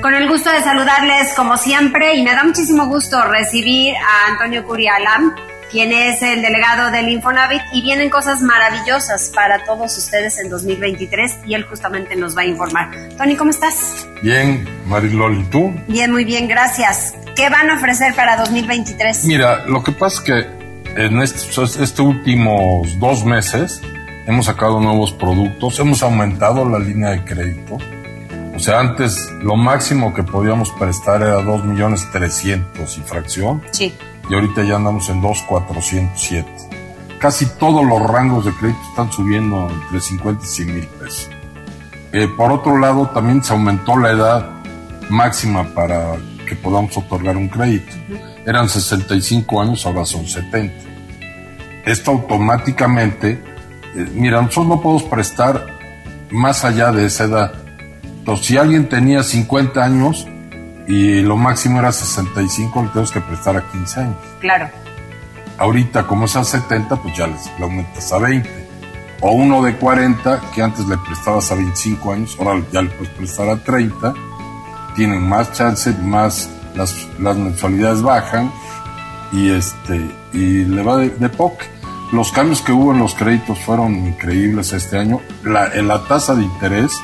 Con 0.00 0.14
el 0.14 0.28
gusto 0.28 0.50
de 0.50 0.62
saludarles 0.62 1.34
como 1.34 1.58
siempre 1.58 2.14
y 2.14 2.22
me 2.22 2.32
da 2.32 2.44
muchísimo 2.44 2.86
gusto 2.86 3.22
recibir 3.24 3.94
a 3.96 4.32
Antonio 4.32 4.64
Curialam 4.64 5.34
quien 5.70 5.92
es 5.92 6.22
el 6.22 6.42
delegado 6.42 6.90
del 6.90 7.08
Infonavit 7.08 7.62
y 7.72 7.82
vienen 7.82 8.10
cosas 8.10 8.40
maravillosas 8.40 9.30
para 9.34 9.64
todos 9.64 9.96
ustedes 9.96 10.38
en 10.38 10.48
2023 10.48 11.40
y 11.46 11.54
él 11.54 11.64
justamente 11.64 12.16
nos 12.16 12.36
va 12.36 12.42
a 12.42 12.46
informar. 12.46 12.90
Tony, 13.16 13.36
¿cómo 13.36 13.50
estás? 13.50 14.08
Bien, 14.22 14.66
Marilol, 14.86 15.40
¿y 15.40 15.44
tú? 15.44 15.74
Bien, 15.86 16.10
muy 16.10 16.24
bien, 16.24 16.48
gracias. 16.48 17.14
¿Qué 17.36 17.48
van 17.50 17.70
a 17.70 17.74
ofrecer 17.74 18.14
para 18.14 18.36
2023? 18.36 19.24
Mira, 19.24 19.66
lo 19.66 19.82
que 19.82 19.92
pasa 19.92 20.16
es 20.16 20.20
que 20.22 21.02
en 21.02 21.22
estos, 21.22 21.76
estos 21.76 22.00
últimos 22.00 22.98
dos 22.98 23.24
meses 23.24 23.80
hemos 24.26 24.46
sacado 24.46 24.80
nuevos 24.80 25.12
productos, 25.12 25.78
hemos 25.78 26.02
aumentado 26.02 26.68
la 26.68 26.78
línea 26.78 27.10
de 27.10 27.24
crédito. 27.24 27.78
O 28.54 28.58
sea, 28.58 28.80
antes 28.80 29.30
lo 29.40 29.54
máximo 29.54 30.12
que 30.12 30.24
podíamos 30.24 30.72
prestar 30.72 31.22
era 31.22 31.40
2 31.42 31.64
millones 31.64 32.08
300 32.10 32.98
y 32.98 33.00
fracción. 33.02 33.62
Sí 33.70 33.94
y 34.28 34.34
ahorita 34.34 34.62
ya 34.62 34.76
andamos 34.76 35.08
en 35.08 35.20
2,407. 35.20 36.48
Casi 37.18 37.46
todos 37.58 37.84
los 37.84 38.00
rangos 38.02 38.44
de 38.44 38.52
crédito 38.52 38.80
están 38.90 39.10
subiendo 39.10 39.68
entre 39.68 40.00
50 40.00 40.44
y 40.44 40.46
100 40.46 40.74
mil 40.74 40.86
pesos. 40.86 41.30
Eh, 42.12 42.28
por 42.36 42.52
otro 42.52 42.78
lado, 42.78 43.08
también 43.08 43.42
se 43.42 43.52
aumentó 43.52 43.96
la 43.96 44.12
edad 44.12 44.50
máxima 45.10 45.64
para 45.74 46.16
que 46.46 46.54
podamos 46.54 46.96
otorgar 46.96 47.36
un 47.36 47.48
crédito. 47.48 47.92
Eran 48.46 48.68
65 48.68 49.60
años, 49.60 49.84
ahora 49.84 50.04
son 50.04 50.26
70. 50.26 50.74
Esto 51.84 52.12
automáticamente, 52.12 53.42
eh, 53.94 54.10
mira, 54.14 54.40
nosotros 54.40 54.66
no 54.66 54.80
podemos 54.80 55.02
prestar 55.04 55.66
más 56.30 56.64
allá 56.64 56.92
de 56.92 57.06
esa 57.06 57.24
edad. 57.24 57.52
Entonces, 58.04 58.46
si 58.46 58.56
alguien 58.56 58.88
tenía 58.88 59.22
50 59.22 59.84
años, 59.84 60.26
y 60.88 61.20
lo 61.20 61.36
máximo 61.36 61.78
era 61.78 61.92
65, 61.92 62.82
le 62.82 62.88
tenemos 62.88 63.12
que 63.12 63.20
prestar 63.20 63.56
a 63.58 63.70
15 63.70 64.00
años. 64.00 64.16
Claro. 64.40 64.70
Ahorita, 65.58 66.06
como 66.06 66.24
es 66.24 66.34
a 66.34 66.44
70, 66.44 66.96
pues 66.96 67.14
ya 67.14 67.26
les, 67.26 67.46
le 67.58 67.64
aumentas 67.64 68.10
a 68.10 68.18
20. 68.18 68.68
O 69.20 69.32
uno 69.32 69.62
de 69.62 69.76
40, 69.76 70.40
que 70.54 70.62
antes 70.62 70.86
le 70.86 70.96
prestabas 70.96 71.52
a 71.52 71.56
25 71.56 72.12
años, 72.12 72.36
ahora 72.38 72.62
ya 72.72 72.80
le 72.80 72.88
puedes 72.88 73.12
prestar 73.14 73.50
a 73.50 73.62
30. 73.62 74.14
Tienen 74.96 75.28
más 75.28 75.52
chance, 75.52 75.92
más 76.02 76.48
las, 76.74 77.06
las 77.18 77.36
mensualidades 77.36 78.00
bajan 78.00 78.50
y 79.32 79.50
este 79.50 80.10
y 80.32 80.64
le 80.64 80.82
va 80.82 80.96
de, 80.96 81.10
de 81.10 81.28
poco. 81.28 81.58
Los 82.12 82.32
cambios 82.32 82.62
que 82.62 82.72
hubo 82.72 82.92
en 82.92 83.00
los 83.00 83.14
créditos 83.14 83.58
fueron 83.58 83.94
increíbles 84.06 84.72
este 84.72 84.96
año. 84.96 85.20
La, 85.44 85.68
la 85.82 86.02
tasa 86.04 86.34
de 86.34 86.44
interés 86.44 86.98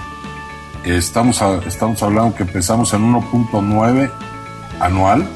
estamos, 0.84 1.40
estamos 1.66 2.02
hablando 2.02 2.34
que 2.34 2.42
empezamos 2.42 2.92
en 2.92 3.14
1.9 3.14 4.10
anual 4.80 5.26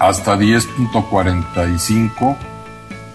hasta 0.00 0.36
10.45 0.36 2.36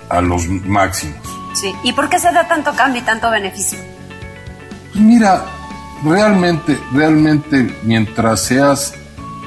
a 0.10 0.22
los 0.22 0.48
máximos. 0.48 1.18
Sí, 1.54 1.74
¿y 1.84 1.94
por 1.94 2.10
qué 2.10 2.20
se 2.20 2.32
da 2.32 2.48
tanto 2.48 2.74
cambio 2.74 3.02
y 3.02 3.06
tanto 3.06 3.30
beneficio? 3.30 3.80
Pues 4.92 5.04
mira, 5.04 5.46
realmente, 6.04 6.80
realmente 6.94 7.76
mientras 7.84 8.42
seas 8.42 8.94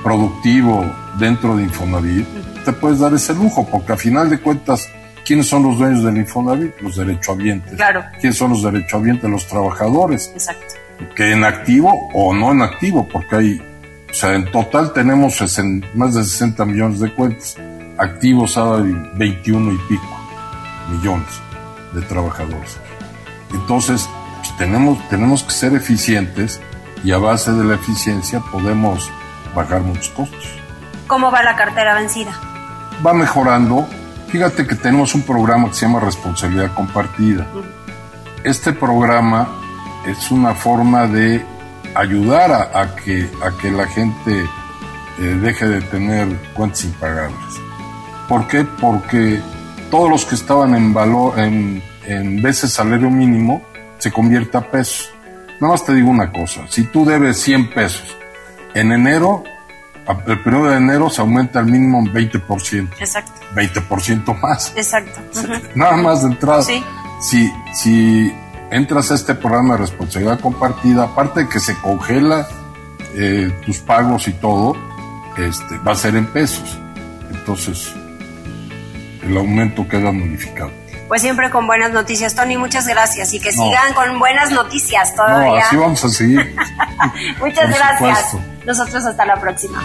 productivo 0.03 0.85
dentro 1.19 1.57
de 1.57 1.65
Infonavit, 1.65 2.27
te 2.65 2.73
puedes 2.73 3.01
dar 3.01 3.13
ese 3.15 3.35
lujo, 3.35 3.67
porque 3.67 3.93
a 3.93 3.97
final 3.97 4.31
de 4.31 4.39
cuentas, 4.39 4.89
¿quiénes 5.25 5.49
son 5.49 5.65
los 5.65 5.79
dueños 5.79 6.05
del 6.05 6.17
Infonavit? 6.17 6.81
Los 6.81 6.97
derechohabientes. 6.97 7.75
Claro. 7.75 8.05
¿Quiénes 8.21 8.39
son 8.39 8.51
los 8.51 8.63
derechohabientes? 8.63 9.29
Los 9.29 9.47
trabajadores. 9.47 10.31
Exacto 10.35 10.86
que 11.15 11.33
en 11.33 11.45
activo 11.45 12.11
o 12.13 12.35
no 12.35 12.53
en 12.53 12.63
activo, 12.63 13.09
porque 13.09 13.37
hay, 13.37 13.63
o 14.11 14.15
sea, 14.15 14.35
en 14.35 14.51
total 14.51 14.93
tenemos 14.93 15.41
más 15.95 16.15
de 16.15 16.25
60 16.25 16.65
millones 16.65 17.01
de 17.01 17.13
cuentas, 17.13 17.57
activos 17.99 18.57
hay 18.57 18.95
21 19.15 19.73
y 19.73 19.79
pico 19.89 20.17
millones 20.91 21.41
de 21.93 22.03
trabajadores. 22.03 22.79
Entonces, 23.53 24.09
pues, 24.39 24.57
tenemos, 24.57 25.09
tenemos 25.09 25.43
que 25.43 25.53
ser 25.53 25.75
eficientes 25.75 26.61
y 27.05 27.13
a 27.13 27.19
base 27.19 27.53
de 27.53 27.65
la 27.65 27.75
eficiencia 27.75 28.41
podemos 28.53 29.11
bajar 29.55 29.81
muchos 29.81 30.09
costos. 30.11 30.49
¿Cómo 31.07 31.31
va 31.31 31.43
la 31.43 31.57
cartera 31.57 31.95
vencida? 31.95 32.33
Va 33.05 33.13
mejorando. 33.13 33.89
Fíjate 34.29 34.67
que 34.67 34.75
tenemos 34.75 35.15
un 35.15 35.23
programa 35.23 35.69
que 35.69 35.75
se 35.75 35.87
llama 35.87 36.01
Responsabilidad 36.01 36.75
Compartida. 36.75 37.47
Este 38.43 38.73
programa 38.73 39.49
es 40.07 40.31
una 40.31 40.55
forma 40.55 41.07
de 41.07 41.45
ayudar 41.95 42.53
a, 42.53 42.95
que, 42.97 43.29
a 43.43 43.57
que 43.61 43.71
la 43.71 43.87
gente 43.87 44.45
eh, 45.19 45.23
deje 45.41 45.67
de 45.67 45.81
tener 45.83 46.29
cuentas 46.55 46.85
impagables. 46.85 47.39
¿Por 48.29 48.47
qué? 48.49 48.65
Porque 48.65 49.41
todos 49.91 50.11
los 50.11 50.25
que 50.25 50.35
estaban 50.35 50.75
en 50.75 50.93
valor, 50.93 51.39
en, 51.39 51.83
en 52.07 52.43
veces 52.43 52.73
salario 52.73 53.11
mínimo, 53.11 53.63
se 53.99 54.13
convierte 54.13 54.59
a 54.59 54.71
pesos. 54.71 55.11
Nada 55.61 55.73
más 55.73 55.85
te 55.85 55.95
digo 55.95 56.11
una 56.11 56.31
cosa, 56.31 56.63
si 56.69 56.85
tú 56.85 57.05
debes 57.05 57.41
100 57.41 57.71
pesos, 57.71 58.17
en 58.75 58.93
enero, 58.93 59.43
el 60.27 60.43
periodo 60.43 60.71
de 60.71 60.77
enero 60.77 61.09
se 61.09 61.23
aumenta 61.23 61.61
al 61.61 61.67
mínimo 61.67 61.99
un 61.99 62.13
20%. 62.13 62.89
Exacto. 62.99 63.33
20% 63.55 64.39
más. 64.39 64.73
Exacto. 64.77 65.21
Nada 65.75 65.97
más 65.97 66.23
de 66.23 66.29
entrada. 66.29 66.63
Sí. 66.63 66.85
Si, 67.23 67.51
si 67.73 68.35
entras 68.71 69.11
a 69.11 69.15
este 69.15 69.35
programa 69.35 69.75
de 69.75 69.81
responsabilidad 69.81 70.41
compartida, 70.41 71.05
aparte 71.05 71.41
de 71.41 71.49
que 71.49 71.61
se 71.61 71.75
congela 71.79 72.47
eh, 73.15 73.53
tus 73.65 73.79
pagos 73.79 74.29
y 74.29 74.33
todo, 74.33 74.77
este, 75.37 75.79
va 75.79 75.93
a 75.93 75.97
ser 75.97 76.17
en 76.17 76.27
pesos. 76.27 76.79
Entonces, 77.31 77.93
el 79.23 79.37
aumento 79.37 79.87
queda 79.89 80.13
modificado. 80.13 80.71
Pues 81.09 81.23
siempre 81.23 81.51
con 81.51 81.67
buenas 81.69 81.93
noticias, 81.93 82.35
Tony, 82.35 82.57
muchas 82.57 82.89
gracias 82.89 83.33
y 83.33 83.39
que 83.39 83.53
sigan 83.53 83.95
con 83.95 84.19
buenas 84.19 84.51
noticias 84.51 85.15
todavía. 85.15 85.61
No, 85.61 85.67
así 85.67 85.77
vamos 85.77 86.05
a 86.05 86.09
seguir. 86.09 86.57
muchas 87.41 87.69
gracias. 87.69 88.37
Nosotros 88.65 89.05
hasta 89.05 89.25
la 89.25 89.37
próxima. 89.37 89.81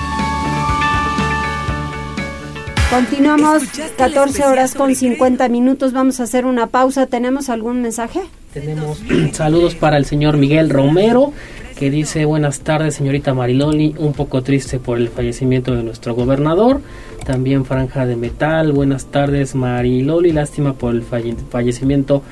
Continuamos 2.89 3.63
14 3.97 4.45
horas 4.45 4.73
con 4.73 4.95
50 4.95 5.47
minutos. 5.49 5.93
Vamos 5.93 6.19
a 6.19 6.23
hacer 6.23 6.45
una 6.45 6.67
pausa. 6.67 7.05
¿Tenemos 7.05 7.49
algún 7.49 7.83
mensaje? 7.83 8.21
Tenemos 8.53 9.01
saludos 9.31 9.75
para 9.75 9.97
el 9.97 10.05
señor 10.05 10.37
Miguel 10.37 10.69
Romero, 10.69 11.33
que 11.77 11.89
dice 11.89 12.25
buenas 12.25 12.59
tardes, 12.59 12.95
señorita 12.95 13.33
Mariloli, 13.33 13.95
un 13.97 14.13
poco 14.13 14.43
triste 14.43 14.79
por 14.79 14.97
el 14.97 15.09
fallecimiento 15.09 15.73
de 15.73 15.83
nuestro 15.83 16.13
gobernador. 16.15 16.81
También 17.25 17.65
Franja 17.65 18.05
de 18.05 18.15
Metal, 18.15 18.71
buenas 18.71 19.05
tardes, 19.05 19.55
Mariloli, 19.55 20.31
lástima 20.31 20.73
por 20.73 20.93
el 20.93 21.03
fallecimiento 21.03 22.23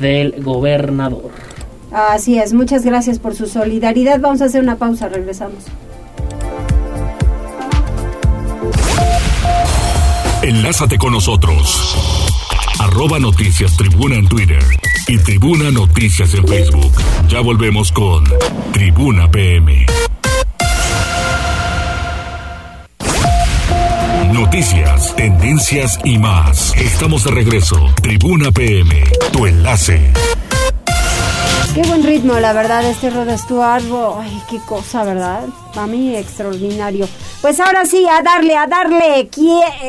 del 0.00 0.42
gobernador. 0.42 1.30
Así 1.92 2.38
es, 2.38 2.52
muchas 2.54 2.84
gracias 2.84 3.18
por 3.18 3.34
su 3.34 3.46
solidaridad. 3.46 4.20
Vamos 4.20 4.40
a 4.42 4.46
hacer 4.46 4.62
una 4.62 4.76
pausa, 4.76 5.08
regresamos. 5.08 5.64
Enlázate 10.42 10.98
con 10.98 11.12
nosotros. 11.12 11.96
Arroba 12.80 13.18
Noticias 13.18 13.76
Tribuna 13.76 14.16
en 14.16 14.28
Twitter 14.28 14.62
y 15.08 15.16
Tribuna 15.18 15.70
Noticias 15.70 16.34
en 16.34 16.46
Facebook. 16.46 16.92
Ya 17.28 17.40
volvemos 17.40 17.90
con 17.92 18.24
Tribuna 18.72 19.30
PM. 19.30 19.86
Noticias, 24.32 25.16
tendencias 25.16 25.98
y 26.04 26.18
más. 26.18 26.74
Estamos 26.76 27.24
de 27.24 27.30
regreso. 27.30 27.76
Tribuna 28.02 28.52
PM, 28.52 29.02
tu 29.32 29.46
enlace. 29.46 30.12
Qué 31.74 31.82
buen 31.82 32.02
ritmo, 32.02 32.34
la 32.38 32.52
verdad, 32.52 32.84
este 32.84 33.08
Rod 33.08 33.34
Stewart. 33.38 33.84
Ay, 34.20 34.42
qué 34.50 34.58
cosa, 34.66 35.04
¿verdad? 35.04 35.46
Para 35.74 35.86
mí, 35.86 36.14
extraordinario. 36.16 37.08
Pues 37.40 37.60
ahora 37.60 37.86
sí, 37.86 38.06
a 38.06 38.22
darle, 38.22 38.56
a 38.56 38.66
darle. 38.66 39.28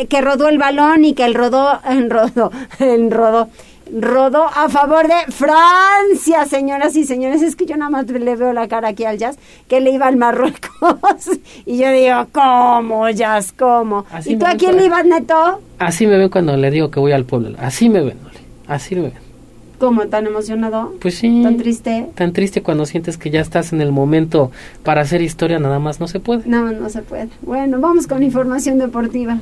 Que 0.07 0.21
rodó 0.21 0.47
el 0.47 0.57
balón 0.57 1.03
y 1.03 1.13
que 1.13 1.25
el 1.25 1.33
rodó, 1.33 1.81
en 1.85 2.09
rodó, 2.09 2.51
en 2.79 3.11
rodó. 3.11 3.49
Rodó 3.91 4.45
a 4.45 4.69
favor 4.69 5.07
de 5.07 5.31
Francia, 5.31 6.45
señoras 6.45 6.95
y 6.95 7.05
señores. 7.05 7.41
Es 7.41 7.55
que 7.55 7.65
yo 7.65 7.77
nada 7.77 7.89
más 7.89 8.07
le 8.07 8.35
veo 8.35 8.53
la 8.53 8.67
cara 8.67 8.89
aquí 8.89 9.05
al 9.05 9.17
Jazz, 9.17 9.37
que 9.67 9.79
le 9.81 9.91
iba 9.91 10.07
al 10.07 10.17
Marruecos. 10.17 10.69
y 11.65 11.77
yo 11.77 11.91
digo, 11.91 12.27
¿cómo, 12.31 13.09
Jazz? 13.09 13.53
¿Cómo? 13.57 14.05
¿Y 14.25 14.35
tú 14.37 14.45
a 14.45 14.55
quién 14.55 14.75
le 14.77 14.85
ibas, 14.85 15.05
Neto? 15.05 15.61
Así 15.79 16.07
me 16.07 16.17
ven 16.17 16.29
cuando 16.29 16.55
le 16.55 16.71
digo 16.71 16.91
que 16.91 16.99
voy 16.99 17.11
al 17.11 17.25
pueblo. 17.25 17.57
Así 17.59 17.89
me 17.89 18.01
ven, 18.01 18.17
Así 18.67 18.95
me 18.95 19.01
ven. 19.03 19.29
¿Cómo? 19.79 20.07
¿Tan 20.07 20.27
emocionado? 20.27 20.93
Pues 20.99 21.15
sí. 21.15 21.41
¿Tan 21.41 21.57
triste? 21.57 22.07
Tan 22.13 22.33
triste 22.33 22.61
cuando 22.61 22.85
sientes 22.85 23.17
que 23.17 23.29
ya 23.29 23.39
estás 23.39 23.71
en 23.71 23.81
el 23.81 23.93
momento 23.93 24.51
para 24.83 25.01
hacer 25.01 25.21
historia, 25.21 25.57
nada 25.57 25.79
más 25.79 26.01
no 26.01 26.07
se 26.07 26.19
puede. 26.19 26.43
No, 26.45 26.69
no 26.71 26.89
se 26.89 27.01
puede. 27.01 27.29
Bueno, 27.41 27.79
vamos 27.79 28.05
con 28.05 28.21
información 28.21 28.77
deportiva. 28.77 29.39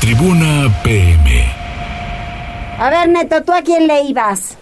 Tribuna 0.00 0.74
PM. 0.82 1.63
A 2.78 2.90
ver, 2.90 3.08
Neto, 3.08 3.42
¿tú 3.44 3.52
a 3.52 3.62
quién 3.62 3.86
le 3.86 4.02
ibas? 4.02 4.58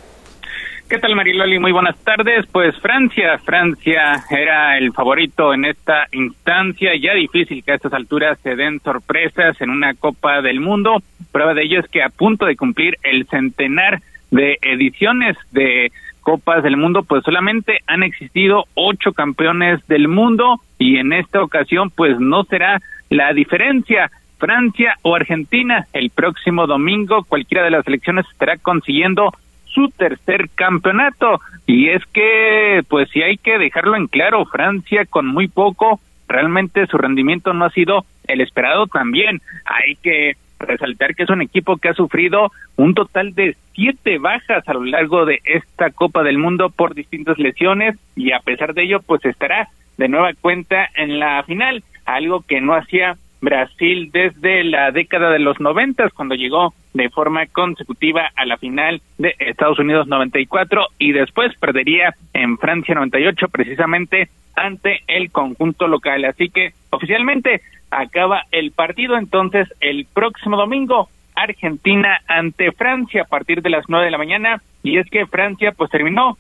¿Qué 0.89 0.99
tal, 0.99 1.17
Mariloli? 1.17 1.59
Muy 1.59 1.73
buenas 1.73 1.97
tardes. 2.05 2.45
Pues 2.53 2.79
Francia, 2.81 3.39
Francia 3.39 4.23
era 4.29 4.77
el 4.77 4.93
favorito 4.93 5.55
en 5.55 5.65
esta 5.65 6.07
instancia. 6.13 6.93
Ya 7.01 7.15
difícil 7.15 7.65
que 7.65 7.73
a 7.73 7.77
estas 7.77 7.95
alturas 7.95 8.39
se 8.43 8.57
den 8.57 8.79
sorpresas 8.81 9.59
en 9.63 9.71
una 9.71 9.95
Copa 9.95 10.43
del 10.43 10.61
Mundo. 10.61 10.99
Prueba 11.33 11.55
de 11.55 11.63
ello 11.63 11.81
es 11.81 11.89
que 11.89 12.03
a 12.03 12.11
punto 12.11 12.45
de 12.45 12.57
cumplir 12.57 12.99
el 13.03 13.27
centenar 13.27 14.03
de 14.31 14.59
ediciones 14.61 15.39
de 15.51 15.91
Copas 16.21 16.63
del 16.63 16.77
Mundo, 16.77 17.03
pues 17.03 17.25
solamente 17.25 17.79
han 17.87 18.03
existido 18.03 18.65
ocho 18.75 19.13
campeones 19.13 19.87
del 19.89 20.09
mundo 20.09 20.61
y 20.79 20.99
en 20.99 21.13
esta 21.13 21.43
ocasión 21.43 21.91
pues 21.91 22.21
no 22.21 22.45
será 22.45 22.81
la 23.09 23.33
diferencia. 23.33 24.11
Francia 24.43 24.97
o 25.03 25.15
Argentina, 25.15 25.87
el 25.93 26.11
próximo 26.11 26.67
domingo 26.67 27.23
cualquiera 27.23 27.63
de 27.63 27.71
las 27.71 27.87
elecciones 27.87 28.27
estará 28.33 28.57
consiguiendo 28.57 29.31
su 29.67 29.89
tercer 29.91 30.49
campeonato 30.57 31.41
y 31.65 31.91
es 31.91 32.05
que 32.07 32.83
pues 32.89 33.09
si 33.11 33.23
hay 33.23 33.37
que 33.37 33.57
dejarlo 33.57 33.95
en 33.95 34.09
claro, 34.09 34.45
Francia 34.47 35.07
con 35.07 35.27
muy 35.27 35.47
poco 35.47 36.01
realmente 36.27 36.89
su 36.89 36.99
rendimiento 36.99 37.53
no 37.53 37.67
ha 37.67 37.71
sido 37.71 38.05
el 38.27 38.41
esperado 38.41 38.89
también. 38.89 39.41
Hay 39.65 39.95
que 39.95 40.33
resaltar 40.59 41.15
que 41.15 41.23
es 41.23 41.31
un 41.31 41.43
equipo 41.43 41.77
que 41.77 41.91
ha 41.91 41.95
sufrido 41.95 42.51
un 42.75 42.95
total 42.95 43.35
de 43.35 43.57
siete 43.75 44.19
bajas 44.19 44.69
a 44.69 44.75
lo 44.75 44.85
largo 44.85 45.25
de 45.25 45.39
esta 45.45 45.91
Copa 45.91 46.25
del 46.25 46.39
Mundo 46.39 46.69
por 46.69 46.97
distintas 46.97 47.39
lesiones 47.39 47.97
y 48.17 48.33
a 48.33 48.41
pesar 48.41 48.75
de 48.75 48.83
ello 48.83 48.99
pues 49.07 49.25
estará 49.25 49.69
de 49.99 50.09
nueva 50.09 50.33
cuenta 50.35 50.89
en 50.97 51.21
la 51.21 51.45
final, 51.45 51.85
algo 52.07 52.41
que 52.41 52.61
no 52.61 52.75
hacía 52.75 53.15
Brasil 53.43 54.11
desde 54.13 54.63
la 54.63 54.93
década 54.93 55.31
de 55.31 55.41
los 55.41 55.61
noventas 55.61 56.13
cuando 56.13 56.37
llegó 56.37 56.73
de 56.95 57.11
forma 57.11 57.45
consecutiva 57.47 58.31
a 58.37 58.47
la 58.47 58.57
final 58.57 59.03
de 59.19 59.35
Estados 59.41 59.81
Unidos 59.81 60.07
94 60.07 60.87
y 60.99 61.13
después 61.13 61.53
perdería 61.59 62.15
en 62.33 62.57
Francia 62.57 62.95
98 62.95 63.49
precisamente 63.49 64.29
ante 64.55 65.01
el 65.09 65.33
conjunto 65.33 65.89
local. 65.89 66.25
Así 66.25 66.51
que 66.51 66.73
oficialmente 66.91 67.63
acaba 67.91 68.45
el 68.53 68.71
partido 68.71 69.19
entonces 69.19 69.69
el 69.81 70.07
próximo 70.07 70.57
domingo 70.57 71.09
Argentina 71.35 72.21
ante 72.29 72.71
Francia 72.71 73.23
a 73.23 73.29
partir 73.29 73.61
de 73.61 73.71
las 73.71 73.87
nueve 73.89 74.05
de 74.05 74.13
la 74.13 74.19
mañana 74.19 74.63
y 74.85 74.99
es 74.99 75.11
que 75.11 75.27
Francia 75.27 75.73
pues 75.73 75.91
terminó 75.91 76.39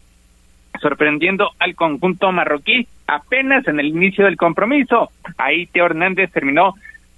sorprendiendo 0.81 1.51
al 1.59 1.75
conjunto 1.75 2.31
marroquí 2.31 2.87
apenas 3.07 3.67
en 3.67 3.81
el 3.81 3.87
inicio 3.87 4.25
del 4.25 4.37
compromiso. 4.37 5.11
Ahí 5.37 5.67
Teo 5.67 5.87
Hernández 5.87 6.31
terminó 6.33 6.75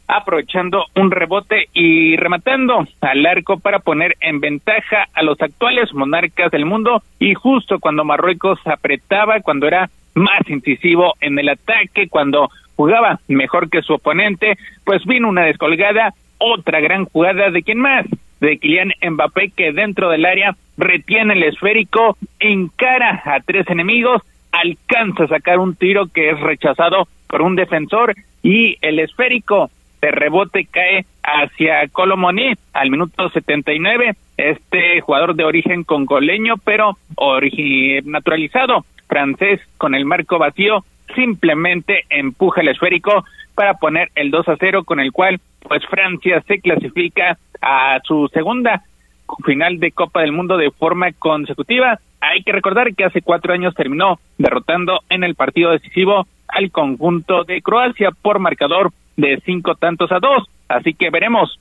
aprovechando 0.07 0.85
un 0.97 1.11
rebote 1.11 1.69
y 1.73 2.17
rematando 2.17 2.87
al 3.01 3.27
arco 3.27 3.59
para 3.59 3.79
poner 3.79 4.17
en 4.21 4.41
ventaja 4.41 5.09
a 5.15 5.23
los 5.23 5.41
actuales 5.41 5.93
monarcas 5.95 6.51
del 6.51 6.67
mundo 6.67 7.03
y 7.19 7.35
justo 7.35 7.79
cuando 7.79 8.05
Marruecos 8.05 8.59
apretaba, 8.67 9.41
cuando 9.41 9.67
era 9.67 9.89
más 10.15 10.49
incisivo 10.49 11.15
en 11.21 11.39
el 11.39 11.49
ataque, 11.49 12.09
cuando 12.09 12.51
jugaba 12.77 13.19
mejor 13.29 13.71
que 13.71 13.83
su 13.83 13.95
oponente, 13.95 14.57
pues 14.85 15.05
vino 15.05 15.29
una 15.29 15.43
descolgada, 15.43 16.13
otra 16.39 16.81
gran 16.81 17.05
jugada 17.07 17.51
de 17.51 17.63
quién 17.63 17.79
más, 17.79 18.07
de 18.41 18.59
Kylian 18.59 18.93
Mbappé 19.11 19.51
que 19.57 19.73
dentro 19.73 20.11
del 20.11 20.25
área 20.25 20.55
retiene 20.77 21.35
el 21.35 21.45
esférico, 21.45 22.17
encara 22.41 23.23
a 23.25 23.41
tres 23.41 23.69
enemigos, 23.71 24.23
alcanza 24.53 25.25
a 25.25 25.29
sacar 25.29 25.59
un 25.59 25.75
tiro 25.75 26.07
que 26.07 26.31
es 26.31 26.41
rechazado 26.41 27.09
por 27.27 27.43
un 27.43 27.57
defensor 27.57 28.15
y 28.43 28.77
el 28.83 28.99
esférico 28.99 29.71
de 30.05 30.11
rebote 30.11 30.67
cae 30.71 31.07
hacia 31.23 31.89
Colomoni 31.89 32.53
al 32.75 32.91
minuto 32.91 33.31
79. 33.31 34.15
Este 34.37 35.01
jugador 35.01 35.35
de 35.35 35.45
origen 35.45 35.83
congoleño, 35.85 36.57
pero 36.63 36.99
naturalizado 38.05 38.85
francés 39.09 39.61
con 39.79 39.95
el 39.95 40.05
marco 40.05 40.39
vacío, 40.39 40.85
simplemente 41.15 42.05
empuja 42.11 42.61
el 42.61 42.69
esférico 42.69 43.25
para 43.55 43.75
poner 43.75 44.11
el 44.15 44.31
2 44.31 44.49
a 44.49 44.57
0 44.59 44.85
con 44.85 45.01
el 45.01 45.11
cual 45.13 45.41
pues 45.61 45.83
Francia 45.87 46.43
se 46.47 46.59
clasifica 46.59 47.39
a 47.63 47.99
su 48.05 48.29
segunda 48.29 48.83
final 49.47 49.79
de 49.79 49.93
Copa 49.93 50.21
del 50.21 50.33
Mundo 50.33 50.59
de 50.59 50.71
forma 50.71 51.13
consecutiva. 51.13 51.99
Hay 52.21 52.43
que 52.43 52.53
recordar 52.53 52.95
que 52.95 53.05
hace 53.05 53.23
cuatro 53.23 53.55
años 53.55 53.75
terminó 53.75 54.19
derrotando 54.37 55.01
en 55.09 55.25
el 55.25 55.35
partido 55.35 55.71
decisivo 55.71 56.27
al 56.49 56.71
conjunto 56.71 57.45
de 57.45 57.63
Croacia 57.63 58.11
por 58.11 58.39
marcador 58.39 58.91
de 59.17 59.41
cinco 59.45 59.75
tantos 59.75 60.11
a 60.13 60.19
dos. 60.19 60.49
Así 60.69 60.95
que 60.95 61.11
veremos, 61.11 61.59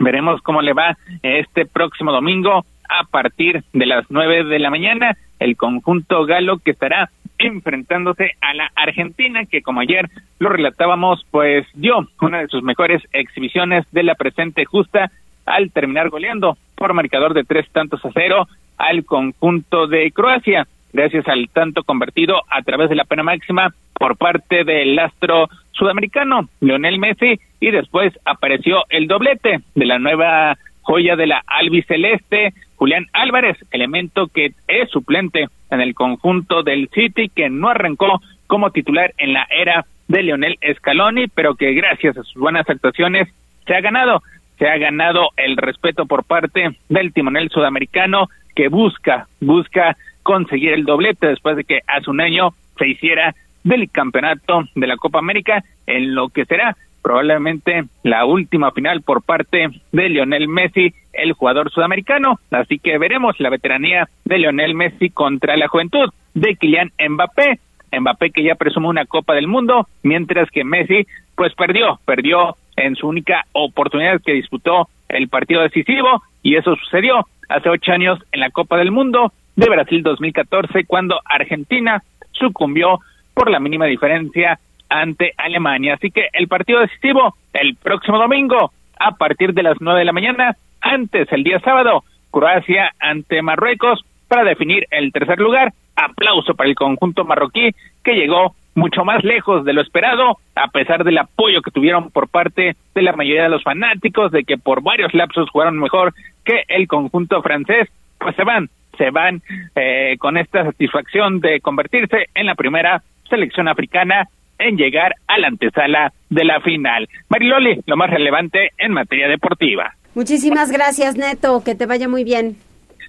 veremos 0.00 0.40
cómo 0.42 0.62
le 0.62 0.72
va 0.72 0.96
este 1.22 1.66
próximo 1.66 2.12
domingo 2.12 2.64
a 2.88 3.04
partir 3.04 3.62
de 3.72 3.86
las 3.86 4.06
nueve 4.10 4.44
de 4.44 4.58
la 4.58 4.70
mañana. 4.70 5.16
El 5.38 5.56
conjunto 5.56 6.24
galo 6.24 6.58
que 6.58 6.72
estará 6.72 7.10
enfrentándose 7.38 8.32
a 8.40 8.54
la 8.54 8.70
Argentina, 8.74 9.44
que 9.46 9.62
como 9.62 9.80
ayer 9.80 10.08
lo 10.40 10.48
relatábamos, 10.48 11.24
pues 11.30 11.66
dio 11.74 12.08
una 12.20 12.40
de 12.40 12.48
sus 12.48 12.62
mejores 12.62 13.02
exhibiciones 13.12 13.86
de 13.92 14.02
la 14.02 14.14
presente 14.14 14.64
justa 14.64 15.10
al 15.46 15.70
terminar 15.70 16.10
goleando 16.10 16.58
por 16.74 16.94
marcador 16.94 17.34
de 17.34 17.44
tres 17.44 17.68
tantos 17.70 18.04
a 18.04 18.10
cero 18.12 18.48
al 18.76 19.04
conjunto 19.04 19.86
de 19.86 20.10
Croacia. 20.12 20.66
gracias 20.92 21.28
al 21.28 21.48
tanto 21.52 21.82
convertido 21.84 22.42
a 22.50 22.62
través 22.62 22.88
de 22.88 22.96
la 22.96 23.04
pena 23.04 23.22
máxima 23.22 23.72
por 23.94 24.16
parte 24.16 24.64
del 24.64 24.98
astro 24.98 25.48
sudamericano, 25.78 26.48
Lionel 26.60 26.98
Messi, 26.98 27.40
y 27.60 27.70
después 27.70 28.12
apareció 28.24 28.84
el 28.90 29.06
doblete 29.06 29.60
de 29.74 29.86
la 29.86 29.98
nueva 29.98 30.56
joya 30.82 31.16
de 31.16 31.26
la 31.26 31.42
albiceleste, 31.46 32.52
Julián 32.76 33.06
Álvarez, 33.12 33.56
elemento 33.72 34.28
que 34.28 34.52
es 34.66 34.90
suplente 34.90 35.48
en 35.70 35.80
el 35.80 35.94
conjunto 35.94 36.62
del 36.62 36.88
City, 36.88 37.28
que 37.28 37.50
no 37.50 37.68
arrancó 37.68 38.20
como 38.46 38.70
titular 38.70 39.12
en 39.18 39.32
la 39.32 39.46
era 39.50 39.84
de 40.08 40.22
Lionel 40.22 40.58
Scaloni, 40.76 41.26
pero 41.28 41.54
que 41.54 41.74
gracias 41.74 42.16
a 42.16 42.22
sus 42.22 42.40
buenas 42.40 42.68
actuaciones 42.68 43.28
se 43.66 43.74
ha 43.74 43.80
ganado, 43.80 44.22
se 44.58 44.66
ha 44.66 44.78
ganado 44.78 45.28
el 45.36 45.56
respeto 45.56 46.06
por 46.06 46.24
parte 46.24 46.70
del 46.88 47.12
timonel 47.12 47.50
sudamericano 47.50 48.28
que 48.56 48.68
busca, 48.68 49.28
busca 49.40 49.96
conseguir 50.22 50.72
el 50.72 50.84
doblete 50.84 51.26
después 51.26 51.56
de 51.56 51.64
que 51.64 51.80
hace 51.86 52.10
un 52.10 52.20
año 52.20 52.50
se 52.78 52.88
hiciera 52.88 53.34
del 53.68 53.90
campeonato 53.90 54.64
de 54.74 54.86
la 54.86 54.96
Copa 54.96 55.18
América 55.18 55.62
en 55.86 56.14
lo 56.14 56.30
que 56.30 56.44
será 56.46 56.76
probablemente 57.02 57.84
la 58.02 58.24
última 58.24 58.70
final 58.72 59.02
por 59.02 59.22
parte 59.22 59.68
de 59.92 60.08
Lionel 60.08 60.48
Messi, 60.48 60.92
el 61.12 61.32
jugador 61.32 61.70
sudamericano. 61.70 62.40
Así 62.50 62.78
que 62.78 62.98
veremos 62.98 63.38
la 63.40 63.50
veteranía 63.50 64.08
de 64.24 64.38
Lionel 64.38 64.74
Messi 64.74 65.10
contra 65.10 65.56
la 65.56 65.68
juventud 65.68 66.10
de 66.34 66.56
Kylian 66.56 66.90
Mbappé. 67.08 67.60
Mbappé 67.98 68.30
que 68.30 68.42
ya 68.42 68.56
presume 68.56 68.88
una 68.88 69.06
Copa 69.06 69.34
del 69.34 69.46
Mundo, 69.46 69.86
mientras 70.02 70.50
que 70.50 70.64
Messi 70.64 71.06
pues 71.36 71.54
perdió, 71.54 72.00
perdió 72.04 72.56
en 72.76 72.96
su 72.96 73.06
única 73.06 73.44
oportunidad 73.52 74.20
que 74.24 74.32
disputó 74.32 74.88
el 75.08 75.28
partido 75.28 75.62
decisivo 75.62 76.22
y 76.42 76.56
eso 76.56 76.74
sucedió 76.76 77.26
hace 77.48 77.68
ocho 77.68 77.92
años 77.92 78.18
en 78.32 78.40
la 78.40 78.50
Copa 78.50 78.76
del 78.76 78.90
Mundo 78.90 79.32
de 79.56 79.68
Brasil 79.68 80.02
2014 80.02 80.84
cuando 80.84 81.20
Argentina 81.24 82.02
sucumbió 82.32 83.00
por 83.38 83.50
la 83.52 83.60
mínima 83.60 83.86
diferencia 83.86 84.58
ante 84.88 85.32
Alemania. 85.36 85.94
Así 85.94 86.10
que 86.10 86.26
el 86.32 86.48
partido 86.48 86.80
decisivo 86.80 87.36
el 87.52 87.76
próximo 87.76 88.18
domingo 88.18 88.72
a 88.98 89.12
partir 89.12 89.54
de 89.54 89.62
las 89.62 89.76
nueve 89.78 90.00
de 90.00 90.06
la 90.06 90.12
mañana, 90.12 90.56
antes 90.80 91.30
el 91.30 91.44
día 91.44 91.60
sábado, 91.60 92.02
Croacia 92.32 92.90
ante 92.98 93.40
Marruecos 93.40 94.04
para 94.26 94.42
definir 94.42 94.86
el 94.90 95.12
tercer 95.12 95.38
lugar. 95.38 95.72
Aplauso 95.94 96.54
para 96.54 96.68
el 96.68 96.74
conjunto 96.74 97.24
marroquí 97.24 97.70
que 98.02 98.14
llegó 98.14 98.56
mucho 98.74 99.04
más 99.04 99.22
lejos 99.22 99.64
de 99.64 99.72
lo 99.72 99.82
esperado, 99.82 100.38
a 100.56 100.66
pesar 100.68 101.04
del 101.04 101.18
apoyo 101.18 101.62
que 101.62 101.70
tuvieron 101.70 102.10
por 102.10 102.28
parte 102.28 102.74
de 102.92 103.02
la 103.02 103.12
mayoría 103.12 103.44
de 103.44 103.50
los 103.50 103.62
fanáticos, 103.62 104.32
de 104.32 104.42
que 104.42 104.58
por 104.58 104.82
varios 104.82 105.14
lapsos 105.14 105.48
jugaron 105.50 105.78
mejor 105.78 106.12
que 106.44 106.64
el 106.66 106.88
conjunto 106.88 107.40
francés, 107.40 107.88
pues 108.18 108.34
se 108.34 108.42
van, 108.42 108.68
se 108.96 109.10
van 109.10 109.42
eh, 109.76 110.16
con 110.18 110.36
esta 110.36 110.64
satisfacción 110.64 111.38
de 111.38 111.60
convertirse 111.60 112.26
en 112.34 112.46
la 112.46 112.56
primera 112.56 113.00
selección 113.28 113.68
africana 113.68 114.28
en 114.58 114.76
llegar 114.76 115.14
a 115.26 115.38
la 115.38 115.48
antesala 115.48 116.12
de 116.30 116.44
la 116.44 116.60
final. 116.60 117.08
Mariloli, 117.28 117.80
lo 117.86 117.96
más 117.96 118.10
relevante 118.10 118.70
en 118.78 118.92
materia 118.92 119.28
deportiva. 119.28 119.94
Muchísimas 120.14 120.70
gracias, 120.70 121.16
Neto. 121.16 121.62
Que 121.64 121.74
te 121.74 121.86
vaya 121.86 122.08
muy 122.08 122.24
bien. 122.24 122.56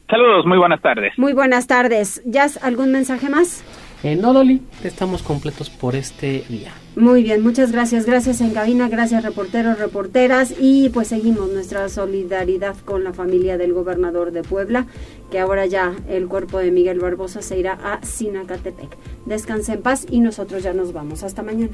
Saludos, 0.09 0.45
muy 0.45 0.57
buenas 0.57 0.82
tardes. 0.82 1.17
Muy 1.17 1.34
buenas 1.34 1.67
tardes. 1.67 2.22
¿Jazz, 2.26 2.63
algún 2.63 2.91
mensaje 2.91 3.30
más? 3.30 3.63
Eh, 4.02 4.16
no, 4.16 4.32
Loli, 4.32 4.62
estamos 4.84 5.22
completos 5.24 5.70
por 5.70 5.95
este 5.95 6.45
día. 6.47 6.72
Muy 6.95 7.22
bien, 7.24 7.41
muchas 7.41 7.72
gracias. 7.72 8.06
Gracias 8.06 8.39
en 8.39 8.52
cabina, 8.52 8.88
gracias 8.88 9.24
reporteros, 9.24 9.78
reporteras 9.78 10.54
y 10.58 10.89
pues 10.89 11.10
seguimos 11.10 11.50
nuestra 11.50 11.89
solidaridad 11.89 12.78
con 12.86 13.04
la 13.04 13.14
familia 13.14 13.58
del 13.58 13.74
gobernador 13.74 14.32
de 14.32 14.43
Puebla, 14.43 14.86
que 15.32 15.39
ahora 15.39 15.66
ya 15.66 15.93
el 16.08 16.28
cuerpo 16.28 16.60
de 16.60 16.72
Miguel 16.72 17.00
Barbosa 17.00 17.41
se 17.41 17.60
irá 17.60 17.74
a 17.74 18.06
Sinacatepec. 18.06 18.97
Descanse 19.26 19.74
en 19.74 19.82
paz 19.82 20.06
y 20.10 20.22
nosotros 20.22 20.64
ya 20.64 20.74
nos 20.74 20.93
vamos. 20.93 21.24
Hasta 21.24 21.43
mañana. 21.43 21.74